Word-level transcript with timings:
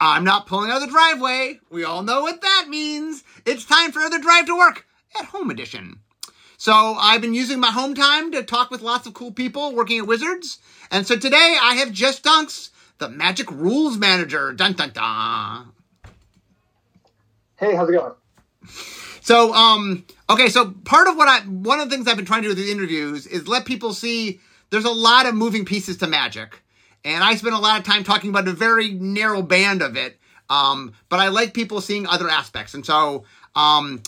I'm 0.00 0.24
not 0.24 0.46
pulling 0.46 0.70
out 0.70 0.80
of 0.80 0.88
the 0.88 0.92
driveway. 0.92 1.60
We 1.70 1.84
all 1.84 2.02
know 2.02 2.22
what 2.22 2.40
that 2.40 2.66
means. 2.68 3.22
It's 3.44 3.66
time 3.66 3.92
for 3.92 4.08
the 4.08 4.18
drive 4.18 4.46
to 4.46 4.56
work 4.56 4.86
at 5.18 5.26
home 5.26 5.50
edition. 5.50 6.00
So 6.56 6.72
I've 6.72 7.20
been 7.20 7.34
using 7.34 7.60
my 7.60 7.70
home 7.70 7.94
time 7.94 8.32
to 8.32 8.42
talk 8.42 8.70
with 8.70 8.80
lots 8.80 9.06
of 9.06 9.14
cool 9.14 9.32
people 9.32 9.74
working 9.74 9.98
at 9.98 10.06
Wizards. 10.06 10.58
And 10.90 11.06
so 11.06 11.16
today 11.16 11.56
I 11.60 11.74
have 11.76 11.92
Jess 11.92 12.20
Dunks, 12.20 12.70
the 12.98 13.08
Magic 13.08 13.50
Rules 13.50 13.98
Manager. 13.98 14.52
Dun 14.52 14.72
dun 14.72 14.90
dun. 14.90 15.72
Hey, 17.56 17.74
how's 17.74 17.88
it 17.90 17.92
going? 17.92 18.12
So, 19.20 19.52
um, 19.52 20.06
okay, 20.30 20.48
so 20.48 20.70
part 20.70 21.08
of 21.08 21.16
what 21.16 21.28
I, 21.28 21.40
one 21.40 21.78
of 21.78 21.90
the 21.90 21.94
things 21.94 22.08
I've 22.08 22.16
been 22.16 22.24
trying 22.24 22.42
to 22.42 22.46
do 22.46 22.50
with 22.50 22.58
these 22.58 22.70
interviews 22.70 23.26
is 23.26 23.46
let 23.46 23.66
people 23.66 23.92
see 23.92 24.40
there's 24.70 24.86
a 24.86 24.90
lot 24.90 25.26
of 25.26 25.34
moving 25.34 25.66
pieces 25.66 25.98
to 25.98 26.06
Magic. 26.06 26.62
And 27.04 27.24
I 27.24 27.34
spend 27.36 27.54
a 27.54 27.58
lot 27.58 27.78
of 27.78 27.84
time 27.84 28.04
talking 28.04 28.30
about 28.30 28.48
a 28.48 28.52
very 28.52 28.92
narrow 28.92 29.42
band 29.42 29.82
of 29.82 29.96
it. 29.96 30.18
Um, 30.48 30.94
but 31.08 31.20
I 31.20 31.28
like 31.28 31.54
people 31.54 31.80
seeing 31.80 32.06
other 32.06 32.28
aspects. 32.28 32.74
And 32.74 32.84
so, 32.84 33.24
um, 33.54 34.02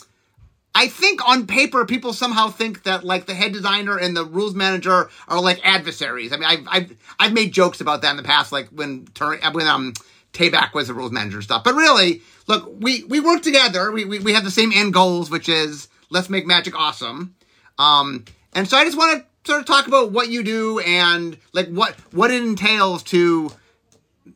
I 0.74 0.88
think 0.88 1.26
on 1.28 1.46
paper, 1.46 1.84
people 1.84 2.12
somehow 2.12 2.48
think 2.48 2.84
that 2.84 3.04
like 3.04 3.26
the 3.26 3.34
head 3.34 3.52
designer 3.52 3.98
and 3.98 4.16
the 4.16 4.24
rules 4.24 4.54
manager 4.54 5.10
are 5.28 5.40
like 5.40 5.60
adversaries. 5.64 6.32
I 6.32 6.36
mean, 6.36 6.44
I've, 6.48 6.66
I've, 6.68 6.96
I've 7.20 7.32
made 7.32 7.52
jokes 7.52 7.80
about 7.80 8.02
that 8.02 8.10
in 8.10 8.16
the 8.16 8.22
past, 8.22 8.52
like 8.52 8.68
when, 8.68 9.06
when, 9.18 9.66
um, 9.66 9.92
Tabak 10.32 10.72
was 10.72 10.88
the 10.88 10.94
rules 10.94 11.12
manager 11.12 11.36
and 11.36 11.44
stuff. 11.44 11.62
But 11.62 11.74
really, 11.74 12.22
look, 12.46 12.72
we, 12.80 13.04
we 13.04 13.20
work 13.20 13.42
together. 13.42 13.92
We, 13.92 14.06
we, 14.06 14.18
we 14.18 14.32
have 14.32 14.44
the 14.44 14.50
same 14.50 14.72
end 14.72 14.94
goals, 14.94 15.30
which 15.30 15.48
is 15.48 15.88
let's 16.08 16.30
make 16.30 16.46
magic 16.46 16.78
awesome. 16.78 17.34
Um, 17.78 18.24
and 18.54 18.66
so 18.66 18.76
I 18.76 18.84
just 18.84 18.96
want 18.96 19.20
to 19.20 19.26
sort 19.44 19.60
of 19.60 19.66
talk 19.66 19.86
about 19.86 20.12
what 20.12 20.28
you 20.28 20.42
do 20.42 20.78
and 20.80 21.36
like 21.52 21.68
what 21.68 21.94
what 22.12 22.30
it 22.30 22.42
entails 22.42 23.02
to 23.02 23.50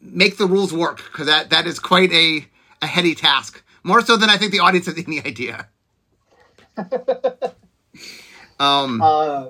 make 0.00 0.36
the 0.36 0.46
rules 0.46 0.72
work 0.72 0.98
because 0.98 1.26
that 1.26 1.50
that 1.50 1.66
is 1.66 1.78
quite 1.78 2.12
a 2.12 2.46
a 2.82 2.86
heady 2.86 3.14
task 3.14 3.62
more 3.82 4.00
so 4.00 4.16
than 4.16 4.30
i 4.30 4.36
think 4.36 4.52
the 4.52 4.60
audience 4.60 4.86
has 4.86 4.96
any 5.06 5.22
idea 5.22 5.68
um 8.60 9.00
uh, 9.02 9.46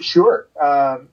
sure 0.00 0.48
um 0.60 1.08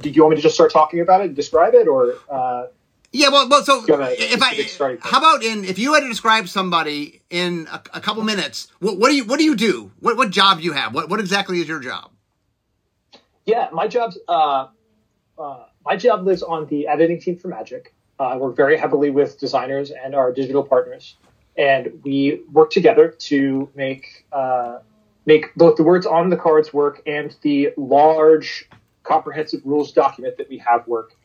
did 0.00 0.14
you 0.14 0.22
want 0.22 0.30
me 0.30 0.36
to 0.36 0.42
just 0.42 0.54
start 0.54 0.72
talking 0.72 1.00
about 1.00 1.20
it 1.20 1.26
and 1.26 1.36
describe 1.36 1.74
it 1.74 1.88
or 1.88 2.14
uh 2.30 2.66
yeah, 3.10 3.30
well, 3.30 3.48
well, 3.48 3.64
so 3.64 3.82
if 3.88 4.42
I, 4.42 4.98
how 5.00 5.18
about 5.18 5.42
in 5.42 5.64
if 5.64 5.78
you 5.78 5.94
had 5.94 6.00
to 6.00 6.08
describe 6.08 6.46
somebody 6.46 7.22
in 7.30 7.66
a, 7.72 7.80
a 7.94 8.00
couple 8.02 8.22
minutes, 8.22 8.68
what, 8.80 8.98
what, 8.98 9.08
do 9.08 9.16
you 9.16 9.24
what 9.24 9.38
do 9.38 9.44
you 9.44 9.56
do? 9.56 9.90
What 10.00 10.18
what 10.18 10.30
job 10.30 10.58
do 10.58 10.64
you 10.64 10.72
have? 10.72 10.92
What 10.92 11.08
what 11.08 11.18
exactly 11.18 11.58
is 11.60 11.68
your 11.68 11.80
job? 11.80 12.10
Yeah, 13.48 13.70
my 13.72 13.88
job's 13.88 14.18
uh, 14.28 14.66
uh, 15.38 15.64
my 15.82 15.96
job 15.96 16.26
lives 16.26 16.42
on 16.42 16.66
the 16.66 16.86
editing 16.86 17.18
team 17.18 17.38
for 17.38 17.48
Magic. 17.48 17.94
Uh, 18.20 18.24
I 18.24 18.36
work 18.36 18.54
very 18.54 18.76
heavily 18.76 19.08
with 19.08 19.40
designers 19.40 19.90
and 19.90 20.14
our 20.14 20.32
digital 20.32 20.62
partners, 20.62 21.16
and 21.56 21.98
we 22.04 22.42
work 22.52 22.70
together 22.70 23.08
to 23.08 23.70
make 23.74 24.26
uh, 24.32 24.80
make 25.24 25.54
both 25.54 25.76
the 25.76 25.82
words 25.82 26.04
on 26.04 26.28
the 26.28 26.36
cards 26.36 26.74
work 26.74 27.00
and 27.06 27.34
the 27.40 27.70
large, 27.78 28.68
comprehensive 29.02 29.62
rules 29.64 29.92
document 29.92 30.36
that 30.36 30.50
we 30.50 30.58
have 30.58 30.86
work. 30.86 31.16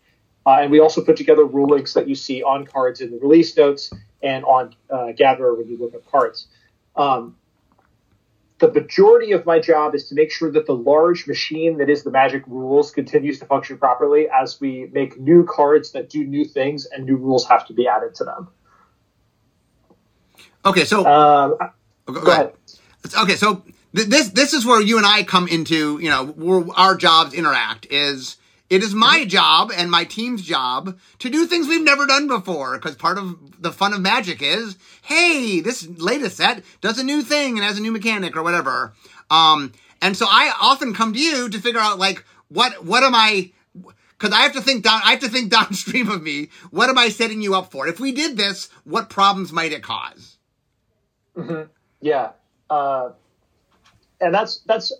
Uh, 0.45 0.59
and 0.61 0.71
we 0.71 0.80
also 0.80 1.03
put 1.03 1.17
together 1.17 1.43
rulings 1.43 1.93
that 1.93 2.08
you 2.08 2.15
see 2.15 2.41
on 2.41 2.65
cards 2.65 3.02
in 3.02 3.11
the 3.11 3.17
release 3.17 3.58
notes 3.58 3.91
and 4.21 4.45
on 4.45 4.73
uh, 4.89 5.11
Gatherer 5.11 5.55
when 5.55 5.67
you 5.67 5.77
look 5.77 5.93
at 5.93 6.09
cards. 6.09 6.47
Um, 6.95 7.35
the 8.64 8.72
majority 8.81 9.33
of 9.33 9.45
my 9.45 9.59
job 9.59 9.94
is 9.94 10.08
to 10.08 10.16
make 10.16 10.31
sure 10.31 10.50
that 10.50 10.66
the 10.66 10.73
large 10.73 11.28
machine 11.28 11.80
that 11.80 11.89
is 11.89 12.03
the 12.03 12.11
magic 12.11 12.44
rules 12.47 12.92
continues 12.92 13.38
to 13.39 13.45
function 13.45 13.78
properly 13.78 14.28
as 14.30 14.61
we 14.61 14.89
make 14.94 15.20
new 15.20 15.44
cards 15.44 15.92
that 15.92 16.09
do 16.09 16.23
new 16.23 16.45
things 16.45 16.86
and 16.86 17.05
new 17.05 17.17
rules 17.17 17.45
have 17.45 17.67
to 17.67 17.73
be 17.73 17.89
added 17.89 18.16
to 18.16 18.23
them. 18.23 18.47
Okay, 20.66 20.86
so 20.86 21.05
um, 21.05 21.58
go, 22.05 22.22
go, 22.22 22.31
ahead. 22.31 22.53
Okay, 23.22 23.36
so 23.36 23.64
th- 23.94 24.08
this 24.08 24.30
this 24.30 24.53
is 24.53 24.66
where 24.66 24.81
you 24.81 24.95
and 24.95 25.05
I 25.05 25.23
come 25.23 25.49
into 25.49 25.99
you 25.99 26.10
know 26.10 26.27
where 26.27 26.64
our 26.77 26.95
jobs 26.95 27.33
interact 27.33 27.87
is 27.92 28.37
it 28.73 28.82
is 28.82 28.95
my 28.95 29.23
job 29.23 29.72
and 29.72 29.92
my 29.92 30.04
team's 30.04 30.42
job 30.42 30.98
to 31.20 31.30
do 31.30 31.45
things 31.45 31.67
we've 31.67 31.84
never 31.84 32.08
done 32.08 32.28
before 32.28 32.76
because 32.76 32.95
part 32.95 33.20
of 33.20 33.61
the 33.61 33.72
fun 33.72 33.94
of 33.94 34.02
magic 34.02 34.42
is, 34.42 34.76
hey, 35.04 35.60
this 35.60 35.88
latest 35.88 36.38
set 36.38 36.64
does 36.82 36.98
a 36.98 37.04
new 37.04 37.22
thing 37.22 37.56
and 37.56 37.64
has 37.64 37.78
a 37.78 37.82
new 37.82 37.92
mechanic 37.92 38.36
or 38.36 38.42
whatever. 38.42 38.95
Um, 39.30 39.73
and 40.02 40.17
so 40.17 40.26
I 40.28 40.52
often 40.60 40.95
come 40.95 41.14
to 41.14 41.20
you 41.20 41.50
to 41.50 41.60
figure 41.60 41.80
out 41.80 42.00
like, 42.00 42.26
what, 42.48 42.84
what 42.84 43.04
am 43.04 43.14
I, 43.14 43.52
because 44.17 44.34
I 44.34 44.42
have 44.42 44.54
to 44.54 44.61
think 44.61 44.84
down, 44.84 45.02
I 45.05 45.11
have 45.11 45.20
to 45.20 45.30
think 45.30 45.52
downstream 45.52 46.10
of 46.10 46.23
me. 46.23 46.50
What 46.72 46.90
am 46.90 46.98
I 46.98 47.10
setting 47.10 47.44
you 47.44 47.54
up 47.54 47.70
for? 47.70 47.88
If 47.88 48.00
we 48.00 48.11
did 48.11 48.38
this, 48.38 48.70
what 48.86 49.08
problems 49.08 49.52
might 49.52 49.72
it 49.72 49.84
cause? 49.84 50.40
Mm-hmm. 51.38 51.70
Yeah. 52.02 52.32
Uh, 52.72 53.11
and 54.20 54.34
that's, 54.34 54.61
that's, 54.66 54.92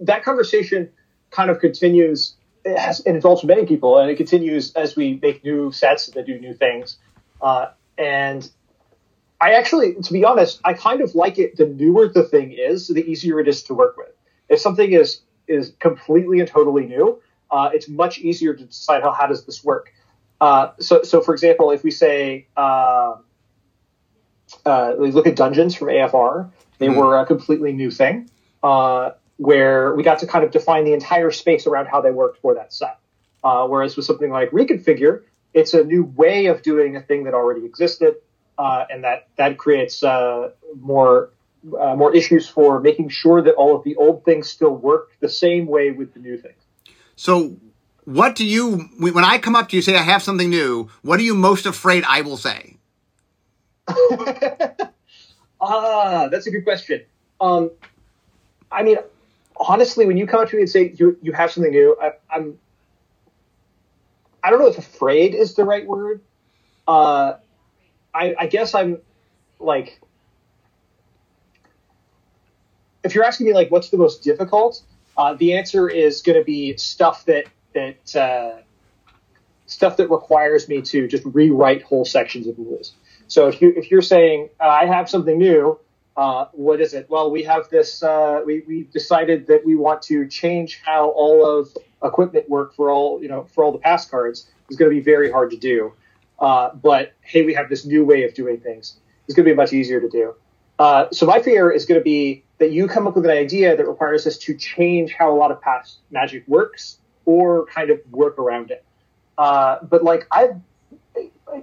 that 0.00 0.24
conversation 0.24 0.88
kind 1.30 1.50
of 1.50 1.60
continues 1.60 2.36
it 2.64 2.78
has, 2.78 3.00
and 3.00 3.16
it's 3.16 3.24
also 3.24 3.46
many 3.46 3.66
people, 3.66 3.98
and 3.98 4.10
it 4.10 4.16
continues 4.16 4.72
as 4.74 4.96
we 4.96 5.18
make 5.22 5.44
new 5.44 5.72
sets 5.72 6.06
that 6.08 6.26
do 6.26 6.38
new 6.38 6.54
things. 6.54 6.98
Uh, 7.40 7.68
and 7.96 8.48
I 9.40 9.52
actually, 9.52 9.94
to 9.94 10.12
be 10.12 10.24
honest, 10.24 10.60
I 10.64 10.74
kind 10.74 11.00
of 11.00 11.14
like 11.14 11.38
it. 11.38 11.56
The 11.56 11.66
newer 11.66 12.08
the 12.08 12.24
thing 12.24 12.52
is, 12.52 12.88
the 12.88 13.04
easier 13.04 13.40
it 13.40 13.48
is 13.48 13.62
to 13.64 13.74
work 13.74 13.96
with. 13.96 14.12
If 14.48 14.60
something 14.60 14.92
is 14.92 15.20
is 15.48 15.72
completely 15.78 16.40
and 16.40 16.48
totally 16.48 16.86
new, 16.86 17.20
uh, 17.50 17.70
it's 17.72 17.88
much 17.88 18.18
easier 18.18 18.54
to 18.54 18.64
decide 18.64 19.02
how 19.02 19.12
how 19.12 19.26
does 19.26 19.46
this 19.46 19.64
work. 19.64 19.92
Uh, 20.40 20.72
so, 20.78 21.02
so 21.02 21.20
for 21.20 21.32
example, 21.34 21.70
if 21.70 21.82
we 21.82 21.90
say 21.90 22.46
uh, 22.56 23.16
uh 24.66 24.94
we 24.98 25.10
look 25.12 25.26
at 25.26 25.36
dungeons 25.36 25.74
from 25.74 25.88
AFR, 25.88 26.50
they 26.78 26.88
mm-hmm. 26.88 26.98
were 26.98 27.18
a 27.18 27.26
completely 27.26 27.72
new 27.72 27.90
thing. 27.90 28.30
Uh, 28.62 29.12
where 29.40 29.94
we 29.94 30.02
got 30.02 30.18
to 30.18 30.26
kind 30.26 30.44
of 30.44 30.50
define 30.50 30.84
the 30.84 30.92
entire 30.92 31.30
space 31.30 31.66
around 31.66 31.86
how 31.86 32.02
they 32.02 32.10
worked 32.10 32.42
for 32.42 32.56
that 32.56 32.74
set. 32.74 32.98
Uh, 33.42 33.66
whereas 33.66 33.96
with 33.96 34.04
something 34.04 34.30
like 34.30 34.50
Reconfigure, 34.50 35.22
it's 35.54 35.72
a 35.72 35.82
new 35.82 36.04
way 36.04 36.46
of 36.46 36.60
doing 36.60 36.94
a 36.96 37.00
thing 37.00 37.24
that 37.24 37.32
already 37.32 37.64
existed, 37.64 38.16
uh, 38.58 38.84
and 38.90 39.02
that 39.04 39.28
that 39.38 39.56
creates 39.56 40.02
uh, 40.02 40.50
more 40.78 41.30
uh, 41.66 41.96
more 41.96 42.14
issues 42.14 42.46
for 42.46 42.80
making 42.80 43.08
sure 43.08 43.40
that 43.40 43.54
all 43.54 43.74
of 43.74 43.82
the 43.82 43.96
old 43.96 44.26
things 44.26 44.46
still 44.46 44.76
work 44.76 45.08
the 45.20 45.28
same 45.28 45.66
way 45.66 45.90
with 45.90 46.12
the 46.12 46.20
new 46.20 46.36
things. 46.36 46.60
So, 47.16 47.56
what 48.04 48.36
do 48.36 48.44
you 48.44 48.90
when 48.98 49.24
I 49.24 49.38
come 49.38 49.56
up 49.56 49.70
to 49.70 49.76
you 49.76 49.80
say 49.80 49.96
I 49.96 50.02
have 50.02 50.22
something 50.22 50.50
new? 50.50 50.90
What 51.00 51.18
are 51.18 51.22
you 51.22 51.34
most 51.34 51.64
afraid 51.64 52.04
I 52.06 52.20
will 52.20 52.36
say? 52.36 52.76
ah, 55.62 56.28
that's 56.30 56.46
a 56.46 56.50
good 56.50 56.64
question. 56.64 57.04
Um, 57.40 57.70
I 58.70 58.82
mean, 58.82 58.98
honestly, 59.60 60.06
when 60.06 60.16
you 60.16 60.26
come 60.26 60.40
up 60.40 60.48
to 60.48 60.56
me 60.56 60.62
and 60.62 60.70
say 60.70 60.94
you 60.96 61.16
you 61.22 61.32
have 61.32 61.52
something 61.52 61.72
new, 61.72 61.96
I, 62.00 62.12
I'm 62.34 62.58
I 64.42 64.50
don't 64.50 64.60
know 64.60 64.68
if 64.68 64.78
afraid 64.78 65.34
is 65.34 65.54
the 65.54 65.64
right 65.64 65.86
word. 65.86 66.22
Uh, 66.88 67.34
I, 68.14 68.34
I 68.38 68.46
guess 68.46 68.74
I'm 68.74 68.98
like, 69.58 70.00
if 73.04 73.14
you're 73.14 73.24
asking 73.24 73.46
me 73.46 73.52
like 73.52 73.70
what's 73.70 73.90
the 73.90 73.98
most 73.98 74.24
difficult, 74.24 74.82
uh, 75.16 75.34
the 75.34 75.54
answer 75.54 75.88
is 75.88 76.22
going 76.22 76.38
to 76.38 76.44
be 76.44 76.76
stuff 76.76 77.24
that 77.26 77.44
that 77.74 78.16
uh, 78.16 78.62
stuff 79.66 79.98
that 79.98 80.10
requires 80.10 80.68
me 80.68 80.82
to 80.82 81.06
just 81.06 81.24
rewrite 81.26 81.82
whole 81.82 82.04
sections 82.04 82.46
of 82.46 82.58
rules. 82.58 82.94
So 83.28 83.46
if 83.46 83.60
you 83.60 83.72
if 83.76 83.90
you're 83.90 84.02
saying 84.02 84.48
uh, 84.58 84.68
I 84.68 84.86
have 84.86 85.08
something 85.08 85.38
new, 85.38 85.78
uh, 86.16 86.46
what 86.52 86.80
is 86.80 86.94
it? 86.94 87.08
Well, 87.08 87.30
we 87.30 87.42
have 87.44 87.68
this. 87.68 88.02
Uh, 88.02 88.42
we 88.44 88.62
we 88.66 88.84
decided 88.84 89.46
that 89.46 89.64
we 89.64 89.74
want 89.74 90.02
to 90.02 90.26
change 90.26 90.80
how 90.84 91.10
all 91.10 91.46
of 91.46 91.76
equipment 92.02 92.48
work 92.48 92.74
for 92.74 92.90
all 92.90 93.22
you 93.22 93.28
know 93.28 93.44
for 93.54 93.64
all 93.64 93.72
the 93.72 93.78
pass 93.78 94.08
cards. 94.08 94.48
It's 94.68 94.76
going 94.76 94.90
to 94.90 94.94
be 94.94 95.02
very 95.02 95.30
hard 95.30 95.50
to 95.50 95.56
do. 95.56 95.92
Uh, 96.38 96.70
but 96.74 97.12
hey, 97.22 97.42
we 97.42 97.54
have 97.54 97.68
this 97.68 97.84
new 97.84 98.04
way 98.04 98.24
of 98.24 98.34
doing 98.34 98.60
things. 98.60 98.96
It's 99.26 99.34
going 99.34 99.46
to 99.46 99.52
be 99.52 99.56
much 99.56 99.72
easier 99.72 100.00
to 100.00 100.08
do. 100.08 100.34
Uh, 100.78 101.06
so 101.12 101.26
my 101.26 101.40
fear 101.40 101.70
is 101.70 101.84
going 101.84 102.00
to 102.00 102.04
be 102.04 102.42
that 102.58 102.72
you 102.72 102.86
come 102.86 103.06
up 103.06 103.14
with 103.14 103.24
an 103.24 103.30
idea 103.30 103.76
that 103.76 103.86
requires 103.86 104.26
us 104.26 104.38
to 104.38 104.54
change 104.56 105.12
how 105.12 105.30
a 105.30 105.36
lot 105.36 105.50
of 105.50 105.60
pass 105.60 105.98
magic 106.10 106.46
works 106.48 106.98
or 107.26 107.66
kind 107.66 107.90
of 107.90 108.00
work 108.10 108.38
around 108.38 108.70
it. 108.70 108.84
Uh, 109.36 109.78
but 109.82 110.02
like 110.02 110.26
I, 110.30 110.50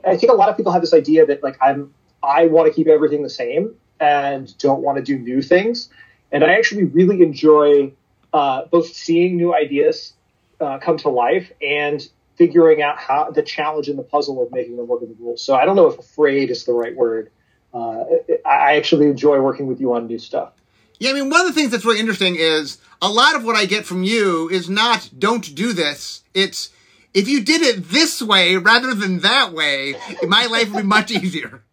I 0.06 0.18
think 0.18 0.32
a 0.32 0.36
lot 0.36 0.50
of 0.50 0.58
people 0.58 0.72
have 0.72 0.82
this 0.82 0.94
idea 0.94 1.26
that 1.26 1.44
like 1.44 1.58
I'm 1.62 1.94
I 2.24 2.48
want 2.48 2.68
to 2.68 2.74
keep 2.74 2.88
everything 2.88 3.24
the 3.24 3.30
same 3.30 3.76
and 4.00 4.58
don't 4.58 4.82
want 4.82 4.98
to 4.98 5.04
do 5.04 5.18
new 5.18 5.42
things. 5.42 5.90
And 6.32 6.44
I 6.44 6.58
actually 6.58 6.86
really 6.86 7.22
enjoy 7.22 7.94
uh, 8.34 8.66
both 8.66 8.88
seeing 8.88 9.38
new 9.38 9.56
ideas 9.56 10.14
uh, 10.60 10.80
come 10.80 10.98
to 10.98 11.10
life 11.10 11.52
and 11.62 12.08
figuring 12.36 12.82
out 12.82 12.98
how 12.98 13.32
the 13.32 13.42
challenge 13.42 13.90
and 13.90 13.98
the 13.98 14.04
puzzle 14.04 14.42
of 14.44 14.52
making 14.52 14.78
them 14.78 14.88
work 14.88 15.02
in 15.02 15.10
the 15.10 15.16
rules. 15.16 15.42
So 15.42 15.56
I 15.56 15.66
don't 15.66 15.76
know 15.76 15.88
if 15.88 15.98
afraid 15.98 16.52
is 16.52 16.66
the 16.66 16.74
right 16.74 16.96
word. 16.96 17.32
Uh, 17.74 18.04
I 18.46 18.76
actually 18.76 19.08
enjoy 19.08 19.40
working 19.40 19.68
with 19.68 19.80
you 19.80 19.94
on 19.94 20.08
new 20.08 20.20
stuff. 20.20 20.54
Yeah, 21.00 21.12
I 21.12 21.14
mean, 21.14 21.30
one 21.30 21.42
of 21.42 21.48
the 21.48 21.54
things 21.54 21.72
that's 21.72 21.86
really 21.86 22.00
interesting 22.00 22.36
is 22.38 22.80
a 23.02 23.10
lot 23.10 23.36
of 23.36 23.44
what 23.44 23.56
I 23.56 23.66
get 23.66 23.86
from 23.86 24.04
you 24.04 24.50
is 24.50 24.70
not 24.70 25.10
"don't 25.18 25.54
do 25.54 25.74
this." 25.74 26.24
It's 26.34 26.70
if 27.14 27.28
you 27.28 27.44
did 27.44 27.62
it 27.62 27.90
this 27.90 28.22
way 28.22 28.58
rather 28.58 28.94
than 28.94 29.20
that 29.20 29.54
way, 29.54 29.96
my 30.28 30.48
life 30.48 30.72
would 30.72 30.82
be 30.82 30.88
much 30.88 31.12
easier. 31.12 31.64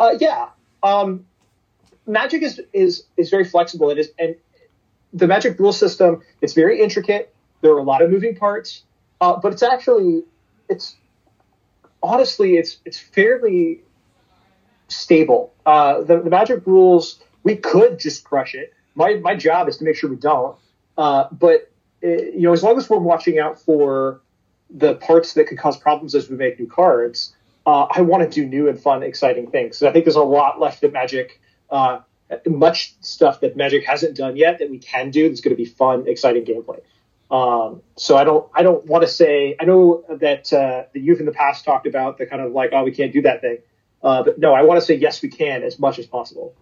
Uh, 0.00 0.16
yeah. 0.18 0.48
Um, 0.82 1.26
magic 2.06 2.42
is, 2.42 2.60
is, 2.72 3.04
is 3.18 3.28
very 3.30 3.44
flexible. 3.44 3.90
It 3.90 3.98
is, 3.98 4.10
and 4.18 4.34
the 5.12 5.26
magic 5.26 5.58
rule 5.60 5.74
system, 5.74 6.22
it's 6.40 6.54
very 6.54 6.80
intricate. 6.80 7.34
There 7.60 7.72
are 7.72 7.78
a 7.78 7.82
lot 7.82 8.00
of 8.00 8.10
moving 8.10 8.34
parts, 8.34 8.82
uh, 9.20 9.38
but 9.40 9.52
it's 9.52 9.62
actually, 9.62 10.24
it's 10.70 10.96
honestly, 12.02 12.56
it's, 12.56 12.78
it's 12.86 12.98
fairly 12.98 13.82
stable. 14.88 15.52
Uh, 15.66 16.00
the, 16.00 16.22
the 16.22 16.30
magic 16.30 16.66
rules, 16.66 17.20
we 17.42 17.56
could 17.56 17.98
just 17.98 18.24
crush 18.24 18.54
it. 18.54 18.72
My, 18.94 19.14
my 19.16 19.36
job 19.36 19.68
is 19.68 19.76
to 19.76 19.84
make 19.84 19.96
sure 19.96 20.08
we 20.08 20.16
don't. 20.16 20.56
Uh, 20.96 21.28
but 21.30 21.70
uh, 22.02 22.08
you 22.08 22.40
know, 22.40 22.52
as 22.52 22.62
long 22.62 22.78
as 22.78 22.88
we're 22.88 22.98
watching 22.98 23.38
out 23.38 23.60
for 23.60 24.22
the 24.70 24.94
parts 24.94 25.34
that 25.34 25.46
could 25.46 25.58
cause 25.58 25.76
problems 25.76 26.14
as 26.14 26.30
we 26.30 26.36
make 26.36 26.58
new 26.58 26.66
cards, 26.66 27.34
uh, 27.66 27.86
I 27.90 28.00
want 28.02 28.22
to 28.22 28.28
do 28.28 28.46
new 28.46 28.68
and 28.68 28.80
fun, 28.80 29.02
exciting 29.02 29.50
things. 29.50 29.82
I 29.82 29.92
think 29.92 30.04
there's 30.04 30.16
a 30.16 30.22
lot 30.22 30.60
left 30.60 30.82
at 30.84 30.92
Magic, 30.92 31.40
uh, 31.70 32.00
much 32.46 32.94
stuff 33.00 33.40
that 33.40 33.56
Magic 33.56 33.84
hasn't 33.84 34.16
done 34.16 34.36
yet 34.36 34.58
that 34.60 34.70
we 34.70 34.78
can 34.78 35.10
do. 35.10 35.28
That's 35.28 35.40
going 35.40 35.56
to 35.56 35.62
be 35.62 35.68
fun, 35.68 36.06
exciting 36.08 36.44
gameplay. 36.44 36.80
Um, 37.30 37.82
so 37.96 38.16
I 38.16 38.24
don't, 38.24 38.50
I 38.54 38.62
don't 38.62 38.84
want 38.86 39.02
to 39.02 39.08
say. 39.08 39.56
I 39.60 39.64
know 39.64 40.04
that 40.08 40.52
uh, 40.52 40.84
the 40.92 41.00
youth 41.00 41.20
in 41.20 41.26
the 41.26 41.32
past 41.32 41.64
talked 41.64 41.86
about 41.86 42.18
the 42.18 42.26
kind 42.26 42.42
of 42.42 42.52
like, 42.52 42.70
oh, 42.72 42.82
we 42.82 42.92
can't 42.92 43.12
do 43.12 43.22
that 43.22 43.40
thing. 43.40 43.58
Uh, 44.02 44.22
but 44.22 44.38
no, 44.38 44.54
I 44.54 44.62
want 44.62 44.80
to 44.80 44.86
say 44.86 44.94
yes, 44.94 45.22
we 45.22 45.28
can 45.28 45.62
as 45.62 45.78
much 45.78 45.98
as 45.98 46.06
possible. 46.06 46.54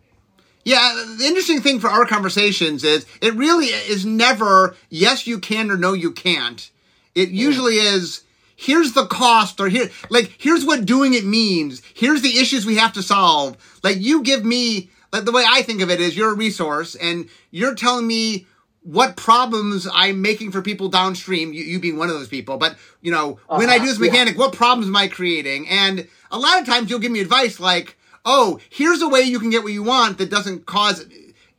Yeah, 0.64 1.04
the 1.16 1.24
interesting 1.24 1.62
thing 1.62 1.80
for 1.80 1.88
our 1.88 2.04
conversations 2.04 2.84
is 2.84 3.06
it 3.22 3.32
really 3.34 3.66
is 3.66 4.04
never 4.04 4.76
yes 4.90 5.26
you 5.26 5.38
can 5.38 5.70
or 5.70 5.78
no 5.78 5.92
you 5.92 6.10
can't. 6.12 6.70
It 7.14 7.30
usually 7.30 7.76
is 7.76 8.22
here's 8.58 8.92
the 8.92 9.06
cost 9.06 9.60
or 9.60 9.68
here 9.68 9.88
like 10.10 10.34
here's 10.36 10.64
what 10.64 10.84
doing 10.84 11.14
it 11.14 11.24
means. 11.24 11.80
Here's 11.94 12.22
the 12.22 12.38
issues 12.38 12.66
we 12.66 12.76
have 12.76 12.92
to 12.94 13.02
solve. 13.02 13.56
Like 13.82 13.98
you 14.00 14.22
give 14.22 14.44
me 14.44 14.90
like 15.12 15.24
the 15.24 15.32
way 15.32 15.44
I 15.48 15.62
think 15.62 15.80
of 15.80 15.90
it 15.90 16.00
is 16.00 16.16
you're 16.16 16.32
a 16.32 16.36
resource 16.36 16.94
and 16.96 17.28
you're 17.50 17.74
telling 17.74 18.06
me 18.06 18.46
what 18.82 19.16
problems 19.16 19.86
I'm 19.92 20.22
making 20.22 20.50
for 20.50 20.62
people 20.62 20.88
downstream, 20.88 21.52
you, 21.52 21.62
you 21.62 21.78
being 21.78 21.98
one 21.98 22.08
of 22.08 22.14
those 22.14 22.28
people. 22.28 22.56
But, 22.56 22.76
you 23.00 23.10
know, 23.10 23.38
uh-huh, 23.48 23.58
when 23.58 23.68
I 23.68 23.76
uh-huh. 23.76 23.84
do 23.84 23.90
this 23.90 23.98
mechanic, 23.98 24.34
yeah. 24.34 24.40
what 24.40 24.54
problems 24.54 24.86
am 24.86 24.96
I 24.96 25.08
creating? 25.08 25.68
And 25.68 26.08
a 26.30 26.38
lot 26.38 26.58
of 26.58 26.66
times 26.66 26.88
you'll 26.88 26.98
give 26.98 27.12
me 27.12 27.20
advice 27.20 27.60
like, 27.60 27.98
oh, 28.24 28.60
here's 28.70 29.02
a 29.02 29.08
way 29.08 29.20
you 29.20 29.40
can 29.40 29.50
get 29.50 29.62
what 29.62 29.72
you 29.72 29.82
want 29.82 30.18
that 30.18 30.30
doesn't 30.30 30.64
cause 30.64 31.06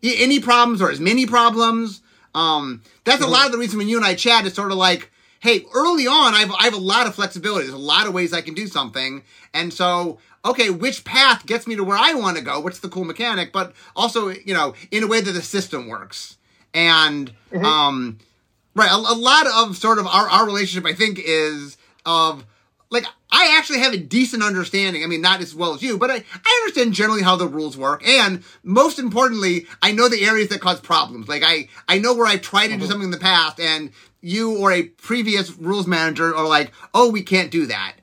any 0.02 0.40
problems 0.40 0.82
or 0.82 0.90
as 0.90 1.00
many 1.00 1.26
problems. 1.26 2.02
Um, 2.34 2.82
that's 3.04 3.24
a 3.24 3.28
lot 3.28 3.46
of 3.46 3.52
the 3.52 3.58
reason 3.58 3.78
when 3.78 3.90
you 3.90 3.98
and 3.98 4.06
I 4.06 4.16
chat 4.16 4.46
is 4.46 4.54
sort 4.54 4.72
of 4.72 4.78
like, 4.78 5.09
hey, 5.40 5.66
early 5.74 6.06
on, 6.08 6.34
I've, 6.34 6.52
I 6.52 6.64
have 6.64 6.74
a 6.74 6.78
lot 6.78 7.08
of 7.08 7.16
flexibility. 7.16 7.66
There's 7.66 7.74
a 7.74 7.78
lot 7.78 8.08
of 8.08 8.14
ways 8.14 8.34
I 8.34 8.42
can 8.42 8.54
do 8.54 8.68
something. 8.68 9.24
And 9.54 9.74
so, 9.74 10.20
okay, 10.44 10.70
which 10.70 11.06
path 11.06 11.46
gets 11.46 11.66
me 11.66 11.76
to 11.76 11.84
where 11.84 11.98
I 11.98 12.14
want 12.14 12.38
to 12.38 12.44
go? 12.44 12.60
What's 12.60 12.80
the 12.80 12.90
cool 12.90 13.06
mechanic? 13.06 13.52
But 13.52 13.74
also, 13.96 14.30
you 14.30 14.54
know, 14.54 14.74
in 14.92 15.04
a 15.04 15.08
way 15.08 15.22
that 15.22 15.32
the 15.32 15.42
system 15.42 15.88
works. 15.88 16.38
And, 16.74 17.32
mm-hmm. 17.52 17.66
um, 17.66 18.20
right, 18.76 18.92
a, 18.92 18.96
a 18.96 19.16
lot 19.16 19.48
of 19.48 19.78
sort 19.78 19.98
of 19.98 20.08
our, 20.08 20.30
our 20.30 20.46
relationship, 20.46 20.90
I 20.90 20.94
think, 20.94 21.20
is 21.24 21.78
of, 22.06 22.46
like 22.92 23.06
I 23.32 23.56
actually 23.58 23.80
have 23.80 23.94
a 23.94 23.98
decent 23.98 24.44
understanding. 24.44 25.04
I 25.04 25.08
mean, 25.08 25.22
not 25.22 25.42
as 25.42 25.54
well 25.54 25.74
as 25.76 25.84
you, 25.84 25.98
but 25.98 26.10
I, 26.10 26.16
I 26.16 26.62
understand 26.64 26.94
generally 26.94 27.22
how 27.22 27.36
the 27.36 27.48
rules 27.48 27.78
work. 27.78 28.06
And 28.08 28.44
most 28.64 28.98
importantly, 28.98 29.68
I 29.82 29.92
know 29.92 30.10
the 30.10 30.26
areas 30.26 30.50
that 30.50 30.62
cause 30.62 30.80
problems. 30.80 31.28
Like 31.28 31.44
I, 31.46 31.70
I 31.88 32.00
know 32.00 32.16
where 32.16 32.26
I've 32.26 32.42
tried 32.42 32.68
to 32.68 32.74
do 32.74 32.80
uh-huh. 32.80 32.88
something 32.88 33.06
in 33.06 33.12
the 33.12 33.18
past 33.18 33.60
and 33.60 33.92
you 34.22 34.58
or 34.58 34.72
a 34.72 34.84
previous 34.84 35.52
rules 35.58 35.88
manager 35.88 36.36
are 36.36 36.48
like, 36.48 36.72
oh, 36.94 37.10
we 37.10 37.22
can't 37.22 37.52
do 37.52 37.66
that. 37.68 37.96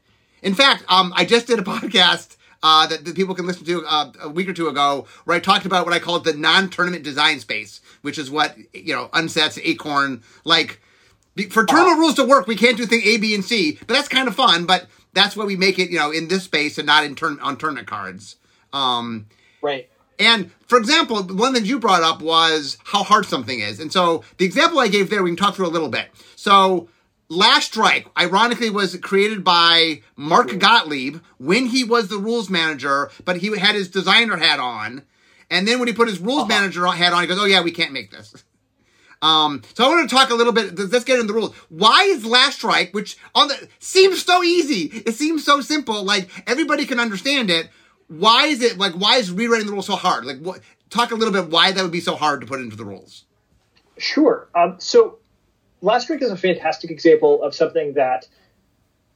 In 0.43 0.55
fact, 0.55 0.85
um, 0.89 1.13
I 1.17 1.25
just 1.25 1.47
did 1.47 1.59
a 1.59 1.63
podcast 1.65 2.37
uh, 2.63 2.87
that, 2.87 3.05
that 3.05 3.15
people 3.15 3.35
can 3.35 3.47
listen 3.47 3.65
to 3.67 3.85
uh, 3.87 4.13
a 4.23 4.29
week 4.29 4.49
or 4.49 4.53
two 4.53 4.69
ago 4.69 5.07
where 5.25 5.37
I 5.37 5.41
talked 5.41 5.67
about 5.67 5.85
what 5.85 5.95
I 5.95 5.99
call 5.99 6.21
the 6.21 6.33
non-tournament 6.33 7.05
design 7.05 7.41
space, 7.41 7.81
which 8.03 8.19
is 8.19 8.31
what, 8.31 8.57
you 8.73 8.95
know, 8.95 9.09
Unsets, 9.09 9.61
Acorn, 9.63 10.23
like, 10.45 10.81
for 11.51 11.67
tournament 11.67 11.99
rules 11.99 12.15
to 12.15 12.25
work, 12.25 12.47
we 12.47 12.57
can't 12.57 12.79
do 12.79 12.87
thing 12.87 13.03
A, 13.05 13.19
B, 13.19 13.35
and 13.35 13.45
C, 13.45 13.79
but 13.87 13.95
that's 13.95 14.09
kind 14.09 14.27
of 14.27 14.35
fun. 14.35 14.65
But 14.65 14.87
that's 15.13 15.37
why 15.37 15.45
we 15.45 15.55
make 15.55 15.79
it, 15.79 15.91
you 15.91 15.99
know, 15.99 16.11
in 16.11 16.29
this 16.29 16.45
space 16.45 16.79
and 16.79 16.87
not 16.87 17.05
in 17.05 17.15
turn 17.15 17.39
on 17.41 17.57
tournament 17.57 17.87
cards. 17.87 18.37
Um, 18.73 19.27
right. 19.61 19.89
And 20.19 20.51
for 20.67 20.79
example, 20.79 21.23
one 21.23 21.55
thing 21.55 21.65
you 21.65 21.79
brought 21.79 22.03
up 22.03 22.21
was 22.21 22.79
how 22.85 23.03
hard 23.03 23.27
something 23.27 23.61
is. 23.61 23.81
And 23.81 23.93
so 23.93 24.25
the 24.39 24.45
example 24.45 24.79
I 24.79 24.89
gave 24.89 25.11
there, 25.11 25.23
we 25.23 25.31
can 25.31 25.37
talk 25.37 25.55
through 25.55 25.67
a 25.67 25.69
little 25.69 25.89
bit. 25.89 26.09
So 26.37 26.89
Last 27.29 27.67
Strike, 27.67 28.07
ironically, 28.17 28.71
was 28.71 28.97
created 28.99 29.43
by 29.43 30.03
Mark 30.15 30.59
Gottlieb 30.59 31.17
when 31.39 31.67
he 31.67 31.83
was 31.83 32.09
the 32.09 32.19
rules 32.19 32.49
manager, 32.49 33.11
but 33.25 33.39
he 33.39 33.59
had 33.59 33.75
his 33.75 33.89
designer 33.89 34.37
hat 34.37 34.61
on. 34.61 35.03
And 35.51 35.67
then 35.67 35.79
when 35.79 35.89
he 35.89 35.95
put 35.95 36.09
his 36.09 36.21
rules 36.21 36.43
uh-huh. 36.43 36.49
manager 36.49 36.87
hat 36.87 37.13
on, 37.13 37.23
he 37.23 37.27
goes, 37.27 37.39
"Oh 37.39 37.45
yeah, 37.45 37.63
we 37.63 37.73
can't 37.73 37.93
make 37.93 38.11
this." 38.11 38.45
Um, 39.23 39.63
so 39.73 39.83
I 39.83 39.89
want 39.89 40.09
to 40.09 40.15
talk 40.15 40.29
a 40.29 40.35
little 40.35 40.53
bit. 40.53 40.79
Let's 40.79 41.05
get 41.05 41.19
into 41.19 41.33
the 41.33 41.39
rules. 41.39 41.55
Why 41.71 42.03
is 42.03 42.27
Last 42.27 42.57
Strike, 42.57 42.93
which 42.93 43.17
on 43.35 43.49
the 43.49 43.69
seems 43.79 44.23
so 44.23 44.43
easy, 44.43 45.03
it 45.07 45.15
seems 45.15 45.43
so 45.43 45.63
simple, 45.63 46.05
like 46.05 46.29
everybody 46.47 46.85
can 46.85 47.01
understand 47.01 47.51
it. 47.51 47.71
Why 48.09 48.47
is 48.47 48.63
it 48.63 48.79
like? 48.79 48.95
Why 48.95 49.17
is 49.17 49.31
rewriting 49.31 49.67
the 49.67 49.73
rules 49.73 49.87
so 49.87 49.97
hard? 49.97 50.25
Like, 50.25 50.39
what? 50.39 50.61
Talk 50.91 51.11
a 51.11 51.15
little 51.17 51.33
bit 51.33 51.51
why 51.51 51.73
that 51.73 51.83
would 51.83 51.93
be 51.93 52.01
so 52.01 52.15
hard 52.15 52.41
to 52.41 52.47
put 52.47 52.61
into 52.61 52.77
the 52.77 52.85
rules. 52.85 53.25
Sure. 53.99 54.49
Um, 54.55 54.77
so 54.79 55.19
Last 55.83 56.05
Strike 56.05 56.23
is 56.23 56.31
a 56.31 56.37
fantastic 56.37 56.91
example 56.91 57.43
of 57.43 57.55
something 57.55 57.95
that 57.95 58.29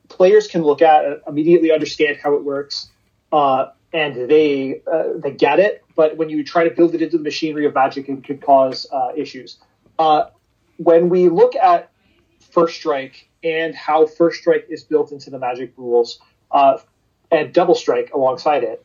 players 0.09 0.49
can 0.49 0.63
look 0.63 0.83
at 0.83 1.23
immediately 1.27 1.71
understand 1.71 2.19
how 2.23 2.35
it 2.35 2.45
works. 2.45 2.91
Uh, 3.33 3.67
and 3.93 4.31
they 4.31 4.83
uh, 4.93 5.05
they 5.17 5.33
get 5.33 5.59
it, 5.59 5.85
but 5.97 6.17
when 6.17 6.29
you 6.29 6.45
try 6.45 6.65
to 6.69 6.71
build 6.71 6.95
it 6.95 7.03
into 7.03 7.19
the 7.19 7.23
machinery 7.23 7.67
of 7.67 7.75
Magic, 7.75 8.09
it 8.09 8.25
could 8.25 8.41
cause 8.41 8.87
uh, 8.93 9.11
issues. 9.17 9.59
Uh, 9.99 10.27
when 10.77 11.09
we 11.09 11.29
look 11.29 11.57
at 11.57 11.91
First 12.53 12.77
Strike 12.77 13.29
and 13.43 13.75
how 13.75 14.07
First 14.07 14.41
Strike 14.41 14.67
is 14.69 14.85
built 14.85 15.13
into 15.13 15.31
the 15.31 15.39
Magic 15.39 15.73
rules, 15.77 16.21
uh, 16.53 16.79
and 17.31 17.53
Double 17.53 17.75
Strike 17.75 18.12
alongside 18.12 18.65
it, 18.65 18.85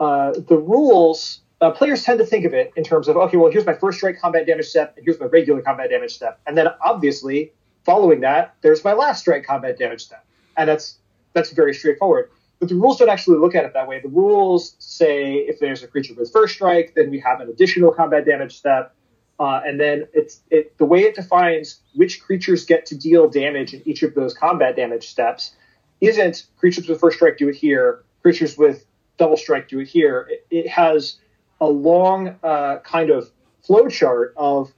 uh, 0.00 0.32
the 0.32 0.56
rules 0.56 1.40
uh, 1.60 1.70
players 1.70 2.02
tend 2.02 2.18
to 2.18 2.26
think 2.26 2.44
of 2.44 2.52
it 2.52 2.72
in 2.76 2.84
terms 2.84 3.08
of 3.08 3.16
okay, 3.16 3.36
well, 3.36 3.50
here's 3.50 3.66
my 3.66 3.74
first 3.74 3.98
strike 3.98 4.20
combat 4.20 4.46
damage 4.46 4.66
step, 4.66 4.94
and 4.96 5.04
here's 5.04 5.18
my 5.18 5.26
regular 5.26 5.62
combat 5.62 5.90
damage 5.90 6.14
step, 6.14 6.38
and 6.46 6.56
then 6.56 6.68
obviously 6.84 7.52
following 7.84 8.20
that, 8.20 8.54
there's 8.62 8.84
my 8.84 8.92
last 8.92 9.20
strike 9.20 9.44
combat 9.44 9.78
damage 9.78 10.04
step, 10.04 10.24
and 10.56 10.68
that's 10.68 10.98
that's 11.32 11.52
very 11.52 11.72
straightforward. 11.72 12.30
But 12.58 12.70
the 12.70 12.74
rules 12.74 12.98
don't 12.98 13.10
actually 13.10 13.38
look 13.38 13.54
at 13.54 13.64
it 13.64 13.74
that 13.74 13.86
way. 13.86 14.00
The 14.00 14.08
rules 14.08 14.76
say 14.78 15.34
if 15.34 15.60
there's 15.60 15.82
a 15.82 15.86
creature 15.86 16.14
with 16.14 16.32
first 16.32 16.54
strike, 16.54 16.94
then 16.94 17.10
we 17.10 17.20
have 17.20 17.40
an 17.40 17.48
additional 17.48 17.92
combat 17.92 18.24
damage 18.24 18.56
step. 18.56 18.94
Uh, 19.38 19.60
and 19.66 19.78
then 19.78 20.08
it's 20.14 20.40
it 20.50 20.76
the 20.78 20.86
way 20.86 21.00
it 21.02 21.14
defines 21.14 21.80
which 21.94 22.22
creatures 22.22 22.64
get 22.64 22.86
to 22.86 22.96
deal 22.96 23.28
damage 23.28 23.74
in 23.74 23.82
each 23.84 24.02
of 24.02 24.14
those 24.14 24.32
combat 24.32 24.76
damage 24.76 25.06
steps 25.08 25.54
isn't 26.00 26.46
creatures 26.58 26.88
with 26.88 27.00
first 27.00 27.16
strike 27.16 27.38
do 27.38 27.48
it 27.48 27.54
here, 27.54 28.04
creatures 28.22 28.56
with 28.56 28.84
double 29.18 29.36
strike 29.36 29.68
do 29.68 29.80
it 29.80 29.88
here. 29.88 30.28
It, 30.30 30.46
it 30.50 30.68
has 30.68 31.18
a 31.60 31.66
long 31.66 32.36
uh, 32.42 32.78
kind 32.84 33.10
of 33.10 33.30
flow 33.62 33.88
chart 33.88 34.34
of 34.36 34.72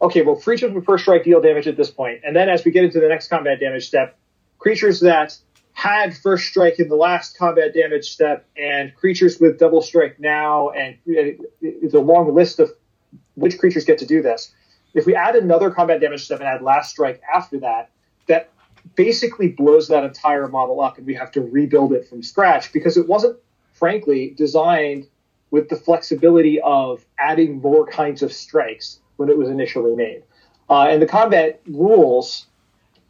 okay, 0.00 0.22
well, 0.22 0.34
creatures 0.34 0.72
with 0.72 0.84
first 0.84 1.04
strike 1.04 1.22
deal 1.22 1.40
damage 1.40 1.68
at 1.68 1.76
this 1.76 1.90
point, 1.90 2.20
and 2.24 2.34
then 2.34 2.48
as 2.48 2.64
we 2.64 2.70
get 2.70 2.84
into 2.84 3.00
the 3.00 3.08
next 3.08 3.28
combat 3.28 3.60
damage 3.60 3.86
step, 3.86 4.18
creatures 4.58 5.00
that 5.00 5.36
had 5.74 6.16
first 6.16 6.48
strike 6.48 6.78
in 6.78 6.88
the 6.88 6.96
last 6.96 7.38
combat 7.38 7.72
damage 7.72 8.10
step, 8.10 8.46
and 8.56 8.94
creatures 8.94 9.38
with 9.40 9.58
double 9.58 9.80
strike 9.80 10.18
now, 10.20 10.70
and 10.70 10.96
it's 11.06 11.94
a 11.94 12.00
long 12.00 12.34
list 12.34 12.60
of 12.60 12.70
which 13.34 13.58
creatures 13.58 13.84
get 13.84 13.98
to 13.98 14.06
do 14.06 14.22
this. 14.22 14.52
If 14.94 15.06
we 15.06 15.14
add 15.14 15.36
another 15.36 15.70
combat 15.70 16.00
damage 16.00 16.24
step 16.24 16.40
and 16.40 16.48
add 16.48 16.62
last 16.62 16.90
strike 16.90 17.22
after 17.32 17.60
that, 17.60 17.90
that 18.28 18.50
basically 18.94 19.48
blows 19.48 19.88
that 19.88 20.04
entire 20.04 20.48
model 20.48 20.80
up 20.80 20.98
and 20.98 21.06
we 21.06 21.14
have 21.14 21.30
to 21.32 21.40
rebuild 21.40 21.92
it 21.92 22.08
from 22.08 22.22
scratch 22.22 22.72
because 22.72 22.96
it 22.96 23.08
wasn't, 23.08 23.36
frankly, 23.72 24.34
designed 24.36 25.06
with 25.50 25.68
the 25.68 25.76
flexibility 25.76 26.60
of 26.60 27.04
adding 27.18 27.60
more 27.60 27.86
kinds 27.86 28.22
of 28.22 28.32
strikes 28.32 28.98
when 29.16 29.28
it 29.28 29.36
was 29.36 29.48
initially 29.48 29.94
made. 29.94 30.22
Uh, 30.68 30.86
and 30.88 31.02
the 31.02 31.06
combat 31.06 31.60
rules 31.66 32.46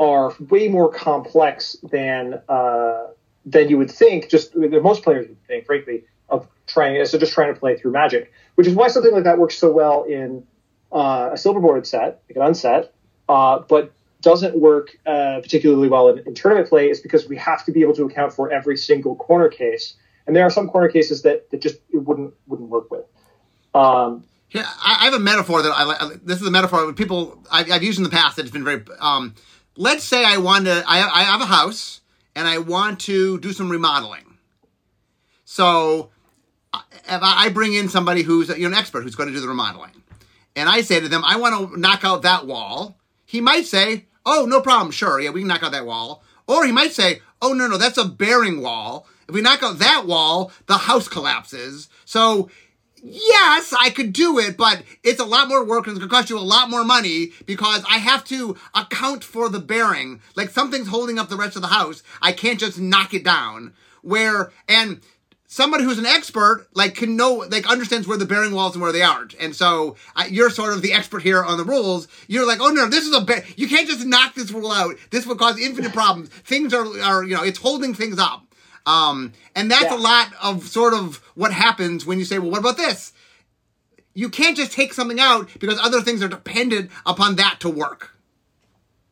are 0.00 0.34
way 0.50 0.68
more 0.68 0.90
complex 0.90 1.76
than 1.90 2.40
uh, 2.48 3.06
than 3.46 3.68
you 3.68 3.78
would 3.78 3.90
think. 3.90 4.28
Just 4.28 4.56
most 4.56 5.02
players 5.04 5.28
would 5.28 5.46
think, 5.46 5.66
frankly, 5.66 6.04
of 6.28 6.48
trying 6.66 7.04
so 7.04 7.18
just 7.18 7.32
trying 7.32 7.54
to 7.54 7.58
play 7.58 7.76
through 7.76 7.92
Magic, 7.92 8.32
which 8.56 8.66
is 8.66 8.74
why 8.74 8.88
something 8.88 9.12
like 9.12 9.24
that 9.24 9.38
works 9.38 9.56
so 9.56 9.70
well 9.70 10.02
in 10.02 10.44
uh, 10.90 11.30
a 11.32 11.36
silver-bordered 11.36 11.86
set, 11.86 12.22
like 12.28 12.36
an 12.36 12.42
unset, 12.42 12.92
uh, 13.28 13.60
but 13.68 13.92
doesn't 14.22 14.58
work 14.58 14.96
uh, 15.06 15.40
particularly 15.42 15.88
well 15.88 16.08
in, 16.08 16.18
in, 16.26 16.34
tournament 16.34 16.68
play 16.68 16.88
is 16.90 17.00
because 17.00 17.28
we 17.28 17.36
have 17.36 17.64
to 17.64 17.72
be 17.72 17.82
able 17.82 17.94
to 17.94 18.04
account 18.04 18.32
for 18.32 18.50
every 18.50 18.76
single 18.76 19.16
corner 19.16 19.48
case, 19.48 19.94
and 20.26 20.34
there 20.34 20.44
are 20.44 20.50
some 20.50 20.68
corner 20.68 20.88
cases 20.88 21.22
that, 21.22 21.50
that 21.50 21.60
just 21.60 21.76
it 21.90 21.98
wouldn't 21.98 22.34
wouldn't 22.46 22.68
work 22.68 22.90
with. 22.90 23.04
Um, 23.74 24.24
yeah, 24.50 24.66
I, 24.84 25.06
have 25.06 25.14
a 25.14 25.18
metaphor 25.18 25.62
that 25.62 25.70
I 25.70 25.84
like. 25.84 26.24
This 26.24 26.40
is 26.40 26.46
a 26.46 26.50
metaphor 26.50 26.86
that 26.86 26.96
people 26.96 27.42
I've, 27.50 27.70
I've, 27.70 27.82
used 27.82 27.98
in 27.98 28.04
the 28.04 28.10
past 28.10 28.36
that 28.36 28.42
has 28.42 28.50
been 28.50 28.64
very 28.64 28.84
um, 29.00 29.34
let's 29.76 30.04
say 30.04 30.24
I 30.24 30.38
want 30.38 30.66
to, 30.66 30.84
I, 30.86 31.08
I 31.08 31.22
have 31.24 31.40
a 31.40 31.46
house 31.46 32.00
and 32.34 32.46
I 32.46 32.58
want 32.58 33.00
to 33.00 33.38
do 33.38 33.52
some 33.52 33.70
remodeling. 33.70 34.38
So 35.44 36.10
if 36.74 37.20
I 37.22 37.48
bring 37.50 37.74
in 37.74 37.88
somebody 37.88 38.22
who's 38.22 38.48
you 38.48 38.60
know, 38.60 38.68
an 38.68 38.74
expert 38.74 39.02
who's 39.02 39.14
going 39.14 39.28
to 39.28 39.34
do 39.34 39.40
the 39.40 39.48
remodeling, 39.48 40.02
and 40.56 40.68
I 40.68 40.82
say 40.82 41.00
to 41.00 41.08
them, 41.08 41.22
I 41.26 41.36
want 41.36 41.72
to 41.72 41.80
knock 41.80 42.04
out 42.04 42.22
that 42.22 42.46
wall, 42.46 42.98
he 43.24 43.40
might 43.40 43.66
say, 43.66 44.06
Oh, 44.24 44.46
no 44.48 44.60
problem, 44.60 44.90
sure, 44.90 45.20
yeah, 45.20 45.30
we 45.30 45.40
can 45.40 45.48
knock 45.48 45.62
out 45.62 45.72
that 45.72 45.86
wall. 45.86 46.22
Or 46.46 46.64
he 46.64 46.72
might 46.72 46.92
say, 46.92 47.20
Oh, 47.40 47.52
no, 47.52 47.66
no, 47.66 47.76
that's 47.76 47.98
a 47.98 48.04
bearing 48.04 48.60
wall. 48.62 49.06
If 49.28 49.34
we 49.34 49.40
knock 49.40 49.62
out 49.62 49.78
that 49.80 50.06
wall, 50.06 50.52
the 50.66 50.78
house 50.78 51.08
collapses. 51.08 51.88
So 52.04 52.50
yes, 53.02 53.74
I 53.78 53.90
could 53.90 54.12
do 54.12 54.38
it, 54.38 54.56
but 54.56 54.82
it's 55.02 55.20
a 55.20 55.24
lot 55.24 55.48
more 55.48 55.64
work 55.64 55.86
and 55.86 55.96
it's 55.96 55.98
gonna 55.98 56.10
cost 56.10 56.30
you 56.30 56.38
a 56.38 56.40
lot 56.40 56.70
more 56.70 56.84
money 56.84 57.32
because 57.46 57.84
I 57.88 57.98
have 57.98 58.24
to 58.26 58.56
account 58.74 59.24
for 59.24 59.48
the 59.48 59.58
bearing. 59.58 60.20
Like 60.36 60.50
something's 60.50 60.88
holding 60.88 61.18
up 61.18 61.28
the 61.28 61.36
rest 61.36 61.56
of 61.56 61.62
the 61.62 61.68
house. 61.68 62.02
I 62.20 62.32
can't 62.32 62.60
just 62.60 62.78
knock 62.78 63.12
it 63.12 63.24
down. 63.24 63.74
Where, 64.02 64.52
and 64.68 65.00
somebody 65.52 65.84
who's 65.84 65.98
an 65.98 66.06
expert, 66.06 66.66
like 66.72 66.94
can 66.94 67.14
know, 67.14 67.44
like 67.50 67.68
understands 67.70 68.08
where 68.08 68.16
the 68.16 68.24
bearing 68.24 68.54
walls 68.54 68.74
and 68.74 68.80
where 68.80 68.90
they 68.90 69.02
aren't. 69.02 69.34
And 69.34 69.54
so 69.54 69.96
uh, 70.16 70.24
you're 70.30 70.48
sort 70.48 70.72
of 70.72 70.80
the 70.80 70.94
expert 70.94 71.22
here 71.22 71.44
on 71.44 71.58
the 71.58 71.64
rules. 71.64 72.08
You're 72.26 72.46
like, 72.46 72.58
oh 72.62 72.70
no, 72.70 72.88
this 72.88 73.04
is 73.04 73.14
a, 73.14 73.20
ba- 73.20 73.44
you 73.54 73.68
can't 73.68 73.86
just 73.86 74.06
knock 74.06 74.34
this 74.34 74.50
rule 74.50 74.72
out. 74.72 74.96
This 75.10 75.26
would 75.26 75.36
cause 75.36 75.60
infinite 75.60 75.92
problems. 75.92 76.30
Things 76.30 76.72
are, 76.72 76.86
are, 77.02 77.22
you 77.22 77.36
know, 77.36 77.44
it's 77.44 77.58
holding 77.58 77.92
things 77.92 78.18
up. 78.18 78.46
Um, 78.86 79.34
and 79.54 79.70
that's 79.70 79.84
yeah. 79.84 79.96
a 79.96 80.00
lot 80.00 80.32
of 80.42 80.66
sort 80.66 80.94
of 80.94 81.16
what 81.34 81.52
happens 81.52 82.06
when 82.06 82.18
you 82.18 82.24
say, 82.24 82.38
well, 82.38 82.50
what 82.50 82.60
about 82.60 82.78
this? 82.78 83.12
You 84.14 84.30
can't 84.30 84.56
just 84.56 84.72
take 84.72 84.94
something 84.94 85.20
out 85.20 85.50
because 85.60 85.78
other 85.78 86.00
things 86.00 86.22
are 86.22 86.28
dependent 86.28 86.90
upon 87.04 87.36
that 87.36 87.60
to 87.60 87.68
work. 87.68 88.16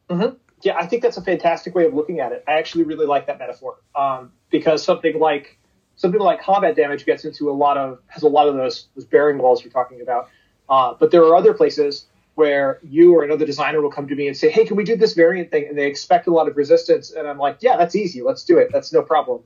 Mm-hmm. 0.09 0.37
Yeah, 0.62 0.78
I 0.78 0.87
think 0.87 1.02
that's 1.02 1.18
a 1.18 1.23
fantastic 1.23 1.75
way 1.75 1.85
of 1.85 1.92
looking 1.92 2.20
at 2.20 2.32
it. 2.32 2.44
I 2.49 2.52
actually 2.52 2.85
really 2.85 3.06
like 3.06 3.26
that 3.26 3.38
metaphor 3.38 3.76
um, 3.94 4.32
because 4.50 4.82
something 4.82 5.18
like 5.18 5.59
something 6.00 6.21
like 6.21 6.40
combat 6.40 6.75
damage 6.75 7.04
gets 7.04 7.26
into 7.26 7.50
a 7.50 7.52
lot 7.52 7.76
of 7.76 7.99
has 8.07 8.23
a 8.23 8.28
lot 8.28 8.49
of 8.49 8.54
those 8.54 8.87
those 8.95 9.04
bearing 9.04 9.38
walls 9.38 9.62
you're 9.62 9.73
talking 9.73 10.00
about. 10.00 10.30
Uh, 10.69 10.95
but 10.99 11.11
there 11.11 11.23
are 11.23 11.37
other 11.37 11.52
places 11.52 12.07
where 12.37 12.78
you 12.83 13.14
or 13.14 13.23
another 13.23 13.45
designer 13.45 13.83
will 13.83 13.90
come 13.90 14.09
to 14.09 14.14
me 14.14 14.26
and 14.26 14.37
say, 14.37 14.49
"Hey, 14.49 14.64
can 14.64 14.76
we 14.76 14.85
do 14.85 14.97
this 14.97 15.12
variant 15.12 15.50
thing?" 15.50 15.66
And 15.69 15.76
they 15.76 15.87
expect 15.87 16.26
a 16.26 16.30
lot 16.33 16.49
of 16.49 16.57
resistance, 16.57 17.11
and 17.11 17.28
I'm 17.28 17.37
like, 17.38 17.59
"Yeah, 17.61 17.76
that's 17.76 17.95
easy. 17.95 18.23
Let's 18.23 18.45
do 18.45 18.57
it. 18.57 18.71
That's 18.73 18.92
no 18.92 19.02
problem." 19.02 19.42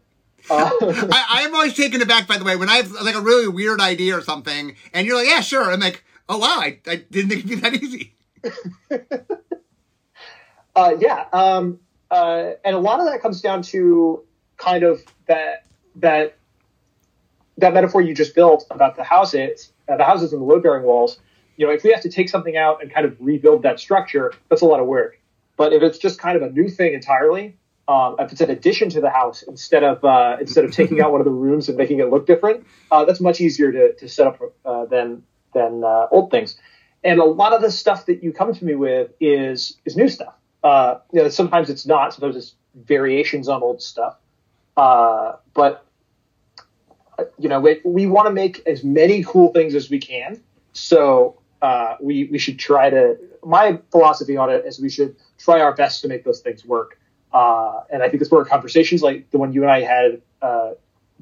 Uh, 0.49 0.71
I, 0.81 1.43
am 1.45 1.55
always 1.55 1.75
taken 1.75 2.01
aback, 2.03 2.29
by 2.29 2.39
the 2.39 2.45
way, 2.45 2.55
when 2.55 2.69
I 2.69 2.77
have 2.77 2.93
like 2.93 3.17
a 3.17 3.21
really 3.21 3.49
weird 3.49 3.81
idea 3.81 4.17
or 4.17 4.21
something, 4.21 4.77
and 4.93 5.07
you're 5.07 5.17
like, 5.17 5.27
"Yeah, 5.27 5.41
sure." 5.41 5.73
I'm 5.73 5.81
like, 5.81 6.05
"Oh 6.29 6.39
wow, 6.39 6.59
I, 6.61 6.79
I 6.87 6.97
didn't 7.11 7.31
think 7.31 7.45
it'd 7.45 7.49
be 7.49 7.57
that 7.57 7.75
easy." 7.75 8.15
uh, 10.77 10.95
yeah, 11.01 11.25
um, 11.33 11.81
uh, 12.13 12.51
and 12.65 12.77
a 12.77 12.79
lot 12.79 13.01
of 13.01 13.07
that 13.07 13.23
comes 13.23 13.41
down 13.41 13.63
to 13.63 14.23
kind 14.57 14.85
of 14.85 15.03
that 15.27 15.65
that 15.97 16.37
that 17.59 17.75
metaphor 17.75 18.01
you 18.01 18.15
just 18.15 18.35
built 18.35 18.67
about 18.71 18.97
the 18.97 19.05
houses, 19.05 19.73
uh, 19.89 19.97
the 19.97 20.05
houses 20.05 20.33
and 20.33 20.43
the 20.43 20.47
load 20.47 20.63
bearing 20.63 20.85
walls. 20.85 21.19
You 21.57 21.67
know, 21.67 21.73
if 21.73 21.85
we 21.85 21.91
have 21.93 22.01
to 22.03 22.11
take 22.11 22.29
something 22.29 22.57
out 22.57 22.83
and 22.83 22.93
kind 22.93 23.07
of 23.07 23.17
rebuild 23.21 23.63
that 23.63 23.79
structure, 23.79 24.33
that's 24.49 24.63
a 24.63 24.67
lot 24.67 24.81
of 24.81 24.87
work. 24.87 25.21
But 25.57 25.73
if 25.73 25.83
it's 25.83 25.99
just 25.99 26.19
kind 26.19 26.37
of 26.37 26.43
a 26.43 26.51
new 26.51 26.69
thing 26.69 26.95
entirely, 26.95 27.57
um, 27.87 28.17
if 28.19 28.33
it's 28.33 28.41
an 28.41 28.51
addition 28.51 28.89
to 28.91 29.01
the 29.01 29.11
house 29.11 29.43
instead 29.43 29.85
of 29.85 30.05
uh, 30.05 30.39
instead 30.41 30.65
of 30.65 30.73
taking 30.73 31.01
out 31.01 31.13
one 31.13 31.21
of 31.21 31.25
the 31.25 31.31
rooms 31.31 31.69
and 31.69 31.79
making 31.79 32.01
it 32.01 32.11
look 32.11 32.27
different, 32.27 32.67
uh, 32.91 33.05
that's 33.05 33.21
much 33.21 33.41
easier 33.41 33.71
to, 33.71 33.95
to 33.95 34.09
set 34.09 34.27
up 34.27 34.41
uh, 34.65 34.87
than 34.87 35.23
than 35.53 35.85
uh, 35.85 36.09
old 36.11 36.31
things. 36.31 36.57
And 37.05 37.21
a 37.21 37.25
lot 37.25 37.53
of 37.53 37.61
the 37.61 37.71
stuff 37.71 38.07
that 38.07 38.23
you 38.23 38.33
come 38.33 38.53
to 38.55 38.65
me 38.65 38.75
with 38.75 39.11
is 39.21 39.77
is 39.85 39.97
new 39.97 40.09
stuff. 40.09 40.35
Uh, 40.65 40.99
you 41.13 41.23
know, 41.23 41.29
sometimes 41.29 41.69
it's 41.69 41.87
not. 41.87 42.15
Sometimes 42.15 42.37
it's 42.37 42.55
variations 42.75 43.49
on 43.49 43.63
old 43.63 43.83
stuff. 43.83 44.17
Uh, 44.77 45.37
but 45.53 45.84
you 47.39 47.49
know, 47.49 47.61
we, 47.61 47.81
we 47.85 48.07
want 48.07 48.27
to 48.27 48.33
make 48.33 48.67
as 48.67 48.85
many 48.85 49.25
cool 49.25 49.53
things 49.53 49.75
as 49.75 49.91
we 49.91 49.99
can. 49.99 50.41
So 50.73 51.41
we 52.01 52.25
we 52.25 52.39
should 52.39 52.59
try 52.59 52.91
to. 52.91 53.17
My 53.45 53.79
philosophy 53.91 54.37
on 54.37 54.51
it 54.51 54.65
is 54.65 54.81
we 54.81 54.91
should 54.91 55.17
try 55.39 55.61
our 55.61 55.75
best 55.75 56.03
to 56.03 56.09
make 56.09 56.25
those 56.25 56.41
things 56.41 56.65
work. 56.65 56.99
Uh, 57.33 57.81
and 57.91 58.03
I 58.03 58.09
think 58.09 58.23
it's 58.23 58.31
where 58.31 58.45
conversations 58.45 59.03
like 59.03 59.31
the 59.31 59.39
one 59.39 59.53
you 59.53 59.63
and 59.63 59.71
I 59.71 59.81
had, 59.81 60.23
uh, 60.41 60.73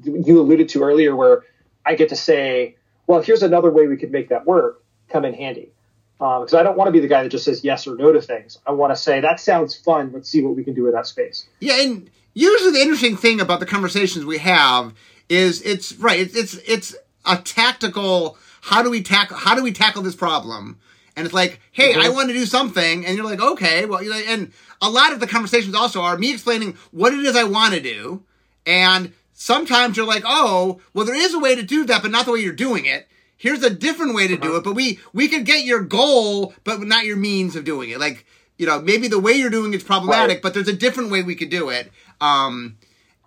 you 0.03 0.39
alluded 0.39 0.69
to 0.69 0.83
earlier, 0.83 1.15
where 1.15 1.43
I 1.85 1.95
get 1.95 2.09
to 2.09 2.15
say, 2.15 2.77
well, 3.07 3.21
here's 3.21 3.41
another 3.41 3.71
way 3.71 3.87
we 3.87 3.97
could 3.97 4.11
make 4.11 4.29
that 4.29 4.45
work, 4.45 4.83
come 5.09 5.25
in 5.25 5.33
handy. 5.33 5.71
Because 6.19 6.53
um, 6.53 6.59
I 6.59 6.63
don't 6.63 6.77
want 6.77 6.87
to 6.87 6.91
be 6.91 6.99
the 6.99 7.07
guy 7.07 7.23
that 7.23 7.29
just 7.29 7.45
says 7.45 7.63
yes 7.63 7.87
or 7.87 7.95
no 7.95 8.11
to 8.13 8.21
things. 8.21 8.59
I 8.67 8.71
want 8.71 8.93
to 8.93 8.95
say, 8.95 9.19
that 9.21 9.39
sounds 9.39 9.75
fun. 9.75 10.11
Let's 10.13 10.29
see 10.29 10.43
what 10.43 10.55
we 10.55 10.63
can 10.63 10.73
do 10.73 10.83
with 10.83 10.93
that 10.93 11.07
space. 11.07 11.47
Yeah. 11.59 11.81
And 11.81 12.09
usually 12.33 12.71
the 12.71 12.81
interesting 12.81 13.17
thing 13.17 13.41
about 13.41 13.59
the 13.59 13.65
conversations 13.65 14.23
we 14.23 14.37
have 14.37 14.93
is 15.29 15.61
it's 15.61 15.93
right. 15.93 16.19
It's, 16.19 16.35
it's, 16.35 16.53
it's 16.67 16.95
a 17.25 17.37
tactical, 17.37 18.37
how 18.61 18.81
do 18.81 18.89
we 18.89 19.01
tackle, 19.01 19.37
how 19.37 19.55
do 19.55 19.63
we 19.63 19.71
tackle 19.71 20.01
this 20.01 20.15
problem? 20.15 20.79
And 21.15 21.25
it's 21.25 21.33
like, 21.33 21.59
hey, 21.71 21.93
mm-hmm. 21.93 22.01
I 22.01 22.09
want 22.09 22.29
to 22.29 22.33
do 22.33 22.45
something. 22.45 23.05
And 23.05 23.15
you're 23.15 23.25
like, 23.25 23.41
okay, 23.41 23.85
well, 23.85 24.03
like, 24.07 24.27
and 24.27 24.51
a 24.81 24.89
lot 24.89 25.13
of 25.13 25.19
the 25.19 25.27
conversations 25.27 25.75
also 25.75 26.01
are 26.01 26.17
me 26.17 26.33
explaining 26.33 26.77
what 26.91 27.13
it 27.13 27.19
is 27.19 27.35
I 27.35 27.43
want 27.43 27.73
to 27.73 27.79
do. 27.79 28.23
And 28.65 29.13
sometimes 29.33 29.95
you're 29.95 30.07
like, 30.07 30.23
oh, 30.25 30.81
well, 30.93 31.05
there 31.05 31.15
is 31.15 31.33
a 31.33 31.39
way 31.39 31.55
to 31.55 31.63
do 31.63 31.85
that, 31.85 32.01
but 32.01 32.11
not 32.11 32.25
the 32.25 32.31
way 32.31 32.39
you're 32.39 32.53
doing 32.53 32.85
it. 32.85 33.07
Here's 33.37 33.61
a 33.61 33.69
different 33.69 34.15
way 34.15 34.27
to 34.27 34.37
do 34.37 34.49
uh-huh. 34.49 34.57
it, 34.57 34.63
but 34.63 34.73
we, 34.73 34.99
we 35.11 35.27
could 35.27 35.45
get 35.45 35.65
your 35.65 35.81
goal, 35.81 36.53
but 36.63 36.81
not 36.81 37.05
your 37.05 37.17
means 37.17 37.55
of 37.55 37.65
doing 37.65 37.89
it. 37.89 37.99
Like, 37.99 38.25
you 38.57 38.65
know, 38.65 38.79
maybe 38.79 39.07
the 39.07 39.19
way 39.19 39.33
you're 39.33 39.49
doing 39.49 39.73
it's 39.73 39.83
problematic, 39.83 40.37
right. 40.37 40.41
but 40.41 40.53
there's 40.53 40.67
a 40.67 40.73
different 40.73 41.11
way 41.11 41.23
we 41.23 41.35
could 41.35 41.49
do 41.49 41.69
it. 41.69 41.91
Um, 42.21 42.77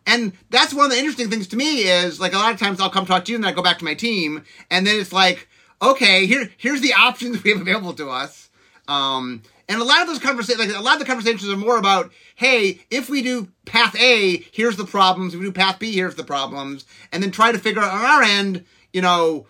and 0.07 0.33
that's 0.51 0.73
one 0.73 0.87
of 0.87 0.93
the 0.93 0.99
interesting 0.99 1.29
things 1.29 1.49
to 1.49 1.57
me 1.57 1.83
is 1.83 2.21
like 2.21 2.33
a 2.33 2.37
lot 2.37 2.53
of 2.53 2.61
times 2.61 2.81
I'll 2.81 2.91
come 2.91 3.07
talk 3.07 3.25
to 3.25 3.33
you 3.33 3.37
and 3.37 3.45
then 3.45 3.53
I 3.53 3.55
go 3.55 3.63
back 3.63 3.79
to 3.79 3.85
my 3.85 3.95
team 3.95 4.45
and 4.71 4.87
then 4.87 5.01
it's 5.01 5.13
like, 5.13 5.49
okay, 5.83 6.27
here 6.27 6.51
here's 6.57 6.81
the 6.81 6.95
options 6.95 7.43
we 7.45 7.51
have 7.51 7.61
available 7.61 7.93
to 7.95 8.09
us. 8.09 8.49
Um, 8.89 9.43
and 9.69 9.81
a 9.81 9.85
lot 9.85 10.03
of 10.03 10.07
those 10.07 10.21
conversations, 10.21 10.65
like 10.65 10.77
a 10.77 10.81
lot 10.81 10.95
of 10.95 11.01
the 11.01 11.07
conversations 11.07 11.49
are 11.49 11.57
more 11.57 11.77
about, 11.77 12.13
hey, 12.37 12.81
if 12.89 13.11
we 13.11 13.21
do 13.21 13.49
path 13.65 13.97
A, 14.01 14.45
here's 14.53 14.77
the 14.77 14.85
problems. 14.85 15.35
If 15.35 15.41
we 15.41 15.47
do 15.47 15.53
path 15.53 15.81
B, 15.81 15.93
here's 15.93 16.15
the 16.15 16.23
problems, 16.23 16.85
and 17.11 17.21
then 17.21 17.33
try 17.33 17.51
to 17.51 17.59
figure 17.59 17.83
out 17.83 17.93
on 17.93 18.05
our 18.05 18.23
end, 18.23 18.65
you 18.93 19.03
know, 19.03 19.47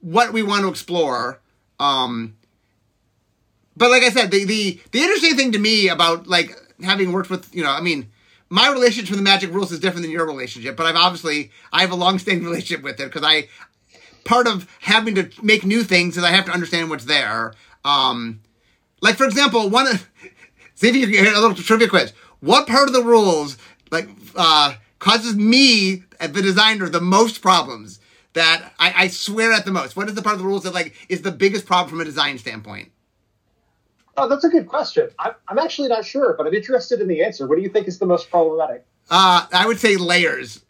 what 0.00 0.34
we 0.34 0.42
want 0.42 0.62
to 0.62 0.68
explore. 0.68 1.40
Um, 1.80 2.36
but 3.76 3.90
like 3.90 4.02
I 4.02 4.10
said, 4.10 4.30
the 4.30 4.44
the 4.44 4.80
the 4.92 5.00
interesting 5.00 5.36
thing 5.36 5.52
to 5.52 5.58
me 5.58 5.88
about 5.88 6.26
like 6.26 6.54
having 6.82 7.10
worked 7.10 7.30
with, 7.30 7.52
you 7.54 7.62
know, 7.62 7.70
I 7.70 7.80
mean, 7.80 8.10
my 8.50 8.70
relationship 8.70 9.10
with 9.10 9.18
the 9.18 9.24
Magic 9.24 9.50
Rules 9.52 9.72
is 9.72 9.80
different 9.80 10.02
than 10.02 10.10
your 10.10 10.26
relationship, 10.26 10.76
but 10.76 10.86
I've 10.86 10.96
obviously 10.96 11.50
I 11.72 11.80
have 11.80 11.90
a 11.90 11.96
long-standing 11.96 12.44
relationship 12.48 12.84
with 12.84 13.00
it 13.00 13.04
because 13.04 13.22
I 13.24 13.48
part 14.24 14.46
of 14.46 14.68
having 14.80 15.14
to 15.16 15.30
make 15.42 15.64
new 15.64 15.82
things 15.82 16.16
is 16.16 16.24
I 16.24 16.30
have 16.30 16.46
to 16.46 16.52
understand 16.52 16.90
what's 16.90 17.04
there. 17.04 17.54
Um, 17.84 18.40
like 19.00 19.16
for 19.16 19.24
example, 19.24 19.68
one 19.68 19.86
of 19.86 20.08
see 20.74 20.88
if 20.88 20.96
you 20.96 21.06
can 21.06 21.24
get 21.24 21.34
a 21.34 21.40
little 21.40 21.54
trivia 21.54 21.88
quiz. 21.88 22.12
What 22.40 22.66
part 22.66 22.88
of 22.88 22.94
the 22.94 23.02
rules 23.02 23.56
like 23.90 24.08
uh, 24.36 24.74
causes 24.98 25.34
me, 25.36 26.04
the 26.20 26.42
designer, 26.42 26.88
the 26.88 27.00
most 27.00 27.42
problems? 27.42 28.00
That 28.34 28.72
I, 28.80 28.92
I 28.96 29.08
swear 29.08 29.52
at 29.52 29.64
the 29.64 29.70
most. 29.70 29.94
What 29.94 30.08
is 30.08 30.14
the 30.14 30.22
part 30.22 30.34
of 30.34 30.40
the 30.40 30.46
rules 30.46 30.64
that 30.64 30.74
like 30.74 30.94
is 31.08 31.22
the 31.22 31.30
biggest 31.30 31.66
problem 31.66 31.90
from 31.90 32.00
a 32.00 32.04
design 32.04 32.36
standpoint? 32.38 32.90
Oh, 34.16 34.28
that's 34.28 34.44
a 34.44 34.48
good 34.48 34.68
question. 34.68 35.08
I'm, 35.18 35.32
I'm 35.48 35.58
actually 35.58 35.88
not 35.88 36.04
sure, 36.04 36.34
but 36.36 36.46
I'm 36.46 36.54
interested 36.54 37.00
in 37.00 37.08
the 37.08 37.24
answer. 37.24 37.46
What 37.46 37.56
do 37.56 37.62
you 37.62 37.68
think 37.68 37.88
is 37.88 37.98
the 37.98 38.06
most 38.06 38.30
problematic? 38.30 38.84
Uh, 39.10 39.46
I 39.52 39.66
would 39.66 39.78
say 39.78 39.96
layers. 39.96 40.64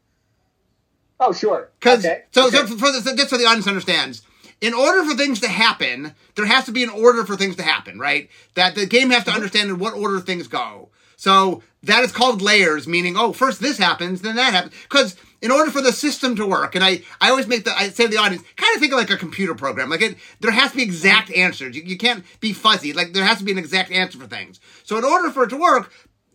Oh, 1.20 1.32
sure. 1.32 1.70
Because 1.78 2.04
okay. 2.04 2.22
so, 2.30 2.48
okay. 2.48 2.56
so 2.56 2.66
for, 2.66 2.78
for 2.78 2.92
the, 2.92 3.14
just 3.16 3.30
so 3.30 3.36
the 3.36 3.44
audience 3.44 3.66
understands, 3.66 4.22
in 4.60 4.74
order 4.74 5.04
for 5.04 5.14
things 5.16 5.40
to 5.40 5.48
happen, 5.48 6.14
there 6.36 6.46
has 6.46 6.64
to 6.64 6.72
be 6.72 6.82
an 6.82 6.90
order 6.90 7.24
for 7.24 7.36
things 7.36 7.56
to 7.56 7.62
happen, 7.62 7.98
right? 7.98 8.30
That 8.54 8.74
the 8.74 8.86
game 8.86 9.10
has 9.10 9.24
to 9.24 9.30
mm-hmm. 9.30 9.36
understand 9.36 9.70
in 9.70 9.78
what 9.78 9.94
order 9.94 10.20
things 10.20 10.48
go. 10.48 10.88
So 11.16 11.62
that 11.82 12.02
is 12.02 12.12
called 12.12 12.42
layers, 12.42 12.88
meaning, 12.88 13.16
oh, 13.16 13.32
first 13.32 13.60
this 13.60 13.78
happens, 13.78 14.22
then 14.22 14.36
that 14.36 14.52
happens. 14.52 14.74
Because 14.82 15.16
in 15.44 15.50
order 15.50 15.70
for 15.70 15.82
the 15.82 15.92
system 15.92 16.34
to 16.36 16.46
work, 16.46 16.74
and 16.74 16.82
I, 16.82 17.02
I 17.20 17.28
always 17.28 17.46
make 17.46 17.64
the, 17.64 17.78
I 17.78 17.90
say 17.90 18.04
to 18.04 18.10
the 18.10 18.16
audience, 18.16 18.42
kind 18.56 18.74
of 18.74 18.80
think 18.80 18.94
of 18.94 18.98
like 18.98 19.10
a 19.10 19.16
computer 19.18 19.54
program. 19.54 19.90
Like 19.90 20.00
it, 20.00 20.16
there 20.40 20.50
has 20.50 20.70
to 20.70 20.78
be 20.78 20.82
exact 20.82 21.30
answers. 21.30 21.76
You, 21.76 21.82
you 21.82 21.98
can't 21.98 22.24
be 22.40 22.54
fuzzy. 22.54 22.94
Like 22.94 23.12
there 23.12 23.26
has 23.26 23.38
to 23.38 23.44
be 23.44 23.52
an 23.52 23.58
exact 23.58 23.90
answer 23.90 24.18
for 24.18 24.26
things. 24.26 24.58
So 24.84 24.96
in 24.96 25.04
order 25.04 25.30
for 25.30 25.44
it 25.44 25.50
to 25.50 25.58
work, 25.58 25.92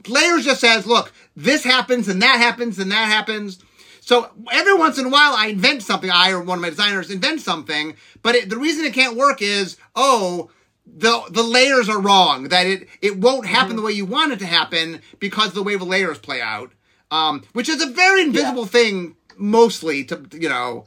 layers 0.08 0.46
just 0.46 0.62
says, 0.62 0.86
look, 0.86 1.12
this 1.36 1.64
happens 1.64 2.08
and 2.08 2.22
that 2.22 2.38
happens 2.38 2.78
and 2.78 2.92
that 2.92 3.08
happens. 3.08 3.58
So 4.00 4.30
every 4.52 4.76
once 4.76 5.00
in 5.00 5.08
a 5.08 5.10
while, 5.10 5.34
I 5.36 5.48
invent 5.48 5.82
something. 5.82 6.12
I 6.12 6.30
or 6.30 6.42
one 6.42 6.60
of 6.60 6.62
my 6.62 6.70
designers 6.70 7.10
invent 7.10 7.42
something, 7.42 7.96
but 8.22 8.36
it, 8.36 8.50
the 8.52 8.58
reason 8.58 8.86
it 8.86 8.94
can't 8.94 9.18
work 9.18 9.42
is, 9.42 9.78
oh, 9.96 10.52
the 10.86 11.24
the 11.32 11.44
layers 11.44 11.90
are 11.90 12.00
wrong. 12.00 12.50
That 12.50 12.68
it 12.68 12.88
it 13.02 13.18
won't 13.18 13.48
happen 13.48 13.70
mm-hmm. 13.70 13.78
the 13.78 13.82
way 13.82 13.92
you 13.92 14.06
want 14.06 14.34
it 14.34 14.40
to 14.40 14.46
happen 14.46 15.02
because 15.18 15.54
the 15.54 15.64
way 15.64 15.76
the 15.78 15.86
layers 15.86 16.20
play 16.20 16.42
out, 16.42 16.72
um, 17.12 17.44
which 17.54 17.70
is 17.70 17.82
a 17.82 17.88
very 17.88 18.22
invisible 18.22 18.64
yeah. 18.64 18.70
thing, 18.70 19.16
mostly 19.38 20.04
to 20.06 20.26
you 20.34 20.50
know. 20.50 20.86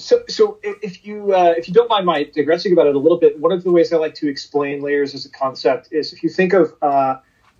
so, 0.00 0.22
so 0.28 0.58
if 0.62 1.04
you 1.04 1.34
uh, 1.34 1.54
if 1.56 1.68
you 1.68 1.74
don't 1.74 1.88
mind 1.88 2.06
my 2.06 2.24
digressing 2.24 2.72
about 2.72 2.86
it 2.86 2.94
a 2.94 2.98
little 2.98 3.18
bit, 3.18 3.38
one 3.38 3.52
of 3.52 3.62
the 3.62 3.70
ways 3.70 3.92
I 3.92 3.96
like 3.96 4.14
to 4.16 4.28
explain 4.28 4.82
layers 4.82 5.14
as 5.14 5.26
a 5.26 5.30
concept 5.30 5.88
is 5.92 6.12
if 6.12 6.22
you 6.22 6.28
think 6.28 6.52
of 6.52 6.72
uh, 6.82 7.16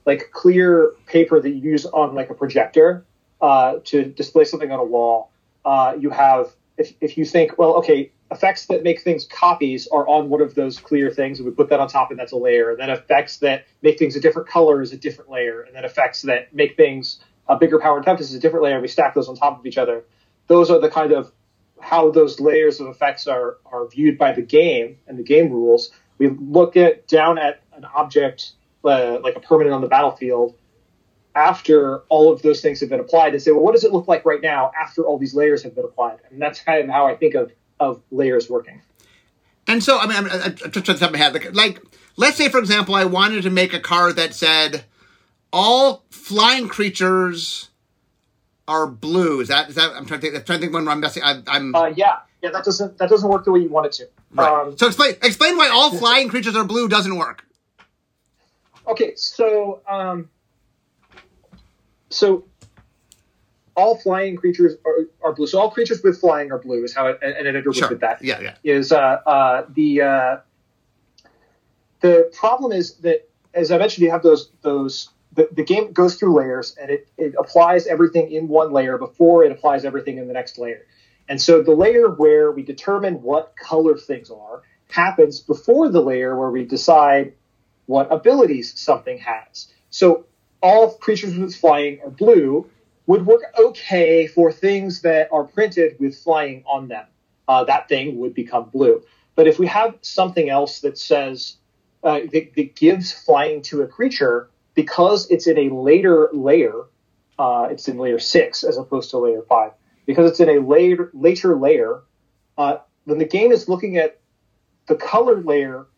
like 0.06 0.30
clear 0.32 0.92
paper 1.06 1.40
that 1.40 1.50
you 1.50 1.70
use 1.73 1.87
on 1.87 2.14
like 2.14 2.30
a 2.30 2.35
projector 2.35 3.04
uh, 3.40 3.76
to 3.85 4.04
display 4.04 4.44
something 4.44 4.70
on 4.70 4.78
a 4.78 4.85
wall, 4.85 5.30
uh, 5.64 5.94
you 5.99 6.11
have 6.11 6.49
if 6.78 6.94
if 7.00 7.18
you 7.18 7.25
think 7.25 7.59
well, 7.59 7.75
okay, 7.75 8.11
effects 8.30 8.66
that 8.66 8.82
make 8.82 9.02
things 9.02 9.25
copies 9.25 9.88
are 9.88 10.06
on 10.06 10.28
one 10.28 10.40
of 10.40 10.54
those 10.54 10.78
clear 10.78 11.10
things, 11.10 11.38
and 11.38 11.49
we 11.49 11.54
put 11.54 11.68
that 11.70 11.80
on 11.80 11.88
top, 11.88 12.10
and 12.10 12.18
that's 12.18 12.32
a 12.32 12.37
layer. 12.37 12.70
And 12.70 12.78
then 12.78 12.90
effects 12.90 13.38
that 13.38 13.66
make 13.82 13.99
things 13.99 14.16
a 14.16 14.20
different 14.20 14.49
color 14.49 14.80
is 14.80 14.92
a 14.92 14.96
different 14.96 15.30
layer, 15.30 15.62
and 15.62 15.75
then 15.75 15.84
effects 15.84 16.22
that 16.22 16.54
make 16.54 16.76
things 16.76 17.20
a 17.49 17.56
bigger 17.56 17.80
power 17.80 17.96
and 17.96 18.04
toughness 18.04 18.30
is 18.30 18.37
a 18.37 18.40
different 18.40 18.62
layer. 18.62 18.75
And 18.75 18.82
we 18.82 18.88
stack 18.88 19.14
those 19.14 19.28
on 19.28 19.37
top 19.37 19.58
of 19.58 19.66
each 19.66 19.78
other. 19.78 20.04
Those 20.46 20.70
are 20.70 20.80
the 20.80 20.90
kind 20.90 21.12
of 21.12 21.32
how 21.80 22.10
those 22.10 22.38
layers 22.38 22.78
of 22.78 22.87
effects 22.88 23.26
are 23.26 23.58
are 23.66 23.88
viewed 23.88 24.18
by 24.18 24.32
the 24.32 24.42
game 24.42 24.99
and 25.06 25.18
the 25.18 25.22
game 25.22 25.50
rules. 25.50 25.90
We 26.18 26.28
look 26.28 26.76
at 26.76 27.08
down 27.08 27.38
at 27.38 27.62
an 27.72 27.84
object 27.84 28.52
uh, 28.84 29.18
like 29.22 29.37
a 29.37 29.40
permanent 29.40 29.75
on 29.75 29.80
the 29.80 29.88
battlefield 29.88 30.56
after 31.34 31.99
all 32.08 32.32
of 32.32 32.42
those 32.42 32.60
things 32.60 32.80
have 32.80 32.88
been 32.88 33.00
applied 33.00 33.32
and 33.32 33.42
say, 33.42 33.52
well, 33.52 33.62
what 33.62 33.72
does 33.72 33.84
it 33.84 33.92
look 33.92 34.08
like 34.08 34.25
right 34.25 34.40
now 34.42 34.70
after 34.78 35.02
all 35.02 35.16
these 35.18 35.34
layers 35.34 35.62
have 35.62 35.75
been 35.75 35.84
applied? 35.84 36.18
And 36.30 36.42
that's 36.42 36.60
kind 36.60 36.82
of 36.82 36.90
how 36.90 37.06
I 37.06 37.14
think 37.16 37.34
of 37.34 37.52
of 37.80 38.02
layers 38.10 38.49
working. 38.49 38.82
And 39.66 39.82
so, 39.82 39.99
I 39.99 40.06
mean, 40.06 40.16
I'm, 40.16 40.26
I'm 40.26 40.54
just 40.54 40.84
trying 40.84 40.84
to 40.84 40.94
top 40.99 41.12
my 41.12 41.18
head. 41.18 41.54
Like, 41.54 41.80
let's 42.16 42.37
say, 42.37 42.49
for 42.49 42.58
example, 42.58 42.94
I 42.94 43.04
wanted 43.04 43.42
to 43.42 43.50
make 43.50 43.72
a 43.72 43.80
card 43.80 44.16
that 44.16 44.34
said 44.34 44.84
all 45.52 46.04
flying 46.10 46.68
creatures 46.68 47.70
are 48.68 48.87
blue. 48.87 49.40
Is 49.40 49.49
that 49.49 49.68
is 49.70 49.75
that? 49.75 49.90
I'm 49.94 50.06
trying 50.06 50.20
to 50.20 50.26
think. 50.26 50.37
I'm 50.37 50.44
trying 50.44 50.58
to 50.58 50.66
think 50.66 50.75
when 50.75 50.87
I'm 50.87 51.00
messing. 51.00 51.22
I, 51.22 51.42
am 51.49 51.75
Uh, 51.75 51.87
yeah, 51.87 52.18
yeah. 52.42 52.50
That 52.50 52.64
doesn't 52.64 52.99
that 52.99 53.08
doesn't 53.08 53.28
work 53.28 53.44
the 53.44 53.52
way 53.52 53.60
you 53.60 53.68
want 53.68 53.87
it 53.87 53.92
to. 53.92 54.08
right. 54.32 54.66
Um, 54.66 54.78
so 54.78 54.87
explain 54.87 55.14
explain 55.22 55.56
why 55.56 55.68
all 55.68 55.90
flying 55.99 56.28
creatures 56.28 56.54
are 56.54 56.64
blue 56.64 56.88
doesn't 56.88 57.16
work. 57.16 57.44
okay, 58.87 59.12
so 59.16 59.80
um, 59.88 60.30
so 62.10 62.44
all 63.80 63.96
flying 63.96 64.37
creatures 64.37 64.75
are, 64.84 65.06
are 65.22 65.32
blue. 65.32 65.46
So 65.46 65.58
all 65.58 65.70
creatures 65.70 66.02
with 66.02 66.20
flying 66.20 66.52
are 66.52 66.58
blue 66.58 66.84
is 66.84 66.94
how 66.94 67.06
it, 67.06 67.18
an 67.22 67.46
editor 67.46 67.62
would 67.70 67.76
Sure. 67.76 67.88
put 67.88 68.00
that. 68.00 68.22
Yeah, 68.22 68.40
yeah. 68.40 68.54
is 68.62 68.92
uh, 68.92 68.99
uh, 69.26 69.64
the 69.70 70.02
uh, 70.02 70.37
the 72.00 72.30
problem 72.32 72.72
is 72.72 72.94
that 72.99 73.28
as 73.54 73.70
I 73.70 73.78
mentioned, 73.78 74.04
you 74.04 74.10
have 74.10 74.22
those 74.22 74.50
those 74.62 75.08
the, 75.32 75.49
the 75.52 75.64
game 75.64 75.92
goes 75.92 76.16
through 76.16 76.34
layers 76.34 76.76
and 76.80 76.90
it, 76.90 77.08
it 77.16 77.34
applies 77.38 77.87
everything 77.87 78.30
in 78.32 78.49
one 78.49 78.72
layer 78.72 78.99
before 78.99 79.44
it 79.44 79.52
applies 79.52 79.84
everything 79.84 80.18
in 80.18 80.26
the 80.26 80.34
next 80.34 80.58
layer. 80.58 80.87
And 81.28 81.40
so 81.40 81.62
the 81.62 81.75
layer 81.75 82.08
where 82.08 82.50
we 82.50 82.62
determine 82.62 83.22
what 83.22 83.54
color 83.56 83.96
things 83.96 84.30
are 84.30 84.62
happens 84.88 85.40
before 85.40 85.88
the 85.88 86.02
layer 86.02 86.37
where 86.37 86.50
we 86.50 86.64
decide 86.64 87.34
what 87.87 88.12
abilities 88.12 88.78
something 88.78 89.18
has. 89.18 89.68
So 89.90 90.26
all 90.60 90.94
creatures 90.94 91.37
with 91.37 91.54
flying 91.54 92.00
are 92.04 92.10
blue 92.10 92.68
would 93.11 93.26
work 93.26 93.43
okay 93.59 94.29
for 94.29 94.52
things 94.52 95.02
that 95.02 95.29
are 95.33 95.43
printed 95.43 95.97
with 95.99 96.17
flying 96.17 96.62
on 96.64 96.87
them. 96.87 97.05
Uh, 97.49 97.64
that 97.64 97.88
thing 97.88 98.17
would 98.19 98.33
become 98.35 98.71
blue. 98.71 99.02
But 99.35 99.49
if 99.49 99.59
we 99.59 99.67
have 99.67 99.97
something 100.00 100.49
else 100.49 100.79
that 100.83 100.97
says 100.97 101.57
uh, 102.05 102.21
that, 102.33 102.55
that 102.55 102.76
gives 102.76 103.11
flying 103.11 103.62
to 103.62 103.83
a 103.83 103.88
creature 103.88 104.49
because 104.75 105.29
it's 105.29 105.49
in 105.49 105.59
a 105.59 105.75
later 105.75 106.31
layer, 106.33 106.85
uh, 107.37 107.67
it's 107.69 107.88
in 107.88 107.99
layer 107.99 108.21
six 108.21 108.62
as 108.62 108.79
opposed 108.79 109.11
to 109.11 109.19
layer 109.19 109.43
five. 109.49 109.73
Because 110.07 110.31
it's 110.31 110.38
in 110.38 110.49
a 110.49 110.61
later 110.61 111.11
later 111.12 111.59
layer, 111.59 112.02
uh, 112.59 112.76
when 113.07 113.19
the 113.19 113.25
game 113.25 113.50
is 113.50 113.69
looking 113.69 113.97
at 113.97 114.21
the 114.87 114.95
color 114.95 115.43
layer 115.43 115.88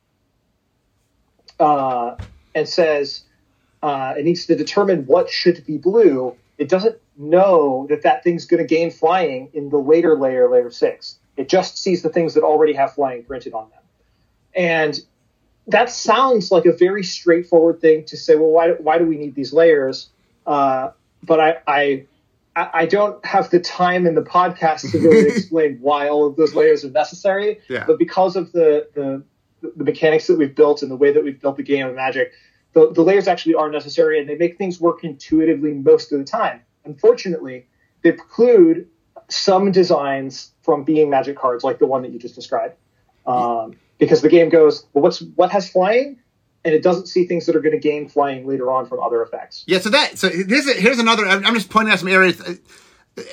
uh, 1.61 2.17
and 2.55 2.67
says 2.67 3.25
uh, 3.83 4.15
it 4.17 4.25
needs 4.25 4.47
to 4.47 4.57
determine 4.57 5.05
what 5.05 5.29
should 5.29 5.63
be 5.67 5.77
blue, 5.77 6.39
it 6.59 6.69
doesn't 6.69 6.99
know 7.17 7.87
that 7.89 8.03
that 8.03 8.25
thing's 8.25 8.45
going 8.47 8.63
to 8.63 8.67
gain 8.67 8.91
flying 8.91 9.51
in 9.53 9.71
the 9.71 9.79
later 9.79 10.17
layer, 10.17 10.49
layer 10.49 10.71
six. 10.71 11.19
It 11.37 11.49
just 11.49 11.79
sees 11.79 12.03
the 12.03 12.09
things 12.09 12.35
that 12.35 12.43
already 12.43 12.75
have 12.75 12.95
flying 12.95 13.25
printed 13.25 13.55
on 13.55 13.71
them. 13.71 13.81
And 14.55 15.01
that 15.67 15.91
sounds 15.91 16.51
like 16.51 16.67
a 16.67 16.73
very 16.73 17.05
straightforward 17.05 17.81
thing 17.81 18.05
to 18.07 18.17
say. 18.17 18.37
Well, 18.37 18.51
why, 18.51 18.73
why 18.73 18.99
do 18.99 19.07
we 19.07 19.17
need 19.17 19.35
these 19.35 19.53
layers? 19.53 20.11
Uh, 20.47 20.91
but 21.23 21.41
I, 21.41 21.57
I, 21.67 22.07
I 22.55 22.87
don't 22.87 23.25
have 23.25 23.51
the 23.51 23.61
time 23.61 24.07
in 24.07 24.15
the 24.15 24.23
podcast 24.23 24.91
to 24.91 24.99
really 24.99 25.31
explain 25.37 25.79
why 25.81 26.09
all 26.09 26.27
of 26.27 26.37
those 26.37 26.55
layers 26.55 26.85
are 26.85 26.91
necessary. 26.91 27.61
Yeah. 27.69 27.85
But 27.87 27.99
because 27.99 28.37
of 28.37 28.53
the, 28.53 28.89
the 28.95 29.23
the 29.63 29.85
mechanics 29.85 30.27
that 30.27 30.37
we've 30.37 30.55
built 30.55 30.83
and 30.83 30.91
the 30.91 30.97
way 30.97 31.13
that 31.13 31.23
we've 31.23 31.41
built 31.41 31.57
the 31.57 31.63
game 31.63 31.87
of 31.87 31.95
Magic, 31.95 32.33
the, 32.73 32.93
the 32.93 33.03
layers 33.03 33.29
actually 33.29 33.55
are 33.55 33.71
necessary 33.71 34.19
and 34.21 34.29
they 34.29 34.37
make 34.37 34.59
things 34.59 34.81
work 34.81 35.05
intuitively 35.05 35.75
most 35.75 36.13
of 36.13 36.19
the 36.19 36.25
time. 36.25 36.63
Unfortunately, 36.85 37.67
they 38.03 38.13
preclude 38.13 38.89
some 39.29 39.73
designs 39.73 40.53
from 40.63 40.85
being 40.85 41.11
Magic 41.11 41.37
cards, 41.37 41.65
like 41.65 41.79
the 41.79 41.87
one 41.87 42.03
that 42.03 42.13
you 42.13 42.19
just 42.19 42.35
described, 42.35 42.75
um, 43.27 43.75
because 43.99 44.21
the 44.23 44.29
game 44.29 44.49
goes, 44.49 44.87
well, 44.93 45.03
what's 45.03 45.21
what 45.37 45.51
has 45.51 45.69
flying, 45.69 46.19
and 46.65 46.75
it 46.75 46.83
doesn't 46.83 47.07
see 47.07 47.27
things 47.27 47.47
that 47.47 47.57
are 47.57 47.61
going 47.61 47.73
to 47.73 47.79
gain 47.81 48.09
flying 48.09 48.47
later 48.47 48.71
on 48.71 48.87
from 48.87 49.01
other 49.01 49.23
effects. 49.23 49.65
Yeah. 49.67 49.79
So 49.79 49.91
that 49.91 50.19
so 50.19 50.29
here's 50.29 50.73
here's 50.77 50.99
another. 50.99 51.27
I'm 51.27 51.55
just 51.55 51.71
pointing 51.71 51.93
out 51.93 51.99
some 51.99 52.09
areas. 52.09 52.41
uh, 52.41 52.55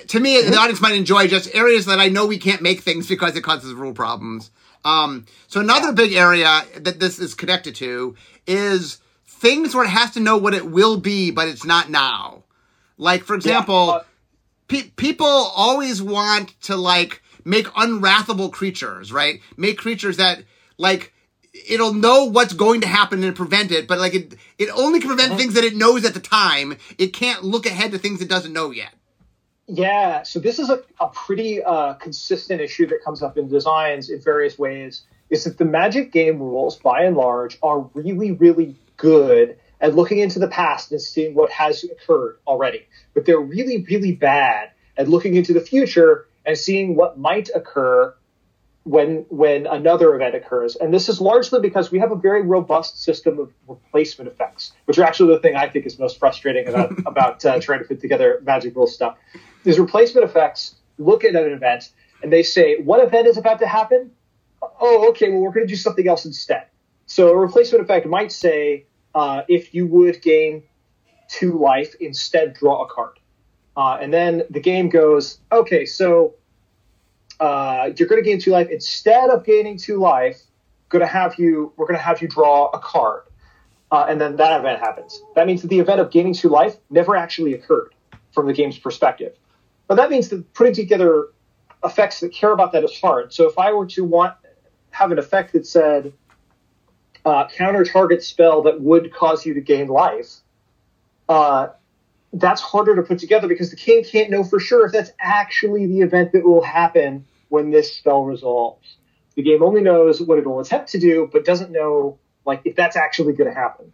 To 0.09 0.19
me, 0.19 0.41
the 0.41 0.57
audience 0.57 0.81
might 0.81 0.95
enjoy 0.95 1.27
just 1.27 1.53
areas 1.55 1.85
that 1.85 1.99
I 1.99 2.09
know 2.09 2.25
we 2.25 2.37
can't 2.37 2.61
make 2.61 2.81
things 2.81 3.07
because 3.07 3.35
it 3.35 3.41
causes 3.41 3.73
rule 3.73 3.93
problems. 3.93 4.51
Um, 4.85 5.25
so 5.47 5.59
another 5.59 5.91
big 5.93 6.13
area 6.13 6.63
that 6.77 6.99
this 6.99 7.19
is 7.19 7.33
connected 7.33 7.75
to 7.75 8.15
is 8.47 8.99
things 9.39 9.73
where 9.73 9.85
it 9.85 9.89
has 9.89 10.11
to 10.11 10.19
know 10.19 10.37
what 10.37 10.53
it 10.53 10.69
will 10.69 10.97
be, 10.97 11.31
but 11.31 11.47
it's 11.47 11.65
not 11.65 11.89
now. 11.89 12.43
Like 12.97 13.23
for 13.23 13.35
example, 13.35 13.91
uh, 13.91 14.03
pe- 14.67 14.89
people 14.95 15.27
always 15.27 16.01
want 16.01 16.59
to 16.63 16.75
like 16.75 17.21
make 17.45 17.67
unwrathable 17.67 18.51
creatures, 18.51 19.11
right? 19.11 19.41
Make 19.57 19.77
creatures 19.77 20.17
that 20.17 20.43
like 20.77 21.13
it'll 21.67 21.93
know 21.93 22.25
what's 22.25 22.53
going 22.53 22.81
to 22.81 22.87
happen 22.87 23.23
and 23.23 23.35
prevent 23.35 23.71
it, 23.71 23.87
but 23.87 23.99
like 23.99 24.13
it 24.13 24.35
it 24.57 24.69
only 24.75 24.99
can 24.99 25.09
prevent 25.09 25.37
things 25.37 25.53
that 25.53 25.63
it 25.63 25.75
knows 25.75 26.05
at 26.05 26.13
the 26.13 26.19
time. 26.19 26.77
It 26.97 27.13
can't 27.13 27.43
look 27.43 27.65
ahead 27.65 27.91
to 27.91 27.97
things 27.97 28.21
it 28.21 28.29
doesn't 28.29 28.53
know 28.53 28.71
yet. 28.71 28.93
Yeah, 29.71 30.23
so 30.23 30.39
this 30.39 30.57
is 30.57 30.71
a, 30.71 30.81
a 30.99 31.09
pretty 31.09 31.61
uh, 31.63 31.93
consistent 31.93 32.59
issue 32.59 32.87
that 32.87 33.03
comes 33.03 33.21
up 33.21 33.37
in 33.37 33.47
designs 33.47 34.09
in 34.09 34.19
various 34.19 34.57
ways. 34.57 35.03
Is 35.29 35.43
that 35.43 35.59
the 35.59 35.65
Magic 35.65 36.11
game 36.11 36.39
rules, 36.39 36.77
by 36.77 37.03
and 37.03 37.15
large, 37.15 37.59
are 37.61 37.81
really, 37.93 38.31
really 38.31 38.75
good 38.99 39.57
at 39.81 39.95
looking 39.95 40.19
into 40.19 40.37
the 40.37 40.47
past 40.47 40.91
and 40.91 41.01
seeing 41.01 41.33
what 41.33 41.49
has 41.49 41.83
occurred 41.83 42.37
already. 42.45 42.87
But 43.13 43.25
they're 43.25 43.39
really, 43.39 43.83
really 43.89 44.11
bad 44.11 44.71
at 44.97 45.07
looking 45.07 45.35
into 45.35 45.53
the 45.53 45.61
future 45.61 46.27
and 46.45 46.57
seeing 46.57 46.95
what 46.95 47.17
might 47.17 47.49
occur 47.55 48.13
when 48.83 49.25
when 49.29 49.67
another 49.67 50.15
event 50.15 50.35
occurs. 50.35 50.75
And 50.75 50.93
this 50.93 51.09
is 51.09 51.19
largely 51.19 51.59
because 51.59 51.91
we 51.91 51.99
have 51.99 52.11
a 52.11 52.15
very 52.15 52.41
robust 52.41 53.01
system 53.03 53.39
of 53.39 53.51
replacement 53.67 54.29
effects, 54.29 54.73
which 54.85 54.97
are 54.97 55.03
actually 55.03 55.33
the 55.33 55.39
thing 55.39 55.55
I 55.55 55.67
think 55.69 55.85
is 55.85 55.97
most 55.97 56.19
frustrating 56.19 56.67
about 56.67 56.91
about 57.05 57.45
uh, 57.45 57.59
trying 57.59 57.79
to 57.79 57.85
put 57.85 58.01
together 58.01 58.41
Magic 58.43 58.75
Rules 58.75 58.93
stuff. 58.93 59.17
These 59.63 59.79
replacement 59.79 60.29
effects 60.29 60.75
look 60.97 61.23
at 61.23 61.35
an 61.35 61.51
event 61.51 61.91
and 62.21 62.31
they 62.31 62.43
say, 62.43 62.81
what 62.81 63.03
event 63.03 63.27
is 63.27 63.37
about 63.37 63.59
to 63.59 63.67
happen? 63.67 64.11
Oh, 64.61 65.09
okay, 65.09 65.29
well, 65.29 65.39
we're 65.39 65.51
going 65.51 65.65
to 65.65 65.71
do 65.71 65.77
something 65.77 66.07
else 66.07 66.25
instead. 66.25 66.65
So 67.05 67.29
a 67.29 67.35
replacement 67.37 67.83
effect 67.83 68.05
might 68.05 68.31
say, 68.31 68.85
uh, 69.19 69.43
if 69.49 69.73
you 69.75 69.85
would 69.85 70.21
gain 70.21 70.63
two 71.27 71.59
life, 71.59 71.93
instead 71.99 72.53
draw 72.53 72.85
a 72.85 72.87
card. 72.87 73.19
Uh, 73.75 73.97
and 74.01 74.13
then 74.13 74.43
the 74.49 74.61
game 74.61 74.87
goes, 74.87 75.39
okay, 75.51 75.85
so 75.85 76.35
uh, 77.41 77.89
you're 77.97 78.07
going 78.07 78.23
to 78.23 78.29
gain 78.29 78.39
two 78.39 78.51
life. 78.51 78.69
Instead 78.69 79.29
of 79.29 79.45
gaining 79.45 79.77
two 79.77 79.97
life, 79.97 80.39
going 80.87 81.01
to 81.01 81.13
have 81.21 81.35
you, 81.37 81.73
we're 81.75 81.85
going 81.85 81.99
to 81.99 82.03
have 82.03 82.21
you 82.21 82.29
draw 82.29 82.69
a 82.69 82.79
card. 82.79 83.23
Uh, 83.91 84.05
and 84.07 84.21
then 84.21 84.37
that 84.37 84.57
event 84.57 84.79
happens. 84.79 85.21
That 85.35 85.47
means 85.47 85.61
that 85.63 85.67
the 85.67 85.79
event 85.79 85.99
of 85.99 86.11
gaining 86.11 86.33
two 86.33 86.49
life 86.49 86.77
never 86.89 87.17
actually 87.17 87.53
occurred 87.53 87.93
from 88.33 88.47
the 88.47 88.53
game's 88.53 88.77
perspective. 88.77 89.35
But 89.87 89.95
that 89.95 90.09
means 90.09 90.29
that 90.29 90.53
putting 90.53 90.73
together 90.73 91.27
effects 91.83 92.21
that 92.21 92.31
care 92.31 92.53
about 92.53 92.71
that 92.71 92.85
is 92.85 92.97
hard. 92.97 93.33
So 93.33 93.49
if 93.49 93.57
I 93.57 93.73
were 93.73 93.87
to 93.87 94.03
want 94.05 94.35
have 94.91 95.11
an 95.11 95.19
effect 95.19 95.53
that 95.53 95.65
said 95.65 96.13
uh, 97.25 97.47
counter 97.47 97.83
target 97.83 98.23
spell 98.23 98.63
that 98.63 98.81
would 98.81 99.13
cause 99.13 99.45
you 99.45 99.53
to 99.55 99.61
gain 99.61 99.87
life, 99.87 100.37
uh, 101.27 101.67
that's 102.33 102.61
harder 102.61 102.95
to 102.95 103.03
put 103.03 103.19
together 103.19 103.47
because 103.47 103.71
the 103.71 103.75
king 103.75 104.03
can't 104.03 104.29
know 104.29 104.43
for 104.43 104.59
sure 104.59 104.85
if 104.85 104.91
that's 104.91 105.11
actually 105.19 105.87
the 105.87 106.01
event 106.01 106.31
that 106.31 106.43
will 106.43 106.63
happen 106.63 107.25
when 107.49 107.71
this 107.71 107.93
spell 107.93 108.23
resolves. 108.23 108.97
The 109.35 109.43
game 109.43 109.63
only 109.63 109.81
knows 109.81 110.21
what 110.21 110.37
it 110.37 110.45
will 110.45 110.59
attempt 110.59 110.89
to 110.91 110.99
do, 110.99 111.29
but 111.31 111.45
doesn't 111.45 111.71
know 111.71 112.19
like 112.45 112.61
if 112.65 112.75
that's 112.75 112.95
actually 112.95 113.33
going 113.33 113.49
to 113.49 113.59
happen. 113.59 113.91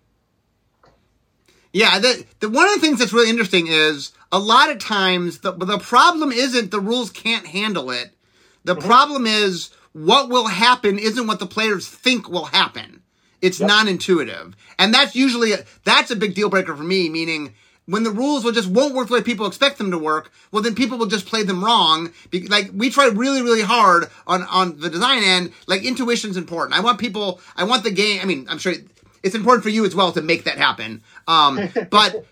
Yeah, 1.71 1.99
the, 1.99 2.25
the 2.39 2.49
one 2.49 2.67
of 2.67 2.75
the 2.75 2.79
things 2.79 2.99
that's 2.99 3.11
really 3.11 3.29
interesting 3.29 3.67
is 3.67 4.13
a 4.31 4.39
lot 4.39 4.71
of 4.71 4.79
times 4.79 5.39
the 5.39 5.51
the 5.51 5.77
problem 5.77 6.31
isn't 6.31 6.71
the 6.71 6.79
rules 6.79 7.09
can't 7.09 7.45
handle 7.45 7.91
it. 7.91 8.15
The 8.63 8.75
problem 8.75 9.25
is 9.27 9.71
what 9.91 10.29
will 10.29 10.47
happen 10.47 10.97
isn't 10.97 11.27
what 11.27 11.39
the 11.39 11.45
players 11.45 11.87
think 11.87 12.29
will 12.29 12.45
happen. 12.45 13.01
It's 13.45 13.59
Yep. 13.59 13.67
non-intuitive. 13.67 14.55
And 14.79 14.93
that's 14.93 15.15
usually, 15.15 15.51
a, 15.53 15.59
that's 15.83 16.11
a 16.11 16.15
big 16.15 16.33
deal 16.35 16.49
breaker 16.49 16.75
for 16.75 16.83
me, 16.83 17.09
meaning 17.09 17.53
when 17.85 18.03
the 18.03 18.11
rules 18.11 18.43
will 18.43 18.51
just 18.51 18.67
won't 18.69 18.95
work 18.95 19.07
the 19.09 19.13
way 19.13 19.21
people 19.21 19.45
expect 19.45 19.77
them 19.77 19.91
to 19.91 19.97
work, 19.97 20.31
well 20.51 20.63
then 20.63 20.73
people 20.75 20.97
will 20.97 21.05
just 21.05 21.27
play 21.27 21.43
them 21.43 21.63
wrong. 21.63 22.11
Be- 22.31 22.47
Like 22.47 22.71
we 22.73 22.89
try 22.89 23.05
really, 23.07 23.41
really 23.43 23.61
hard 23.61 24.07
on, 24.25 24.41
on 24.43 24.79
the 24.79 24.89
design 24.89 25.21
end, 25.23 25.53
like 25.67 25.83
intuition's 25.83 26.37
important. 26.37 26.77
I 26.77 26.81
want 26.81 26.99
people, 26.99 27.39
I 27.55 27.63
want 27.63 27.83
the 27.83 27.91
game, 27.91 28.19
I 28.21 28.25
mean, 28.25 28.47
I'm 28.49 28.57
sure 28.57 28.73
it's 29.21 29.35
important 29.35 29.63
for 29.63 29.69
you 29.69 29.85
as 29.85 29.93
well 29.95 30.11
to 30.13 30.21
make 30.21 30.45
that 30.45 30.57
happen. 30.57 31.03
Um, 31.27 31.69
but 31.91 32.25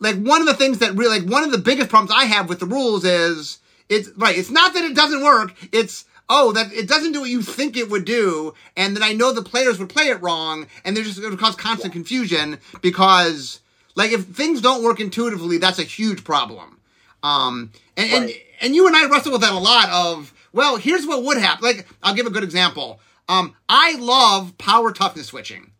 like 0.00 0.16
one 0.16 0.40
of 0.40 0.48
the 0.48 0.54
things 0.54 0.78
that 0.78 0.94
really 0.94 1.20
like 1.20 1.30
one 1.30 1.44
of 1.44 1.52
the 1.52 1.58
biggest 1.58 1.88
problems 1.88 2.12
I 2.12 2.24
have 2.24 2.48
with 2.48 2.58
the 2.58 2.66
rules 2.66 3.04
is 3.04 3.58
it's 3.88 4.08
right. 4.16 4.36
It's 4.36 4.50
not 4.50 4.74
that 4.74 4.84
it 4.84 4.94
doesn't 4.96 5.22
work. 5.22 5.54
It's 5.70 6.04
oh 6.28 6.52
that 6.52 6.72
it 6.72 6.88
doesn't 6.88 7.12
do 7.12 7.20
what 7.20 7.30
you 7.30 7.42
think 7.42 7.76
it 7.76 7.90
would 7.90 8.04
do, 8.04 8.54
and 8.76 8.96
then 8.96 9.02
I 9.02 9.12
know 9.12 9.32
the 9.32 9.42
players 9.42 9.78
would 9.78 9.88
play 9.88 10.04
it 10.04 10.20
wrong, 10.22 10.66
and 10.84 10.96
they're 10.96 11.04
just 11.04 11.20
going 11.20 11.32
to 11.32 11.42
cause 11.42 11.56
constant 11.56 11.92
confusion 11.92 12.58
because 12.80 13.60
like 13.94 14.12
if 14.12 14.26
things 14.26 14.60
don't 14.60 14.82
work 14.82 15.00
intuitively, 15.00 15.58
that's 15.58 15.78
a 15.78 15.84
huge 15.84 16.24
problem. 16.24 16.80
Um, 17.22 17.72
and 17.96 18.12
and, 18.12 18.32
and 18.60 18.74
you 18.74 18.86
and 18.86 18.96
I 18.96 19.08
wrestle 19.08 19.32
with 19.32 19.42
that 19.42 19.52
a 19.52 19.58
lot. 19.58 19.88
Of 19.90 20.32
well, 20.52 20.76
here's 20.76 21.06
what 21.06 21.22
would 21.24 21.38
happen. 21.38 21.64
Like 21.64 21.86
I'll 22.02 22.14
give 22.14 22.26
a 22.26 22.30
good 22.30 22.44
example. 22.44 23.00
Um, 23.28 23.54
I 23.68 23.96
love 23.96 24.58
power 24.58 24.92
toughness 24.92 25.28
switching. 25.28 25.72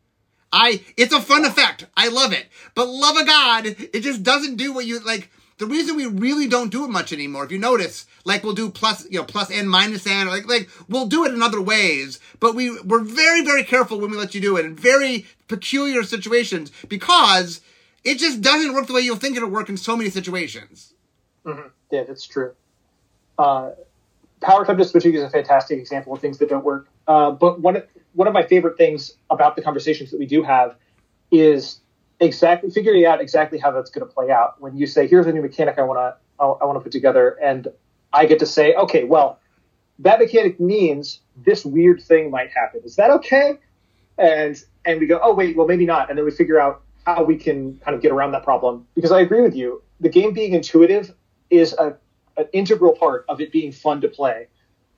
I 0.52 0.82
it's 0.96 1.14
a 1.14 1.20
fun 1.20 1.44
effect. 1.44 1.86
I 1.96 2.08
love 2.08 2.32
it. 2.32 2.46
But 2.74 2.88
love 2.88 3.16
of 3.16 3.26
God, 3.26 3.66
it 3.66 4.00
just 4.00 4.22
doesn't 4.22 4.56
do 4.56 4.72
what 4.72 4.86
you 4.86 5.00
like. 5.00 5.30
The 5.62 5.68
reason 5.68 5.94
we 5.94 6.06
really 6.06 6.48
don't 6.48 6.72
do 6.72 6.84
it 6.84 6.90
much 6.90 7.12
anymore, 7.12 7.44
if 7.44 7.52
you 7.52 7.58
notice, 7.58 8.04
like 8.24 8.42
we'll 8.42 8.52
do 8.52 8.68
plus, 8.68 9.08
you 9.08 9.20
know, 9.20 9.24
plus 9.24 9.48
n 9.48 9.68
minus 9.68 10.04
n, 10.08 10.26
like 10.26 10.48
like 10.48 10.68
we'll 10.88 11.06
do 11.06 11.24
it 11.24 11.32
in 11.32 11.40
other 11.40 11.62
ways, 11.62 12.18
but 12.40 12.56
we 12.56 12.80
we're 12.80 13.04
very 13.04 13.44
very 13.44 13.62
careful 13.62 14.00
when 14.00 14.10
we 14.10 14.16
let 14.16 14.34
you 14.34 14.40
do 14.40 14.56
it 14.56 14.64
in 14.64 14.74
very 14.74 15.24
peculiar 15.46 16.02
situations 16.02 16.72
because 16.88 17.60
it 18.02 18.18
just 18.18 18.40
doesn't 18.40 18.74
work 18.74 18.88
the 18.88 18.92
way 18.92 19.02
you'll 19.02 19.14
think 19.14 19.36
it'll 19.36 19.48
work 19.48 19.68
in 19.68 19.76
so 19.76 19.96
many 19.96 20.10
situations. 20.10 20.94
Yeah, 21.92 22.02
that's 22.02 22.26
true. 22.26 22.54
Uh, 23.38 23.70
power 24.40 24.64
toughness 24.64 24.90
switching 24.90 25.14
is 25.14 25.22
a 25.22 25.30
fantastic 25.30 25.78
example 25.78 26.12
of 26.12 26.20
things 26.20 26.38
that 26.38 26.48
don't 26.48 26.64
work. 26.64 26.88
Uh, 27.06 27.30
but 27.30 27.60
one 27.60 27.80
one 28.14 28.26
of 28.26 28.34
my 28.34 28.42
favorite 28.42 28.76
things 28.76 29.12
about 29.30 29.54
the 29.54 29.62
conversations 29.62 30.10
that 30.10 30.18
we 30.18 30.26
do 30.26 30.42
have 30.42 30.74
is 31.30 31.78
exactly 32.22 32.70
figuring 32.70 33.04
out 33.04 33.20
exactly 33.20 33.58
how 33.58 33.70
that's 33.70 33.90
going 33.90 34.06
to 34.06 34.12
play 34.12 34.30
out. 34.30 34.60
When 34.60 34.76
you 34.76 34.86
say, 34.86 35.06
"Here's 35.06 35.26
a 35.26 35.32
new 35.32 35.42
mechanic 35.42 35.78
I 35.78 35.82
want 35.82 35.98
to 35.98 36.16
I, 36.42 36.64
want 36.64 36.76
to 36.76 36.80
put 36.80 36.92
together," 36.92 37.36
and 37.42 37.68
I 38.12 38.26
get 38.26 38.38
to 38.38 38.46
say, 38.46 38.74
"Okay, 38.74 39.04
well, 39.04 39.38
that 39.98 40.18
mechanic 40.18 40.58
means 40.60 41.20
this 41.36 41.64
weird 41.64 42.02
thing 42.02 42.30
might 42.30 42.50
happen. 42.50 42.80
Is 42.84 42.96
that 42.96 43.10
okay?" 43.10 43.58
And 44.18 44.56
and 44.84 45.00
we 45.00 45.06
go, 45.06 45.20
"Oh 45.22 45.34
wait, 45.34 45.56
well 45.56 45.66
maybe 45.66 45.84
not," 45.84 46.08
and 46.08 46.18
then 46.18 46.24
we 46.24 46.30
figure 46.30 46.60
out 46.60 46.82
how 47.04 47.24
we 47.24 47.36
can 47.36 47.78
kind 47.78 47.94
of 47.94 48.00
get 48.00 48.12
around 48.12 48.32
that 48.32 48.44
problem. 48.44 48.86
Because 48.94 49.12
I 49.12 49.20
agree 49.20 49.42
with 49.42 49.56
you, 49.56 49.82
the 50.00 50.08
game 50.08 50.32
being 50.32 50.54
intuitive 50.54 51.14
is 51.50 51.74
a 51.74 51.96
an 52.38 52.46
integral 52.52 52.92
part 52.92 53.26
of 53.28 53.40
it 53.40 53.52
being 53.52 53.72
fun 53.72 54.00
to 54.00 54.08
play, 54.08 54.46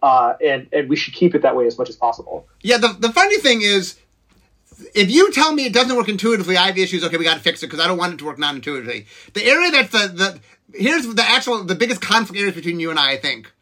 uh, 0.02 0.34
and 0.44 0.68
and 0.72 0.88
we 0.88 0.96
should 0.96 1.14
keep 1.14 1.34
it 1.34 1.42
that 1.42 1.56
way 1.56 1.66
as 1.66 1.78
much 1.78 1.88
as 1.88 1.96
possible. 1.96 2.46
Yeah, 2.62 2.78
the 2.78 2.88
the 2.98 3.12
funny 3.12 3.38
thing 3.38 3.62
is, 3.62 3.98
if 4.94 5.10
you 5.10 5.30
tell 5.32 5.52
me 5.52 5.66
it 5.66 5.72
doesn't 5.72 5.96
work 5.96 6.08
intuitively, 6.08 6.56
I 6.56 6.66
have 6.68 6.78
issues. 6.78 7.04
Okay, 7.04 7.16
we 7.16 7.24
got 7.24 7.34
to 7.34 7.40
fix 7.40 7.62
it 7.62 7.66
because 7.66 7.80
I 7.80 7.86
don't 7.88 7.98
want 7.98 8.14
it 8.14 8.18
to 8.18 8.24
work 8.24 8.38
non-intuitively. 8.38 9.06
The 9.34 9.44
area 9.44 9.70
that's 9.70 9.90
the 9.92 10.08
the 10.08 10.40
here's 10.78 11.06
the 11.14 11.22
actual 11.22 11.64
the 11.64 11.74
biggest 11.74 12.00
conflict 12.00 12.38
areas 12.38 12.54
between 12.54 12.80
you 12.80 12.90
and 12.90 12.98
I, 12.98 13.12
I 13.12 13.16
think, 13.16 13.52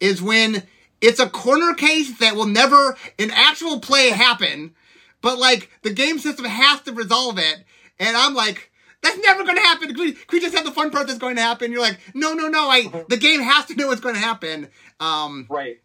is 0.00 0.20
when 0.22 0.62
it's 1.00 1.20
a 1.20 1.28
corner 1.28 1.74
case 1.74 2.18
that 2.18 2.36
will 2.36 2.46
never 2.46 2.96
in 3.18 3.30
actual 3.30 3.80
play 3.80 4.10
happen, 4.10 4.74
but 5.22 5.38
like 5.38 5.70
the 5.82 5.92
game 5.92 6.18
system 6.18 6.44
has 6.44 6.80
to 6.82 6.92
resolve 6.92 7.38
it, 7.38 7.64
and 7.98 8.16
I'm 8.16 8.34
like. 8.34 8.70
That's 9.00 9.16
never 9.18 9.44
going 9.44 9.54
to 9.54 9.62
happen. 9.62 9.94
Can 9.94 9.98
we, 10.00 10.12
can 10.12 10.26
we 10.32 10.40
just 10.40 10.56
have 10.56 10.64
the 10.64 10.72
fun 10.72 10.90
part 10.90 11.06
that's 11.06 11.20
going 11.20 11.36
to 11.36 11.40
happen? 11.40 11.70
You're 11.70 11.80
like, 11.80 12.00
no, 12.14 12.32
no, 12.32 12.48
no. 12.48 12.68
I 12.68 13.04
the 13.08 13.16
game 13.16 13.40
has 13.40 13.66
to 13.66 13.76
know 13.76 13.86
what's 13.86 14.00
going 14.00 14.16
to 14.16 14.20
happen. 14.20 14.66
Um, 14.98 15.46
Right. 15.48 15.80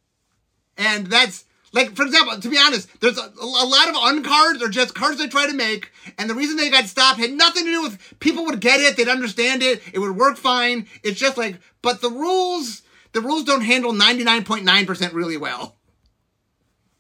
and 0.79 1.05
that's 1.05 1.45
like, 1.73 1.95
for 1.95 2.03
example, 2.03 2.39
to 2.39 2.49
be 2.49 2.57
honest, 2.57 2.87
there's 3.01 3.17
a, 3.17 3.33
a 3.41 3.65
lot 3.65 3.89
of 3.89 3.95
uncards 3.95 4.61
or 4.61 4.69
just 4.69 4.93
cards 4.93 5.17
they 5.17 5.27
try 5.27 5.47
to 5.47 5.53
make, 5.53 5.91
and 6.17 6.29
the 6.29 6.35
reason 6.35 6.55
they 6.55 6.69
got 6.69 6.85
stopped 6.85 7.19
had 7.19 7.31
nothing 7.31 7.65
to 7.65 7.71
do 7.71 7.81
with 7.81 8.19
people 8.19 8.45
would 8.45 8.59
get 8.59 8.79
it, 8.79 8.95
they'd 8.95 9.07
understand 9.07 9.63
it, 9.63 9.81
it 9.91 9.99
would 9.99 10.15
work 10.15 10.37
fine. 10.37 10.87
It's 11.03 11.19
just 11.19 11.37
like, 11.37 11.59
but 11.81 12.01
the 12.01 12.11
rules, 12.11 12.83
the 13.11 13.21
rules 13.21 13.43
don't 13.43 13.61
handle 13.61 13.91
99.9% 13.91 15.13
really 15.13 15.37
well. 15.37 15.75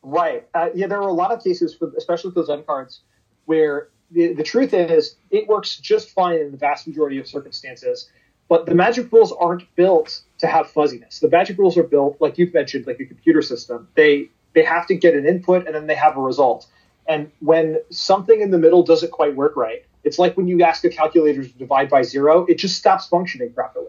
Right. 0.01 0.47
Uh, 0.53 0.69
yeah, 0.73 0.87
there 0.87 0.99
are 0.99 1.07
a 1.07 1.13
lot 1.13 1.31
of 1.31 1.43
cases, 1.43 1.75
for, 1.75 1.91
especially 1.95 2.29
with 2.29 2.35
those 2.35 2.49
uncards, 2.49 2.99
where 3.45 3.89
the, 4.11 4.33
the 4.33 4.43
truth 4.43 4.73
is 4.73 5.15
it 5.29 5.47
works 5.47 5.77
just 5.77 6.09
fine 6.09 6.39
in 6.39 6.51
the 6.51 6.57
vast 6.57 6.87
majority 6.87 7.19
of 7.19 7.27
circumstances. 7.27 8.09
But 8.49 8.65
the 8.65 8.75
magic 8.75 9.11
rules 9.11 9.31
aren't 9.31 9.73
built 9.75 10.21
to 10.39 10.47
have 10.47 10.69
fuzziness. 10.69 11.19
The 11.19 11.29
magic 11.29 11.57
rules 11.57 11.77
are 11.77 11.83
built, 11.83 12.17
like 12.19 12.37
you've 12.37 12.53
mentioned, 12.53 12.85
like 12.85 12.99
a 12.99 13.05
computer 13.05 13.41
system. 13.41 13.87
They 13.95 14.29
they 14.53 14.63
have 14.63 14.87
to 14.87 14.95
get 14.95 15.15
an 15.15 15.25
input 15.25 15.65
and 15.65 15.75
then 15.75 15.87
they 15.87 15.95
have 15.95 16.17
a 16.17 16.21
result. 16.21 16.67
And 17.07 17.31
when 17.39 17.79
something 17.89 18.41
in 18.41 18.51
the 18.51 18.57
middle 18.57 18.83
doesn't 18.83 19.11
quite 19.11 19.35
work 19.35 19.55
right, 19.55 19.85
it's 20.03 20.19
like 20.19 20.37
when 20.37 20.47
you 20.47 20.61
ask 20.63 20.83
a 20.83 20.89
calculator 20.89 21.43
to 21.43 21.57
divide 21.57 21.89
by 21.89 22.01
zero, 22.01 22.45
it 22.45 22.55
just 22.55 22.77
stops 22.77 23.07
functioning 23.07 23.53
properly. 23.53 23.87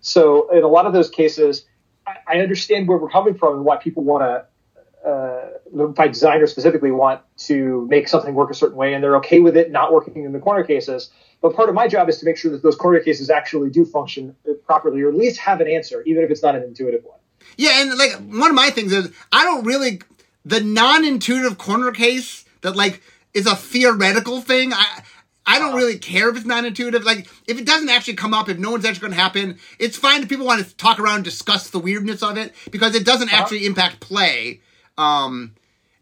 So 0.00 0.50
in 0.50 0.62
a 0.62 0.68
lot 0.68 0.86
of 0.86 0.92
those 0.92 1.10
cases, 1.10 1.66
I, 2.26 2.40
understand 2.40 2.88
where 2.88 2.98
we're 2.98 3.10
coming 3.10 3.34
from 3.34 3.54
and 3.56 3.64
why 3.64 3.76
people 3.76 4.02
want 4.02 4.22
to 4.22 4.46
uh, 5.08 5.86
by 5.94 6.08
designers 6.08 6.50
specifically 6.50 6.90
want 6.90 7.22
to 7.36 7.86
make 7.88 8.08
something 8.08 8.34
work 8.34 8.50
a 8.50 8.54
certain 8.54 8.76
way 8.76 8.92
and 8.92 9.02
they're 9.02 9.16
okay 9.16 9.40
with 9.40 9.56
it 9.56 9.70
not 9.70 9.92
working 9.92 10.24
in 10.24 10.32
the 10.32 10.38
corner 10.38 10.64
cases. 10.64 11.10
But 11.40 11.54
part 11.54 11.68
of 11.68 11.74
my 11.74 11.88
job 11.88 12.08
is 12.08 12.18
to 12.18 12.26
make 12.26 12.36
sure 12.36 12.50
that 12.50 12.62
those 12.62 12.76
corner 12.76 13.00
cases 13.00 13.30
actually 13.30 13.70
do 13.70 13.84
function 13.84 14.36
properly 14.66 15.00
or 15.02 15.08
at 15.08 15.14
least 15.14 15.38
have 15.40 15.60
an 15.60 15.68
answer, 15.68 16.02
even 16.02 16.22
if 16.22 16.30
it's 16.30 16.42
not 16.42 16.54
an 16.54 16.62
intuitive 16.62 17.04
one. 17.04 17.19
Yeah, 17.56 17.82
and 17.82 17.96
like 17.98 18.12
one 18.14 18.50
of 18.50 18.54
my 18.56 18.70
things 18.70 18.92
is 18.92 19.10
I 19.32 19.44
don't 19.44 19.64
really 19.64 20.00
the 20.44 20.60
non-intuitive 20.60 21.58
corner 21.58 21.92
case 21.92 22.44
that 22.62 22.76
like 22.76 23.02
is 23.34 23.46
a 23.46 23.56
theoretical 23.56 24.40
thing. 24.40 24.72
I 24.72 25.02
I 25.46 25.58
don't 25.58 25.74
really 25.74 25.98
care 25.98 26.28
if 26.28 26.36
it's 26.36 26.46
non-intuitive. 26.46 27.04
Like 27.04 27.28
if 27.46 27.58
it 27.58 27.66
doesn't 27.66 27.88
actually 27.88 28.14
come 28.14 28.34
up, 28.34 28.48
if 28.48 28.58
no 28.58 28.70
one's 28.70 28.84
actually 28.84 29.00
going 29.00 29.12
to 29.12 29.20
happen, 29.20 29.58
it's 29.78 29.96
fine 29.96 30.22
if 30.22 30.28
people 30.28 30.46
want 30.46 30.64
to 30.64 30.76
talk 30.76 31.00
around 31.00 31.16
and 31.16 31.24
discuss 31.24 31.70
the 31.70 31.78
weirdness 31.78 32.22
of 32.22 32.36
it 32.36 32.54
because 32.70 32.94
it 32.94 33.04
doesn't 33.04 33.32
actually 33.32 33.66
impact 33.66 34.00
play. 34.00 34.60
Um, 34.96 35.54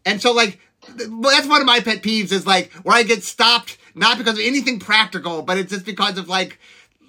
and 0.05 0.21
so 0.21 0.31
like 0.33 0.59
well, 1.07 1.35
that's 1.35 1.47
one 1.47 1.61
of 1.61 1.67
my 1.67 1.79
pet 1.79 2.01
peeves 2.01 2.31
is 2.31 2.45
like 2.45 2.71
where 2.83 2.95
I 2.95 3.03
get 3.03 3.23
stopped 3.23 3.77
not 3.95 4.17
because 4.17 4.35
of 4.35 4.45
anything 4.45 4.79
practical, 4.79 5.41
but 5.41 5.57
it's 5.57 5.71
just 5.71 5.85
because 5.85 6.17
of 6.17 6.29
like 6.29 6.59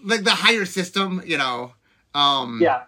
like 0.04 0.24
the 0.24 0.30
higher 0.30 0.64
system, 0.64 1.22
you 1.24 1.38
know. 1.38 1.72
Um, 2.14 2.60
Yeah. 2.60 2.82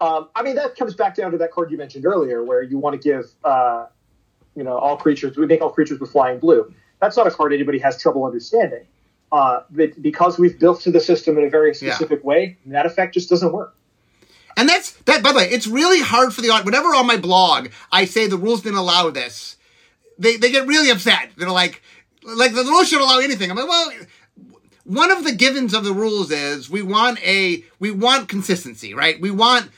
Um, 0.00 0.28
I 0.34 0.42
mean, 0.42 0.54
that 0.56 0.76
comes 0.76 0.94
back 0.94 1.14
down 1.14 1.30
to 1.32 1.38
that 1.38 1.52
card 1.52 1.70
you 1.70 1.76
mentioned 1.76 2.06
earlier, 2.06 2.42
where 2.42 2.62
you 2.62 2.78
want 2.78 3.00
to 3.00 3.08
give, 3.08 3.30
uh, 3.44 3.86
you 4.54 4.64
know, 4.64 4.78
all 4.78 4.96
creatures, 4.96 5.36
we 5.36 5.46
make 5.46 5.60
all 5.60 5.70
creatures 5.70 6.00
with 6.00 6.10
flying 6.10 6.38
blue. 6.38 6.72
That's 7.00 7.16
not 7.16 7.26
a 7.26 7.30
card 7.30 7.52
anybody 7.52 7.78
has 7.78 8.00
trouble 8.00 8.24
understanding. 8.24 8.86
Uh, 9.30 9.62
but 9.70 10.00
because 10.02 10.38
we've 10.38 10.58
built 10.58 10.80
to 10.82 10.90
the 10.90 11.00
system 11.00 11.38
in 11.38 11.44
a 11.44 11.50
very 11.50 11.68
Yeah. 11.70 11.92
specific 11.94 12.24
way, 12.24 12.56
that 12.66 12.86
effect 12.86 13.14
just 13.14 13.28
doesn't 13.28 13.52
work. 13.52 13.74
And 14.56 14.68
that's 14.68 14.92
that. 15.04 15.22
By 15.22 15.32
the 15.32 15.38
way, 15.38 15.48
it's 15.50 15.66
really 15.66 16.00
hard 16.00 16.34
for 16.34 16.40
the 16.40 16.48
audience. 16.50 16.66
Whenever 16.66 16.88
on 16.88 17.06
my 17.06 17.16
blog 17.16 17.68
I 17.92 18.04
say 18.04 18.26
the 18.26 18.36
rules 18.36 18.62
didn't 18.62 18.78
allow 18.78 19.08
this, 19.10 19.56
they 20.18 20.36
they 20.36 20.50
get 20.50 20.66
really 20.66 20.90
upset. 20.90 21.30
They're 21.36 21.50
like, 21.50 21.80
like 22.24 22.52
the 22.52 22.64
rules 22.64 22.88
should 22.88 23.00
allow 23.00 23.18
anything. 23.20 23.50
I'm 23.50 23.56
like, 23.56 23.68
well, 23.68 23.92
one 24.90 25.12
of 25.12 25.22
the 25.22 25.32
givens 25.32 25.72
of 25.72 25.84
the 25.84 25.92
rules 25.92 26.32
is 26.32 26.68
we 26.68 26.82
want 26.82 27.24
a 27.24 27.62
we 27.78 27.92
want 27.92 28.28
consistency, 28.28 28.92
right? 28.92 29.20
We 29.20 29.30
want 29.30 29.70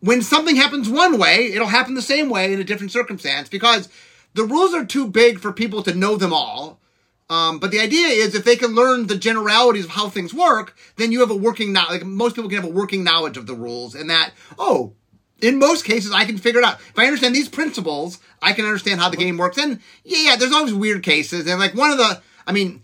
when 0.00 0.22
something 0.22 0.56
happens 0.56 0.88
one 0.88 1.18
way, 1.18 1.52
it'll 1.52 1.66
happen 1.66 1.94
the 1.94 2.02
same 2.02 2.30
way 2.30 2.52
in 2.52 2.60
a 2.60 2.64
different 2.64 2.92
circumstance 2.92 3.50
because 3.50 3.90
the 4.32 4.44
rules 4.44 4.72
are 4.72 4.86
too 4.86 5.06
big 5.06 5.38
for 5.38 5.52
people 5.52 5.82
to 5.82 5.94
know 5.94 6.16
them 6.16 6.32
all. 6.32 6.80
Um, 7.28 7.58
but 7.58 7.70
the 7.70 7.80
idea 7.80 8.06
is 8.06 8.34
if 8.34 8.44
they 8.44 8.56
can 8.56 8.74
learn 8.74 9.06
the 9.06 9.18
generalities 9.18 9.84
of 9.84 9.90
how 9.90 10.08
things 10.08 10.32
work, 10.32 10.74
then 10.96 11.12
you 11.12 11.20
have 11.20 11.30
a 11.30 11.36
working 11.36 11.74
knowledge. 11.74 12.00
Like 12.00 12.06
most 12.06 12.34
people 12.34 12.48
can 12.48 12.62
have 12.62 12.70
a 12.70 12.72
working 12.72 13.04
knowledge 13.04 13.36
of 13.36 13.46
the 13.46 13.54
rules, 13.54 13.94
and 13.94 14.08
that 14.08 14.32
oh, 14.58 14.94
in 15.42 15.58
most 15.58 15.84
cases 15.84 16.10
I 16.10 16.24
can 16.24 16.38
figure 16.38 16.60
it 16.60 16.64
out. 16.64 16.80
If 16.80 16.98
I 16.98 17.04
understand 17.04 17.34
these 17.34 17.50
principles, 17.50 18.18
I 18.40 18.54
can 18.54 18.64
understand 18.64 19.00
how 19.00 19.10
the 19.10 19.18
game 19.18 19.36
works. 19.36 19.58
And 19.58 19.80
yeah, 20.04 20.30
yeah, 20.30 20.36
there's 20.36 20.52
always 20.52 20.72
weird 20.72 21.02
cases, 21.02 21.46
and 21.46 21.60
like 21.60 21.74
one 21.74 21.90
of 21.90 21.98
the, 21.98 22.22
I 22.46 22.52
mean. 22.52 22.82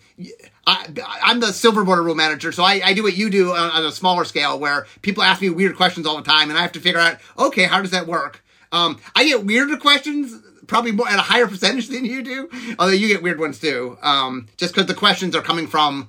I, 0.66 0.88
I'm 1.22 1.40
the 1.40 1.52
silver 1.52 1.84
border 1.84 2.02
rule 2.02 2.14
manager, 2.14 2.52
so 2.52 2.62
I, 2.64 2.80
I 2.84 2.94
do 2.94 3.02
what 3.02 3.16
you 3.16 3.28
do 3.30 3.52
on, 3.52 3.70
on 3.70 3.84
a 3.84 3.92
smaller 3.92 4.24
scale, 4.24 4.58
where 4.58 4.86
people 5.02 5.22
ask 5.22 5.40
me 5.42 5.50
weird 5.50 5.76
questions 5.76 6.06
all 6.06 6.16
the 6.16 6.22
time, 6.22 6.48
and 6.50 6.58
I 6.58 6.62
have 6.62 6.72
to 6.72 6.80
figure 6.80 7.00
out, 7.00 7.18
okay, 7.38 7.64
how 7.64 7.80
does 7.82 7.90
that 7.90 8.06
work? 8.06 8.42
Um, 8.72 8.98
I 9.14 9.24
get 9.24 9.44
weirder 9.44 9.76
questions, 9.76 10.34
probably 10.66 10.92
more 10.92 11.08
at 11.08 11.18
a 11.18 11.22
higher 11.22 11.46
percentage 11.46 11.88
than 11.90 12.04
you 12.04 12.22
do, 12.22 12.48
although 12.78 12.92
you 12.92 13.08
get 13.08 13.22
weird 13.22 13.38
ones 13.38 13.58
too. 13.60 13.98
Um, 14.02 14.48
just 14.56 14.74
because 14.74 14.86
the 14.86 14.94
questions 14.94 15.36
are 15.36 15.42
coming 15.42 15.66
from 15.66 16.08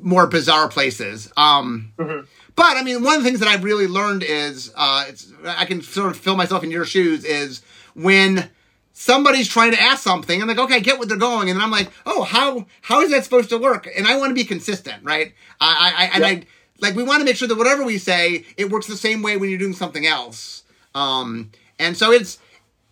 more 0.00 0.26
bizarre 0.26 0.68
places. 0.68 1.32
Um, 1.36 1.92
Mhm. 1.98 2.26
But 2.54 2.76
I 2.76 2.82
mean, 2.82 3.02
one 3.02 3.14
of 3.16 3.22
the 3.22 3.28
things 3.28 3.40
that 3.40 3.48
I've 3.48 3.64
really 3.64 3.86
learned 3.86 4.22
is 4.22 4.70
uh, 4.76 5.06
it's 5.08 5.32
I 5.46 5.64
can 5.64 5.80
sort 5.80 6.10
of 6.10 6.18
fill 6.18 6.36
myself 6.36 6.62
in 6.62 6.70
your 6.70 6.84
shoes 6.84 7.24
is 7.24 7.62
when 7.94 8.50
somebody's 8.92 9.48
trying 9.48 9.72
to 9.72 9.80
ask 9.80 10.02
something, 10.02 10.40
I'm 10.40 10.48
like, 10.48 10.58
okay, 10.58 10.76
I 10.76 10.80
get 10.80 10.98
what 10.98 11.08
they're 11.08 11.18
going, 11.18 11.48
and 11.48 11.58
then 11.58 11.64
I'm 11.64 11.70
like, 11.70 11.90
oh, 12.06 12.22
how 12.22 12.66
how 12.82 13.00
is 13.00 13.10
that 13.10 13.24
supposed 13.24 13.50
to 13.50 13.58
work? 13.58 13.88
And 13.96 14.06
I 14.06 14.16
want 14.16 14.30
to 14.30 14.34
be 14.34 14.44
consistent, 14.44 15.02
right? 15.02 15.34
I, 15.60 15.94
I, 15.96 16.04
I 16.04 16.10
and 16.14 16.24
I 16.24 16.46
like 16.80 16.94
we 16.94 17.02
want 17.02 17.20
to 17.20 17.24
make 17.24 17.36
sure 17.36 17.48
that 17.48 17.56
whatever 17.58 17.84
we 17.84 17.98
say, 17.98 18.44
it 18.56 18.70
works 18.70 18.86
the 18.86 18.96
same 18.96 19.22
way 19.22 19.36
when 19.36 19.50
you're 19.50 19.58
doing 19.58 19.72
something 19.72 20.06
else. 20.06 20.64
Um, 20.94 21.50
and 21.78 21.96
so 21.96 22.12
it's 22.12 22.38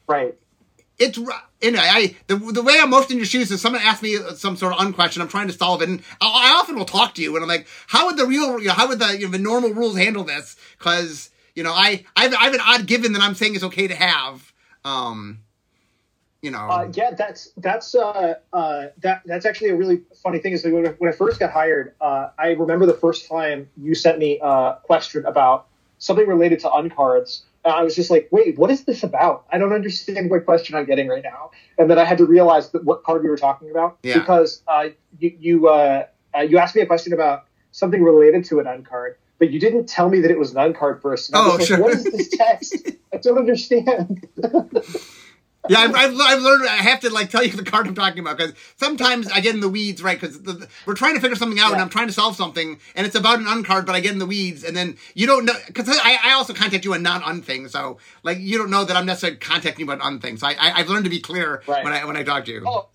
Right. 0.06 0.34
it's 0.98 1.16
you 1.18 1.70
know 1.70 1.78
I 1.80 2.16
the 2.26 2.36
the 2.36 2.62
way 2.62 2.78
I'm 2.80 2.90
most 2.90 3.10
in 3.10 3.16
your 3.16 3.26
shoes 3.26 3.50
is 3.50 3.60
someone 3.60 3.82
asks 3.82 4.02
me 4.02 4.16
some 4.36 4.56
sort 4.56 4.72
of 4.72 4.80
unquestion. 4.80 5.22
I'm 5.22 5.28
trying 5.28 5.46
to 5.48 5.52
solve 5.52 5.82
it, 5.82 5.88
and 5.88 6.02
I, 6.20 6.26
I 6.26 6.58
often 6.58 6.76
will 6.76 6.84
talk 6.84 7.14
to 7.14 7.22
you, 7.22 7.34
and 7.36 7.42
I'm 7.42 7.48
like, 7.48 7.66
how 7.86 8.06
would 8.06 8.16
the 8.16 8.26
real, 8.26 8.58
you 8.58 8.68
know, 8.68 8.72
how 8.74 8.88
would 8.88 8.98
the 8.98 9.18
you 9.18 9.26
know, 9.26 9.32
the 9.32 9.38
normal 9.38 9.70
rules 9.70 9.96
handle 9.96 10.24
this? 10.24 10.56
Because 10.78 11.30
you 11.54 11.62
know, 11.62 11.72
I 11.72 12.04
I've, 12.16 12.34
I 12.34 12.44
have 12.44 12.54
an 12.54 12.60
odd 12.64 12.86
given 12.86 13.12
that 13.12 13.22
I'm 13.22 13.34
saying 13.34 13.54
is 13.54 13.64
okay 13.64 13.86
to 13.86 13.94
have. 13.94 14.52
Um, 14.84 15.40
you 16.42 16.50
know, 16.50 16.58
Uh, 16.58 16.90
yeah, 16.94 17.10
that's 17.14 17.50
that's 17.58 17.94
uh, 17.94 18.34
uh, 18.52 18.86
that 19.02 19.22
that's 19.26 19.44
actually 19.44 19.70
a 19.70 19.76
really 19.76 20.00
funny 20.22 20.38
thing. 20.38 20.52
Is 20.52 20.62
that 20.62 20.72
when 20.72 20.86
I, 20.86 20.90
when 20.92 21.12
I 21.12 21.16
first 21.16 21.38
got 21.38 21.50
hired, 21.50 21.94
uh, 22.00 22.30
I 22.38 22.52
remember 22.52 22.86
the 22.86 22.94
first 22.94 23.28
time 23.28 23.68
you 23.76 23.94
sent 23.94 24.18
me 24.18 24.38
a 24.42 24.76
question 24.82 25.26
about 25.26 25.66
something 25.98 26.26
related 26.26 26.60
to 26.60 26.68
uncards. 26.68 27.42
And 27.62 27.74
I 27.74 27.82
was 27.82 27.94
just 27.94 28.10
like, 28.10 28.28
"Wait, 28.30 28.58
what 28.58 28.70
is 28.70 28.84
this 28.84 29.02
about? 29.02 29.44
I 29.52 29.58
don't 29.58 29.72
understand 29.74 30.30
what 30.30 30.46
question 30.46 30.76
I'm 30.76 30.86
getting 30.86 31.08
right 31.08 31.22
now." 31.22 31.50
And 31.76 31.90
then 31.90 31.98
I 31.98 32.04
had 32.04 32.16
to 32.18 32.24
realize 32.24 32.70
that 32.70 32.84
what 32.84 33.04
card 33.04 33.22
we 33.22 33.28
were 33.28 33.36
talking 33.36 33.70
about 33.70 33.98
Yeah. 34.02 34.18
because 34.18 34.62
uh, 34.66 34.88
you 35.18 35.36
you, 35.38 35.68
uh, 35.68 36.06
you 36.48 36.56
asked 36.56 36.74
me 36.74 36.80
a 36.80 36.86
question 36.86 37.12
about 37.12 37.44
something 37.72 38.02
related 38.02 38.46
to 38.46 38.60
an 38.60 38.66
uncard, 38.66 39.16
but 39.38 39.50
you 39.50 39.60
didn't 39.60 39.88
tell 39.90 40.08
me 40.08 40.20
that 40.22 40.30
it 40.30 40.38
was 40.38 40.54
an 40.54 40.72
uncard 40.72 41.02
first. 41.02 41.28
And 41.28 41.36
Oh, 41.36 41.56
like, 41.56 41.66
sure. 41.66 41.78
What 41.80 41.92
is 41.92 42.04
this 42.04 42.28
text? 42.30 42.92
I 43.12 43.18
don't 43.18 43.36
understand. 43.36 44.26
yeah, 45.68 45.80
I've, 45.80 45.94
I've, 45.94 46.16
I've 46.18 46.40
learned. 46.42 46.66
I 46.68 46.76
have 46.76 47.00
to 47.00 47.10
like 47.10 47.28
tell 47.30 47.44
you 47.44 47.52
the 47.52 47.64
card 47.64 47.86
I'm 47.86 47.94
talking 47.94 48.20
about 48.20 48.38
because 48.38 48.54
sometimes 48.76 49.30
I 49.30 49.40
get 49.40 49.54
in 49.54 49.60
the 49.60 49.68
weeds, 49.68 50.02
right? 50.02 50.18
Because 50.18 50.40
we're 50.86 50.94
trying 50.94 51.14
to 51.16 51.20
figure 51.20 51.36
something 51.36 51.58
out, 51.58 51.72
and 51.72 51.80
I'm 51.80 51.90
trying 51.90 52.06
to 52.06 52.12
solve 52.12 52.34
something, 52.36 52.78
and 52.94 53.06
it's 53.06 53.14
about 53.14 53.38
an 53.40 53.44
uncard, 53.44 53.84
but 53.84 53.94
I 53.94 54.00
get 54.00 54.12
in 54.12 54.18
the 54.18 54.26
weeds, 54.26 54.64
and 54.64 54.74
then 54.76 54.96
you 55.14 55.26
don't 55.26 55.44
know 55.44 55.52
because 55.66 55.88
I, 55.88 56.18
I 56.24 56.32
also 56.32 56.54
contact 56.54 56.84
you 56.84 56.94
on 56.94 57.02
non-un 57.02 57.42
thing, 57.42 57.68
so 57.68 57.98
like 58.22 58.38
you 58.38 58.56
don't 58.56 58.70
know 58.70 58.84
that 58.84 58.96
I'm 58.96 59.06
necessarily 59.06 59.38
contacting 59.38 59.86
you 59.86 59.92
about 59.92 60.04
un 60.04 60.18
things. 60.18 60.40
So 60.40 60.46
I, 60.46 60.52
I 60.52 60.72
I've 60.80 60.88
learned 60.88 61.04
to 61.04 61.10
be 61.10 61.20
clear 61.20 61.62
Right. 61.66 61.84
when 61.84 61.92
I 61.92 62.04
when 62.06 62.16
I 62.16 62.22
talk 62.22 62.46
to 62.46 62.52
you. 62.52 62.64
Oh, 62.66 62.88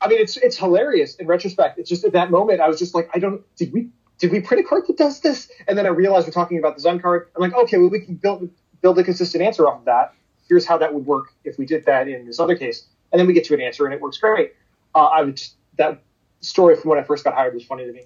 I 0.00 0.08
mean, 0.08 0.20
it's 0.20 0.36
it's 0.36 0.58
hilarious 0.58 1.16
in 1.16 1.26
retrospect. 1.26 1.78
It's 1.78 1.88
just 1.88 2.04
at 2.04 2.12
that 2.12 2.30
moment 2.30 2.60
I 2.60 2.68
was 2.68 2.78
just 2.78 2.94
like, 2.94 3.08
I 3.14 3.18
don't. 3.18 3.42
Did 3.56 3.72
we 3.72 3.88
did 4.18 4.30
we 4.30 4.40
print 4.40 4.64
a 4.64 4.68
card 4.68 4.84
that 4.88 4.98
does 4.98 5.20
this? 5.20 5.50
And 5.66 5.78
then 5.78 5.86
I 5.86 5.90
realized 5.90 6.26
we're 6.26 6.32
talking 6.32 6.58
about 6.58 6.76
the 6.76 6.82
Zun 6.82 7.00
card. 7.00 7.28
I'm 7.34 7.40
like, 7.40 7.54
okay, 7.54 7.78
well 7.78 7.88
we 7.88 8.00
can 8.00 8.16
build 8.16 8.50
build 8.82 8.98
a 8.98 9.04
consistent 9.04 9.42
answer 9.42 9.66
off 9.66 9.80
of 9.80 9.84
that. 9.86 10.14
Here's 10.50 10.66
how 10.66 10.76
that 10.78 10.92
would 10.92 11.06
work 11.06 11.32
if 11.44 11.56
we 11.58 11.64
did 11.64 11.86
that 11.86 12.08
in 12.08 12.26
this 12.26 12.40
other 12.40 12.56
case, 12.56 12.86
and 13.12 13.18
then 13.20 13.26
we 13.26 13.32
get 13.32 13.44
to 13.44 13.54
an 13.54 13.60
answer 13.60 13.86
and 13.86 13.94
it 13.94 14.00
works 14.00 14.18
great. 14.18 14.52
Uh, 14.94 15.04
I 15.06 15.22
would 15.22 15.36
just 15.36 15.54
that 15.78 16.02
story 16.40 16.74
from 16.76 16.90
when 16.90 16.98
I 16.98 17.04
first 17.04 17.22
got 17.22 17.34
hired 17.34 17.54
was 17.54 17.64
funny 17.64 17.86
to 17.86 17.92
me. 17.92 18.02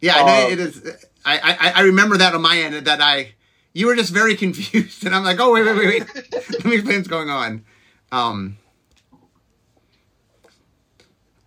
Yeah, 0.00 0.16
I 0.16 0.26
know 0.26 0.46
Um, 0.46 0.52
it 0.52 0.60
is. 0.60 1.06
I, 1.24 1.56
I 1.58 1.72
I 1.76 1.80
remember 1.84 2.18
that 2.18 2.34
on 2.34 2.42
my 2.42 2.58
end 2.58 2.86
that 2.86 3.00
I 3.00 3.32
you 3.72 3.86
were 3.86 3.96
just 3.96 4.12
very 4.12 4.36
confused, 4.44 5.06
and 5.06 5.14
I'm 5.14 5.24
like, 5.24 5.40
oh 5.40 5.52
wait 5.54 5.64
wait 5.64 5.76
wait 5.76 6.14
wait, 6.14 6.24
let 6.52 6.64
me 6.66 6.74
explain 6.74 6.96
what's 6.98 7.08
going 7.08 7.30
on. 7.30 7.64
Um. 8.12 8.58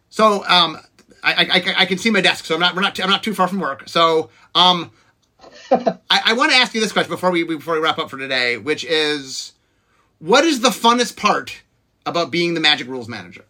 So 0.10 0.44
um, 0.48 0.80
I, 1.22 1.34
I, 1.34 1.48
I, 1.54 1.76
I 1.82 1.86
can 1.86 2.00
see 2.00 2.10
my 2.10 2.22
desk, 2.22 2.46
so 2.46 2.56
I'm 2.56 2.60
not 2.60 2.76
we're 2.76 2.82
not 2.82 3.00
I'm 3.00 3.10
not 3.12 3.22
too 3.22 3.36
far 3.36 3.48
from 3.48 3.60
work. 3.60 3.88
So 3.88 4.32
um, 4.56 4.90
I, 5.72 5.92
I 6.10 6.34
want 6.34 6.52
to 6.52 6.58
ask 6.58 6.74
you 6.74 6.82
this 6.82 6.92
question 6.92 7.12
before 7.12 7.30
we 7.30 7.44
before 7.44 7.76
we 7.76 7.80
wrap 7.80 8.00
up 8.00 8.10
for 8.10 8.18
today, 8.18 8.58
which 8.58 8.84
is, 8.84 9.54
what 10.20 10.44
is 10.44 10.62
the 10.62 10.70
funnest 10.70 11.16
part 11.16 11.62
about 12.06 12.32
being 12.32 12.54
the 12.54 12.60
Magic 12.60 12.88
Rules 12.88 13.08
Manager? 13.08 13.46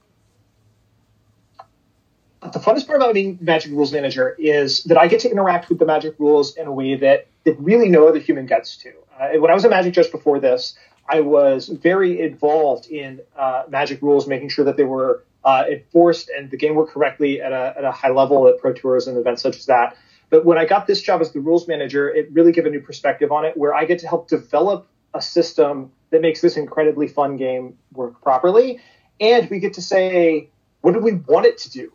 the 2.54 2.60
funnest 2.60 2.88
part 2.88 2.98
about 2.98 3.14
being 3.14 3.38
Magic 3.42 3.72
Rules 3.72 3.92
Manager 3.92 4.36
is 4.38 4.84
that 4.84 4.98
I 4.98 5.08
get 5.08 5.22
to 5.22 5.32
interact 5.32 5.70
with 5.70 5.80
the 5.80 5.86
Magic 5.86 6.16
Rules 6.18 6.56
in 6.56 6.68
a 6.68 6.72
way 6.72 6.96
that, 6.96 7.28
that 7.44 7.60
really 7.60 7.90
no 7.90 8.08
other 8.08 8.20
human 8.20 8.46
gets 8.46 8.78
to. 8.78 8.94
Uh, 9.20 9.40
when 9.40 9.50
I 9.52 9.54
was 9.54 9.66
a 9.66 9.70
Magic 9.70 9.94
Judge 9.94 10.12
before 10.12 10.40
this, 10.40 10.76
I 11.10 11.22
was 11.22 11.68
very 11.68 12.22
involved 12.22 12.88
in 12.88 13.22
uh, 13.38 13.64
Magic 13.70 14.02
Rules, 14.02 14.28
making 14.28 14.50
sure 14.50 14.66
that 14.66 14.78
they 14.78 14.84
were 14.84 15.24
uh, 15.44 15.64
enforced 15.70 16.30
and 16.30 16.52
the 16.52 16.58
game 16.58 16.76
worked 16.76 16.92
correctly 16.92 17.42
at 17.42 17.52
a, 17.52 17.74
at 17.78 17.84
a 17.84 17.92
high 17.92 18.10
level 18.10 18.48
at 18.48 18.60
Pro 18.60 18.74
Tours 18.74 19.08
and 19.08 19.18
events 19.18 19.42
such 19.42 19.58
as 19.58 19.66
that. 19.66 19.98
But 20.30 20.46
when 20.46 20.58
I 20.58 20.66
got 20.66 20.88
this 20.88 21.02
job 21.02 21.22
as 21.22 21.32
the 21.32 21.40
Rules 21.40 21.68
Manager, 21.68 22.10
it 22.10 22.30
really 22.34 22.52
gave 22.52 22.66
a 22.66 22.70
new 22.70 22.82
perspective 22.82 23.32
on 23.32 23.46
it, 23.46 23.56
where 23.56 23.74
I 23.74 23.86
get 23.86 24.00
to 24.00 24.08
help 24.08 24.28
develop 24.28 24.88
a 25.14 25.22
system 25.22 25.92
that 26.12 26.22
makes 26.22 26.42
this 26.42 26.58
incredibly 26.58 27.08
fun 27.08 27.38
game 27.38 27.78
work 27.94 28.22
properly. 28.22 28.80
And 29.20 29.50
we 29.50 29.60
get 29.60 29.74
to 29.74 29.82
say, 29.82 30.50
what 30.82 30.94
do 30.94 31.00
we 31.00 31.14
want 31.14 31.46
it 31.46 31.58
to 31.60 31.72
do? 31.72 31.92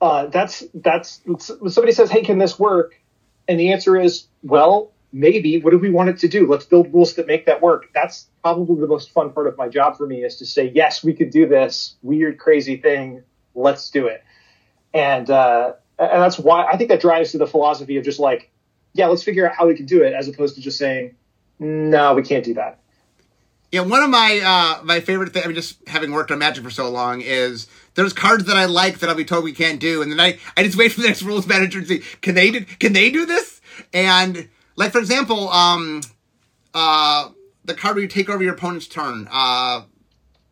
uh, 0.00 0.26
that's 0.26 0.64
that's 0.74 1.20
somebody 1.38 1.92
says, 1.92 2.10
"Hey, 2.10 2.22
can 2.22 2.38
this 2.38 2.58
work?" 2.58 3.00
and 3.48 3.58
the 3.58 3.72
answer 3.72 3.96
is, 3.96 4.26
"Well, 4.42 4.92
maybe." 5.12 5.60
What 5.60 5.70
do 5.70 5.78
we 5.78 5.90
want 5.90 6.10
it 6.10 6.18
to 6.18 6.28
do? 6.28 6.46
Let's 6.46 6.64
build 6.64 6.92
rules 6.92 7.14
that 7.14 7.26
make 7.26 7.46
that 7.46 7.60
work. 7.60 7.90
That's 7.94 8.28
probably 8.42 8.80
the 8.80 8.86
most 8.86 9.10
fun 9.10 9.32
part 9.32 9.46
of 9.46 9.56
my 9.56 9.68
job 9.68 9.96
for 9.96 10.06
me 10.06 10.22
is 10.22 10.36
to 10.36 10.46
say, 10.46 10.70
"Yes, 10.72 11.02
we 11.02 11.14
could 11.14 11.30
do 11.30 11.48
this 11.48 11.96
weird, 12.02 12.38
crazy 12.38 12.76
thing. 12.76 13.22
Let's 13.54 13.90
do 13.90 14.06
it." 14.06 14.22
And 14.94 15.28
uh, 15.28 15.72
and 15.98 16.22
that's 16.22 16.38
why 16.38 16.64
I 16.64 16.76
think 16.76 16.90
that 16.90 17.00
drives 17.00 17.32
to 17.32 17.38
the 17.38 17.46
philosophy 17.46 17.96
of 17.96 18.04
just 18.04 18.20
like, 18.20 18.50
yeah, 18.92 19.06
let's 19.08 19.24
figure 19.24 19.48
out 19.48 19.56
how 19.56 19.66
we 19.66 19.74
can 19.74 19.86
do 19.86 20.02
it, 20.02 20.12
as 20.12 20.28
opposed 20.28 20.54
to 20.54 20.60
just 20.60 20.78
saying, 20.78 21.16
"No, 21.58 22.14
we 22.14 22.22
can't 22.22 22.44
do 22.44 22.54
that." 22.54 22.78
Yeah, 23.70 23.82
one 23.82 24.02
of 24.02 24.10
my 24.10 24.40
uh 24.42 24.82
my 24.84 25.00
favorite 25.00 25.32
thing, 25.32 25.44
I 25.44 25.46
mean, 25.46 25.54
just 25.54 25.76
having 25.86 26.12
worked 26.12 26.30
on 26.30 26.38
Magic 26.38 26.64
for 26.64 26.70
so 26.70 26.88
long, 26.90 27.20
is 27.20 27.68
there's 27.94 28.12
cards 28.12 28.44
that 28.44 28.56
I 28.56 28.64
like 28.64 29.00
that 29.00 29.10
I'll 29.10 29.16
be 29.16 29.24
told 29.24 29.44
we 29.44 29.52
can't 29.52 29.78
do, 29.80 30.00
and 30.02 30.10
then 30.10 30.20
I 30.20 30.38
I 30.56 30.62
just 30.62 30.76
wait 30.76 30.92
for 30.92 31.00
the 31.02 31.08
next 31.08 31.22
rules 31.22 31.46
manager 31.46 31.80
to 31.80 31.86
see 31.86 31.98
can 32.20 32.34
they 32.34 32.50
do 32.50 32.64
can 32.64 32.92
they 32.92 33.10
do 33.10 33.26
this? 33.26 33.60
And 33.92 34.48
like 34.76 34.92
for 34.92 34.98
example, 34.98 35.50
um, 35.50 36.00
uh, 36.72 37.28
the 37.64 37.74
card 37.74 37.96
where 37.96 38.02
you 38.02 38.08
take 38.08 38.30
over 38.30 38.42
your 38.42 38.54
opponent's 38.54 38.86
turn, 38.86 39.28
uh, 39.30 39.82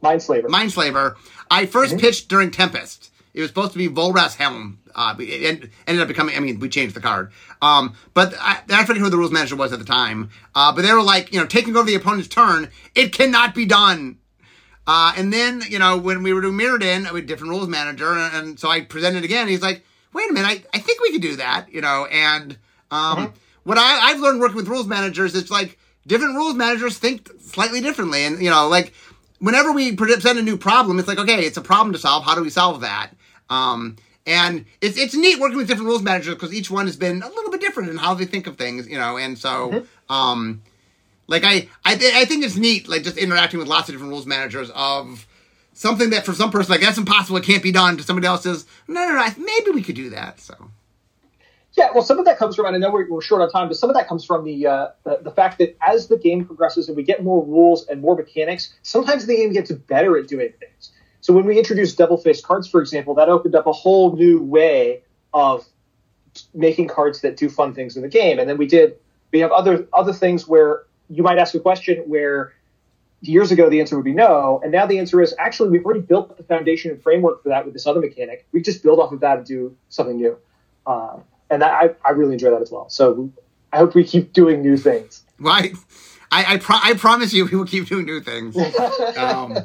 Mindslaver. 0.03 0.47
Mindslaver. 0.47 1.15
I 1.51 1.67
1st 1.67 2.01
pitched 2.01 2.29
during 2.29 2.51
Tempest. 2.51 3.11
It 3.35 3.41
was 3.41 3.51
supposed 3.51 3.73
to 3.73 3.79
be 3.79 3.89
Volrath's 3.89 4.37
Helm. 4.37 4.79
Uh, 4.97 5.15
it 5.19 5.71
ended 5.87 6.03
up 6.03 6.09
becoming. 6.09 6.35
I 6.35 6.41
mean, 6.41 6.59
we 6.59 6.71
changed 6.71 6.97
the 6.97 7.01
card. 7.01 7.31
Um, 7.61 7.95
but 8.15 8.35
I, 8.41 8.63
I 8.71 8.85
forget 8.87 9.03
who 9.03 9.11
the 9.11 9.19
rules 9.19 9.31
manager 9.31 9.55
was 9.55 9.73
at 9.73 9.79
the 9.79 9.85
time. 9.85 10.31
Uh, 10.55 10.73
but 10.75 10.83
they 10.83 10.93
were 10.93 11.03
like, 11.03 11.33
you 11.33 11.39
know, 11.39 11.47
taking 11.47 11.77
over 11.77 11.87
the 11.87 11.95
opponent's 11.95 12.29
turn. 12.29 12.71
It 12.95 13.13
cannot 13.13 13.55
be 13.55 13.67
done. 13.67 14.19
Uh, 14.87 15.13
and 15.17 15.33
then, 15.33 15.63
you 15.69 15.79
know, 15.79 15.99
when 15.99 16.23
we 16.23 16.33
were 16.33 16.41
doing 16.41 16.57
Mirrodin, 16.57 17.13
with 17.13 17.27
different 17.27 17.51
rules 17.51 17.69
manager, 17.69 18.13
and, 18.13 18.35
and 18.35 18.59
so 18.59 18.71
I 18.71 18.81
presented 18.81 19.23
again. 19.25 19.49
He's 19.49 19.63
like, 19.63 19.85
wait 20.13 20.31
a 20.31 20.33
minute, 20.33 20.49
I, 20.49 20.77
I 20.79 20.81
think 20.81 21.01
we 21.01 21.13
could 21.13 21.23
do 21.23 21.37
that, 21.37 21.67
you 21.71 21.81
know. 21.83 22.07
And 22.07 22.57
um, 22.91 23.35
what 23.65 23.79
I, 23.79 24.11
I've 24.11 24.21
learned 24.21 24.41
working 24.41 24.57
with 24.57 24.69
rules 24.69 24.87
managers 24.87 25.35
is 25.35 25.51
like 25.51 25.79
different 26.07 26.37
rules 26.37 26.55
managers 26.55 26.97
think 26.99 27.29
slightly 27.41 27.81
differently. 27.81 28.25
And, 28.25 28.41
you 28.41 28.49
know, 28.49 28.69
like 28.69 28.95
whenever 29.41 29.73
we 29.73 29.95
present 29.95 30.39
a 30.39 30.43
new 30.43 30.57
problem, 30.57 30.99
it's 30.99 31.09
like, 31.09 31.19
okay, 31.19 31.45
it's 31.45 31.59
a 31.59 31.63
problem 31.63 31.93
to 31.93 31.99
solve. 31.99 32.25
How 32.25 32.35
do 32.35 32.43
we 32.43 32.51
solve 32.51 32.81
that? 32.81 33.11
Um, 33.51 33.97
and 34.27 34.65
it's 34.81 34.99
it's 34.99 35.15
neat 35.15 35.39
working 35.39 35.57
with 35.57 35.69
different 35.69 35.89
rules 35.89 36.03
managers 36.03 36.35
because 36.35 36.53
each 36.53 36.71
one 36.71 36.87
has 36.87 36.97
been 36.97 37.23
a 37.23 37.29
little 37.29 37.51
bit 37.51 37.61
different 37.61 37.91
in 37.91 37.97
how 37.97 38.15
they 38.15 38.25
think 38.25 38.47
of 38.47 38.57
things, 38.59 38.89
you 38.89 38.99
know. 38.99 39.17
And 39.17 39.39
so, 39.39 39.85
um, 40.09 40.63
like 41.29 41.45
I 41.45 41.69
I, 41.85 41.95
th- 41.97 42.15
I 42.15 42.25
think 42.25 42.45
it's 42.45 42.57
neat, 42.57 42.89
like 42.89 43.03
just 43.03 43.17
interacting 43.17 43.59
with 43.59 43.69
lots 43.69 43.89
of 43.89 43.95
different 43.95 44.11
rules 44.11 44.27
managers 44.27 44.71
of 44.75 45.27
something 45.73 46.11
that 46.11 46.25
for 46.27 46.33
some 46.33 46.51
person 46.51 46.73
like 46.73 46.81
that's 46.81 46.99
impossible, 46.99 47.37
it 47.37 47.45
can't 47.45 47.63
be 47.63 47.73
done. 47.73 47.97
To 47.97 48.03
somebody 48.03 48.27
else 48.27 48.43
says, 48.43 48.67
no, 48.89 49.07
no, 49.07 49.15
no, 49.15 49.21
I- 49.21 49.35
maybe 49.39 49.71
we 49.73 49.83
could 49.83 49.97
do 49.97 50.11
that. 50.11 50.41
So 50.41 50.55
Yeah, 51.77 51.91
well, 51.95 52.03
some 52.03 52.19
of 52.19 52.25
that 52.25 52.39
comes 52.39 52.57
from, 52.57 52.65
and 52.67 52.75
I 52.75 52.79
know 52.79 52.91
we're, 52.91 53.09
we're 53.11 53.21
short 53.21 53.43
on 53.43 53.51
time, 53.51 53.69
but 53.69 53.77
some 53.77 53.91
of 53.91 53.95
that 53.97 54.09
comes 54.09 54.25
from 54.25 54.45
the, 54.45 54.67
uh, 54.67 54.89
the 55.05 55.19
the 55.23 55.31
fact 55.31 55.59
that 55.59 55.77
as 55.87 56.09
the 56.09 56.17
game 56.17 56.45
progresses 56.47 56.89
and 56.89 56.97
we 56.97 57.03
get 57.03 57.23
more 57.23 57.45
rules 57.45 57.87
and 57.89 58.01
more 58.01 58.17
mechanics, 58.17 58.73
sometimes 58.83 59.27
the 59.27 59.37
game 59.37 59.53
gets 59.53 59.71
better 59.71 60.17
at 60.19 60.27
doing 60.27 60.53
things. 60.59 60.91
So 61.27 61.33
when 61.33 61.45
we 61.45 61.59
introduced 61.59 61.99
double 61.99 62.19
faced 62.19 62.45
cards, 62.45 62.69
for 62.69 62.81
example, 62.81 63.13
that 63.17 63.29
opened 63.29 63.57
up 63.57 63.67
a 63.67 63.73
whole 63.73 64.15
new 64.15 64.41
way 64.41 65.03
of 65.35 65.67
making 66.55 66.87
cards 66.87 67.21
that 67.23 67.37
do 67.37 67.49
fun 67.49 67.75
things 67.75 67.97
in 67.97 68.03
the 68.03 68.09
game. 68.09 68.39
And 68.39 68.49
then 68.49 68.59
we 68.59 68.69
did 68.69 68.95
we 69.33 69.41
have 69.41 69.51
other 69.51 69.89
other 69.93 70.13
things 70.13 70.47
where 70.47 70.85
you 71.11 71.25
might 71.25 71.39
ask 71.39 71.53
a 71.57 71.59
question 71.59 72.05
where 72.07 72.53
years 73.23 73.51
ago 73.51 73.69
the 73.69 73.81
answer 73.81 73.97
would 73.97 74.05
be 74.05 74.13
no, 74.13 74.61
and 74.63 74.71
now 74.71 74.87
the 74.87 75.01
answer 75.01 75.21
is 75.21 75.35
actually 75.37 75.71
we've 75.71 75.85
already 75.85 75.99
built 75.99 76.37
the 76.37 76.45
foundation 76.45 76.93
and 76.93 77.03
framework 77.03 77.43
for 77.43 77.49
that 77.49 77.65
with 77.65 77.75
this 77.75 77.89
other 77.89 77.99
mechanic. 77.99 78.47
We 78.53 78.63
just 78.63 78.85
build 78.85 79.01
off 79.01 79.11
of 79.11 79.19
that 79.19 79.39
and 79.39 79.47
do 79.47 79.77
something 79.89 80.17
new. 80.17 80.39
Uh, 80.87 81.17
and 81.51 81.61
that, 81.61 81.73
I, 81.73 81.91
I 82.09 82.13
really 82.13 82.35
enjoy 82.35 82.51
that 82.51 82.63
as 82.63 82.71
well. 82.71 82.89
So 82.89 83.33
I 83.73 83.79
hope 83.79 83.97
we 83.97 84.05
keep 84.05 84.33
doing 84.33 84.63
new 84.63 84.77
things. 84.77 85.25
why? 85.39 85.73
I 86.31 86.55
I, 86.55 86.57
pro- 86.59 86.79
I 86.81 86.95
promise 86.95 87.33
you, 87.33 87.47
we 87.47 87.57
will 87.57 87.67
keep 87.67 87.89
doing 87.89 88.07
new 88.07 88.21
things. 88.21 88.57
Um, 89.17 89.59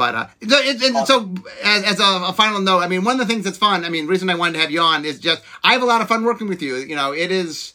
But 0.00 0.14
uh, 0.14 0.26
it, 0.40 0.80
it, 0.80 1.06
so 1.06 1.30
as, 1.62 1.84
as 1.84 2.00
a, 2.00 2.28
a, 2.28 2.32
final 2.32 2.62
note, 2.62 2.78
I 2.78 2.88
mean, 2.88 3.04
one 3.04 3.20
of 3.20 3.28
the 3.28 3.30
things 3.30 3.44
that's 3.44 3.58
fun. 3.58 3.84
I 3.84 3.90
mean, 3.90 4.06
reason 4.06 4.30
I 4.30 4.34
wanted 4.34 4.54
to 4.54 4.60
have 4.60 4.70
you 4.70 4.80
on 4.80 5.04
is 5.04 5.20
just 5.20 5.42
I 5.62 5.74
have 5.74 5.82
a 5.82 5.84
lot 5.84 6.00
of 6.00 6.08
fun 6.08 6.24
working 6.24 6.48
with 6.48 6.62
you. 6.62 6.76
You 6.76 6.96
know, 6.96 7.12
it 7.12 7.30
is, 7.30 7.74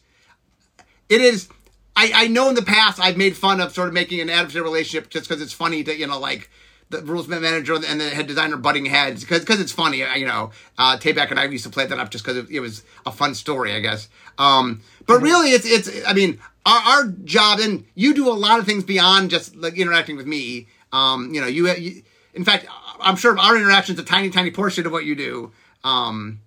it 1.07 1.21
is. 1.21 1.47
I, 1.95 2.11
I 2.15 2.27
know 2.27 2.49
in 2.49 2.55
the 2.55 2.63
past 2.63 2.99
I've 2.99 3.15
made 3.15 3.37
fun 3.37 3.61
of 3.61 3.73
sort 3.73 3.89
of 3.89 3.93
making 3.93 4.21
an 4.21 4.29
adversarial 4.29 4.63
relationship 4.63 5.11
just 5.11 5.29
because 5.29 5.39
it's 5.39 5.53
funny 5.53 5.83
to 5.83 5.95
you 5.95 6.07
know 6.07 6.17
like 6.17 6.49
the 6.89 7.03
rules 7.03 7.27
manager 7.27 7.75
and 7.75 8.01
the 8.01 8.09
head 8.09 8.25
designer 8.25 8.57
butting 8.57 8.85
heads 8.85 9.21
because 9.21 9.41
because 9.41 9.61
it's 9.61 9.71
funny. 9.71 9.99
You 9.99 10.25
know, 10.25 10.49
uh, 10.79 10.97
Tabak 10.97 11.29
and 11.29 11.39
I 11.39 11.45
used 11.45 11.65
to 11.65 11.69
play 11.69 11.85
that 11.85 11.99
up 11.99 12.09
just 12.09 12.25
because 12.25 12.37
it, 12.37 12.49
it, 12.49 12.59
was 12.59 12.81
a 13.05 13.11
fun 13.11 13.35
story, 13.35 13.73
I 13.73 13.81
guess. 13.81 14.09
Um, 14.39 14.81
but 15.05 15.17
mm-hmm. 15.17 15.25
really, 15.25 15.49
it's 15.51 15.67
it's. 15.67 16.07
I 16.07 16.13
mean, 16.13 16.39
our, 16.65 16.79
our 16.79 17.07
job 17.23 17.59
and 17.59 17.85
you 17.93 18.15
do 18.15 18.27
a 18.27 18.33
lot 18.33 18.57
of 18.57 18.65
things 18.65 18.83
beyond 18.83 19.29
just 19.29 19.55
like 19.55 19.77
interacting 19.77 20.17
with 20.17 20.25
me. 20.25 20.69
Um, 20.91 21.33
you 21.33 21.41
know, 21.41 21.47
you, 21.47 21.69
you 21.73 22.03
in 22.35 22.43
fact, 22.43 22.67
I'm 22.99 23.15
sure 23.15 23.37
our 23.37 23.55
interaction's 23.55 23.99
a 23.99 24.03
tiny, 24.03 24.29
tiny 24.29 24.51
portion 24.51 24.85
of 24.85 24.91
what 24.91 25.05
you 25.05 25.15
do. 25.15 25.51
Um, 25.83 26.41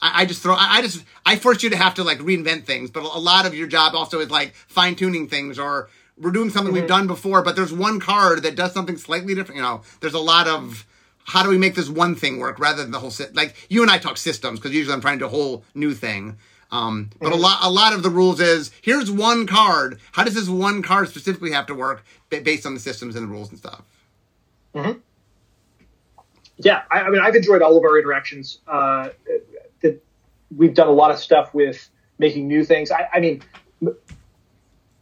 I, 0.00 0.22
I 0.22 0.26
just 0.26 0.42
throw, 0.42 0.54
I, 0.54 0.78
I, 0.78 0.82
just, 0.82 1.04
I 1.26 1.36
force 1.36 1.62
you 1.62 1.70
to 1.70 1.76
have 1.76 1.94
to 1.94 2.04
like 2.04 2.18
reinvent 2.18 2.64
things, 2.64 2.90
but 2.90 3.02
a 3.02 3.18
lot 3.18 3.46
of 3.46 3.54
your 3.54 3.66
job 3.66 3.94
also 3.94 4.20
is 4.20 4.30
like 4.30 4.54
fine 4.54 4.94
tuning 4.94 5.28
things 5.28 5.58
or 5.58 5.88
we're 6.16 6.30
doing 6.30 6.50
something 6.50 6.72
mm-hmm. 6.72 6.82
we've 6.82 6.88
done 6.88 7.06
before, 7.06 7.42
but 7.42 7.56
there's 7.56 7.72
one 7.72 8.00
card 8.00 8.42
that 8.42 8.56
does 8.56 8.72
something 8.72 8.96
slightly 8.96 9.34
different. 9.34 9.56
You 9.56 9.62
know, 9.62 9.82
there's 10.00 10.14
a 10.14 10.18
lot 10.18 10.48
of, 10.48 10.86
how 11.24 11.42
do 11.42 11.48
we 11.48 11.58
make 11.58 11.74
this 11.74 11.88
one 11.88 12.14
thing 12.14 12.38
work 12.38 12.58
rather 12.58 12.82
than 12.82 12.90
the 12.90 13.00
whole 13.00 13.10
set? 13.10 13.34
Like 13.34 13.54
you 13.68 13.82
and 13.82 13.90
I 13.90 13.98
talk 13.98 14.16
systems 14.16 14.58
because 14.58 14.74
usually 14.74 14.94
I'm 14.94 15.00
trying 15.00 15.18
to 15.18 15.24
do 15.24 15.26
a 15.26 15.30
whole 15.30 15.64
new 15.74 15.94
thing. 15.94 16.38
Um, 16.70 17.10
but 17.18 17.26
mm-hmm. 17.26 17.38
a 17.38 17.42
lot, 17.42 17.58
a 17.62 17.70
lot 17.70 17.92
of 17.92 18.02
the 18.02 18.10
rules 18.10 18.40
is 18.40 18.70
here's 18.82 19.10
one 19.10 19.46
card. 19.46 20.00
How 20.12 20.24
does 20.24 20.34
this 20.34 20.48
one 20.48 20.82
card 20.82 21.08
specifically 21.08 21.52
have 21.52 21.66
to 21.66 21.74
work 21.74 22.04
based 22.28 22.66
on 22.66 22.74
the 22.74 22.80
systems 22.80 23.16
and 23.16 23.26
the 23.26 23.30
rules 23.30 23.50
and 23.50 23.58
stuff? 23.58 23.82
Mm-hmm. 24.74 24.98
Yeah, 26.58 26.82
I, 26.90 27.02
I, 27.02 27.10
mean, 27.10 27.20
I've 27.20 27.34
enjoyed 27.34 27.62
all 27.62 27.76
of 27.76 27.84
our 27.84 27.98
interactions. 27.98 28.58
Uh, 28.66 29.10
that 29.80 30.02
we've 30.54 30.74
done 30.74 30.88
a 30.88 30.92
lot 30.92 31.10
of 31.10 31.18
stuff 31.18 31.54
with 31.54 31.88
making 32.18 32.48
new 32.48 32.64
things. 32.64 32.90
I, 32.90 33.08
I 33.12 33.20
mean, 33.20 33.42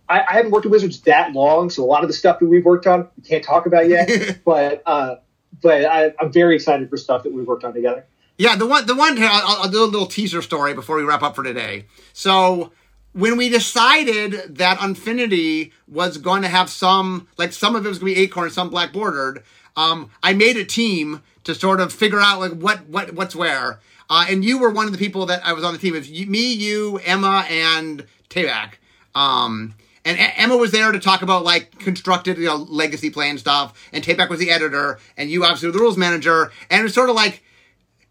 I, 0.08 0.20
I, 0.20 0.32
haven't 0.34 0.50
worked 0.50 0.66
at 0.66 0.72
Wizards 0.72 1.00
that 1.02 1.32
long, 1.32 1.70
so 1.70 1.82
a 1.82 1.86
lot 1.86 2.02
of 2.02 2.08
the 2.08 2.14
stuff 2.14 2.38
that 2.40 2.46
we've 2.46 2.64
worked 2.64 2.86
on 2.86 3.08
we 3.16 3.22
can't 3.22 3.42
talk 3.42 3.66
about 3.66 3.88
yet. 3.88 4.40
but 4.44 4.82
uh, 4.86 5.16
but 5.62 5.84
I, 5.84 6.12
am 6.20 6.32
very 6.32 6.56
excited 6.56 6.90
for 6.90 6.96
stuff 6.96 7.22
that 7.22 7.32
we've 7.32 7.46
worked 7.46 7.64
on 7.64 7.72
together. 7.72 8.04
Yeah, 8.38 8.56
the 8.56 8.66
one 8.66 8.86
the 8.86 8.94
one 8.94 9.16
I'll, 9.22 9.62
I'll 9.62 9.70
do 9.70 9.82
a 9.82 9.86
little 9.86 10.06
teaser 10.06 10.42
story 10.42 10.74
before 10.74 10.96
we 10.96 11.04
wrap 11.04 11.22
up 11.22 11.34
for 11.34 11.42
today. 11.42 11.86
So 12.12 12.72
when 13.16 13.38
we 13.38 13.48
decided 13.48 14.56
that 14.58 14.76
Unfinity 14.78 15.72
was 15.88 16.18
going 16.18 16.42
to 16.42 16.48
have 16.48 16.68
some, 16.68 17.26
like 17.38 17.54
some 17.54 17.74
of 17.74 17.86
it 17.86 17.88
was 17.88 17.98
going 17.98 18.12
to 18.12 18.16
be 18.16 18.22
Acorn, 18.22 18.50
some 18.50 18.68
black 18.68 18.92
bordered, 18.92 19.42
um, 19.74 20.10
I 20.22 20.34
made 20.34 20.58
a 20.58 20.64
team 20.66 21.22
to 21.44 21.54
sort 21.54 21.80
of 21.80 21.94
figure 21.94 22.20
out 22.20 22.40
like 22.40 22.52
what 22.52 22.86
what 22.88 23.14
what's 23.14 23.34
where. 23.34 23.80
Uh, 24.10 24.26
and 24.28 24.44
you 24.44 24.58
were 24.58 24.70
one 24.70 24.84
of 24.84 24.92
the 24.92 24.98
people 24.98 25.24
that 25.26 25.44
I 25.46 25.54
was 25.54 25.64
on 25.64 25.72
the 25.72 25.78
team. 25.78 25.94
It 25.94 26.00
was 26.00 26.10
me, 26.10 26.52
you, 26.52 26.98
Emma, 26.98 27.46
and 27.48 28.04
Tabak. 28.28 28.74
Um, 29.14 29.74
and 30.04 30.18
a- 30.18 30.38
Emma 30.38 30.58
was 30.58 30.70
there 30.70 30.92
to 30.92 31.00
talk 31.00 31.22
about 31.22 31.42
like 31.42 31.78
constructed, 31.78 32.36
you 32.36 32.44
know, 32.44 32.56
legacy 32.56 33.08
plan 33.08 33.38
stuff. 33.38 33.88
And 33.94 34.04
Tabak 34.04 34.28
was 34.28 34.40
the 34.40 34.50
editor, 34.50 34.98
and 35.16 35.30
you 35.30 35.42
obviously 35.42 35.68
were 35.68 35.72
the 35.72 35.78
rules 35.78 35.96
manager. 35.96 36.52
And 36.68 36.80
it 36.80 36.84
was 36.84 36.92
sort 36.92 37.08
of 37.08 37.16
like, 37.16 37.42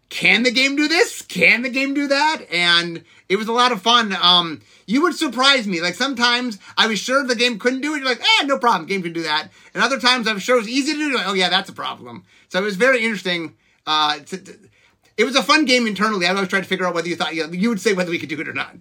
can 0.08 0.42
the 0.42 0.50
game 0.50 0.74
do 0.74 0.88
this? 0.88 1.22
Can 1.22 1.62
the 1.62 1.70
game 1.70 1.94
do 1.94 2.08
that? 2.08 2.42
And 2.52 3.04
it 3.28 3.36
was 3.36 3.48
a 3.48 3.52
lot 3.52 3.72
of 3.72 3.82
fun. 3.82 4.16
Um, 4.20 4.60
you 4.86 5.02
would 5.02 5.14
surprise 5.14 5.66
me. 5.66 5.80
Like 5.80 5.94
sometimes 5.94 6.58
I 6.76 6.86
was 6.86 6.98
sure 6.98 7.24
the 7.24 7.34
game 7.34 7.58
couldn't 7.58 7.80
do 7.80 7.94
it. 7.94 7.98
You're 7.98 8.06
like, 8.06 8.20
eh, 8.20 8.44
no 8.44 8.58
problem. 8.58 8.86
Game 8.86 9.02
can 9.02 9.12
do 9.12 9.22
that. 9.22 9.48
And 9.74 9.82
other 9.82 9.98
times 9.98 10.26
I'm 10.26 10.38
sure 10.38 10.56
it 10.56 10.60
was 10.60 10.68
easy 10.68 10.92
to 10.92 10.98
do. 10.98 11.16
Like, 11.16 11.28
oh 11.28 11.34
yeah, 11.34 11.48
that's 11.48 11.68
a 11.68 11.74
problem. 11.74 12.24
So 12.48 12.58
it 12.58 12.62
was 12.62 12.76
very 12.76 13.04
interesting. 13.04 13.56
Uh, 13.86 14.18
to, 14.18 14.38
to, 14.38 14.58
it 15.16 15.24
was 15.24 15.36
a 15.36 15.42
fun 15.42 15.64
game 15.64 15.86
internally. 15.86 16.26
I 16.26 16.30
always 16.30 16.48
tried 16.48 16.62
to 16.62 16.68
figure 16.68 16.86
out 16.86 16.94
whether 16.94 17.08
you 17.08 17.16
thought 17.16 17.34
you, 17.34 17.46
know, 17.46 17.52
you 17.52 17.68
would 17.68 17.80
say 17.80 17.92
whether 17.92 18.10
we 18.10 18.18
could 18.18 18.28
do 18.28 18.40
it 18.40 18.48
or 18.48 18.52
not. 18.52 18.76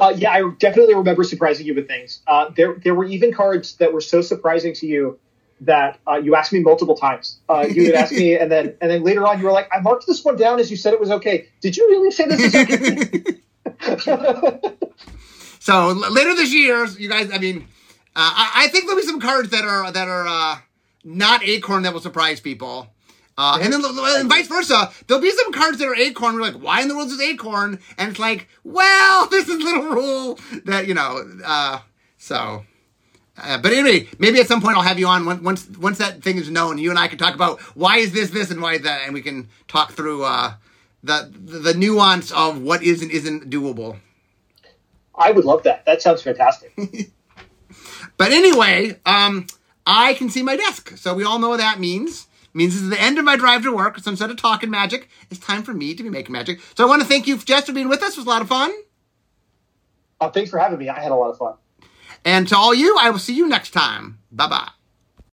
Uh, 0.00 0.12
yeah, 0.16 0.32
I 0.32 0.50
definitely 0.58 0.94
remember 0.94 1.22
surprising 1.22 1.66
you 1.66 1.74
with 1.74 1.86
things. 1.86 2.22
Uh, 2.26 2.50
there, 2.56 2.74
there 2.82 2.94
were 2.94 3.04
even 3.04 3.32
cards 3.32 3.76
that 3.76 3.92
were 3.92 4.00
so 4.00 4.20
surprising 4.20 4.74
to 4.74 4.86
you 4.86 5.18
that 5.60 6.00
uh, 6.08 6.14
you 6.14 6.34
asked 6.34 6.52
me 6.52 6.58
multiple 6.60 6.96
times. 6.96 7.38
Uh, 7.48 7.66
you 7.70 7.84
would 7.84 7.94
ask 7.94 8.10
me, 8.12 8.36
and 8.36 8.50
then 8.50 8.74
and 8.80 8.90
then 8.90 9.04
later 9.04 9.24
on, 9.24 9.38
you 9.38 9.44
were 9.44 9.52
like, 9.52 9.68
"I 9.72 9.78
marked 9.80 10.08
this 10.08 10.24
one 10.24 10.36
down 10.36 10.58
as 10.58 10.72
you 10.72 10.76
said 10.76 10.92
it 10.92 10.98
was 10.98 11.12
okay. 11.12 11.46
Did 11.60 11.76
you 11.76 11.86
really 11.88 12.10
say 12.10 12.26
this 12.26 12.40
is 12.40 12.54
okay?" 12.54 13.38
so 15.58 15.88
later 15.88 16.34
this 16.34 16.52
year, 16.52 16.84
you 16.86 17.08
guys, 17.08 17.30
I 17.32 17.38
mean, 17.38 17.68
uh, 18.14 18.32
I, 18.34 18.52
I, 18.64 18.68
think 18.68 18.84
there'll 18.84 19.00
be 19.00 19.06
some 19.06 19.20
cards 19.20 19.50
that 19.50 19.64
are 19.64 19.90
that 19.90 20.08
are 20.08 20.26
uh, 20.26 20.58
not 21.04 21.42
Acorn 21.42 21.82
that 21.82 21.92
will 21.92 22.00
surprise 22.00 22.40
people. 22.40 22.88
Uh, 23.36 23.58
and 23.62 23.72
then 23.72 23.82
and 23.84 24.28
vice 24.28 24.46
versa, 24.46 24.92
there'll 25.06 25.22
be 25.22 25.30
some 25.30 25.52
cards 25.52 25.78
that 25.78 25.88
are 25.88 25.96
Acorn. 25.96 26.34
We're 26.34 26.42
like, 26.42 26.62
why 26.62 26.82
in 26.82 26.88
the 26.88 26.94
world 26.94 27.10
is 27.10 27.20
Acorn? 27.20 27.80
And 27.96 28.10
it's 28.10 28.18
like, 28.18 28.46
well, 28.62 29.26
this 29.30 29.48
is 29.48 29.62
little 29.62 29.84
rule 29.84 30.38
that 30.66 30.86
you 30.86 30.94
know. 30.94 31.24
Uh, 31.44 31.80
so 32.18 32.64
uh, 33.36 33.58
but 33.58 33.72
anyway, 33.72 34.08
maybe 34.18 34.38
at 34.40 34.46
some 34.46 34.60
point 34.60 34.76
I'll 34.76 34.82
have 34.82 34.98
you 34.98 35.06
on 35.06 35.42
once 35.42 35.68
once 35.70 35.98
that 35.98 36.22
thing 36.22 36.36
is 36.36 36.50
known. 36.50 36.78
You 36.78 36.90
and 36.90 36.98
I 36.98 37.08
can 37.08 37.18
talk 37.18 37.34
about 37.34 37.60
why 37.74 37.98
is 37.98 38.12
this 38.12 38.30
this 38.30 38.50
and 38.50 38.60
why 38.60 38.74
is 38.74 38.82
that, 38.82 39.02
and 39.04 39.14
we 39.14 39.22
can 39.22 39.48
talk 39.68 39.92
through 39.92 40.24
uh, 40.24 40.54
the 41.02 41.30
the 41.32 41.74
nuance 41.74 42.30
of 42.32 42.60
what 42.60 42.82
is 42.82 43.02
and 43.02 43.10
isn't 43.10 43.50
doable. 43.50 43.98
I 45.14 45.30
would 45.32 45.44
love 45.44 45.62
that. 45.64 45.84
That 45.84 46.00
sounds 46.00 46.22
fantastic. 46.22 46.74
but 48.16 48.32
anyway, 48.32 48.98
um, 49.04 49.46
I 49.86 50.14
can 50.14 50.30
see 50.30 50.42
my 50.42 50.56
desk, 50.56 50.96
so 50.96 51.14
we 51.14 51.24
all 51.24 51.38
know 51.38 51.50
what 51.50 51.58
that 51.58 51.80
means. 51.80 52.26
It 52.44 52.54
means 52.54 52.74
this 52.74 52.82
is 52.82 52.90
the 52.90 53.00
end 53.00 53.18
of 53.18 53.24
my 53.24 53.36
drive 53.36 53.62
to 53.62 53.74
work. 53.74 53.98
So 53.98 54.10
instead 54.10 54.30
of 54.30 54.36
talking 54.36 54.70
magic, 54.70 55.08
it's 55.30 55.40
time 55.40 55.62
for 55.62 55.72
me 55.72 55.94
to 55.94 56.02
be 56.02 56.10
making 56.10 56.32
magic. 56.32 56.60
So 56.76 56.84
I 56.84 56.88
want 56.88 57.02
to 57.02 57.08
thank 57.08 57.26
you, 57.26 57.36
Jess, 57.38 57.66
for 57.66 57.72
being 57.72 57.88
with 57.88 58.02
us. 58.02 58.12
It 58.12 58.18
was 58.18 58.26
a 58.26 58.30
lot 58.30 58.42
of 58.42 58.48
fun. 58.48 58.72
Oh, 60.20 60.28
thanks 60.28 60.50
for 60.50 60.58
having 60.58 60.78
me. 60.78 60.88
I 60.88 61.00
had 61.00 61.12
a 61.12 61.16
lot 61.16 61.30
of 61.30 61.38
fun. 61.38 61.54
And 62.24 62.46
to 62.48 62.56
all 62.56 62.74
you, 62.74 62.96
I 63.00 63.10
will 63.10 63.18
see 63.18 63.34
you 63.34 63.48
next 63.48 63.70
time. 63.70 64.18
Bye 64.30 64.48
bye. 64.48 64.68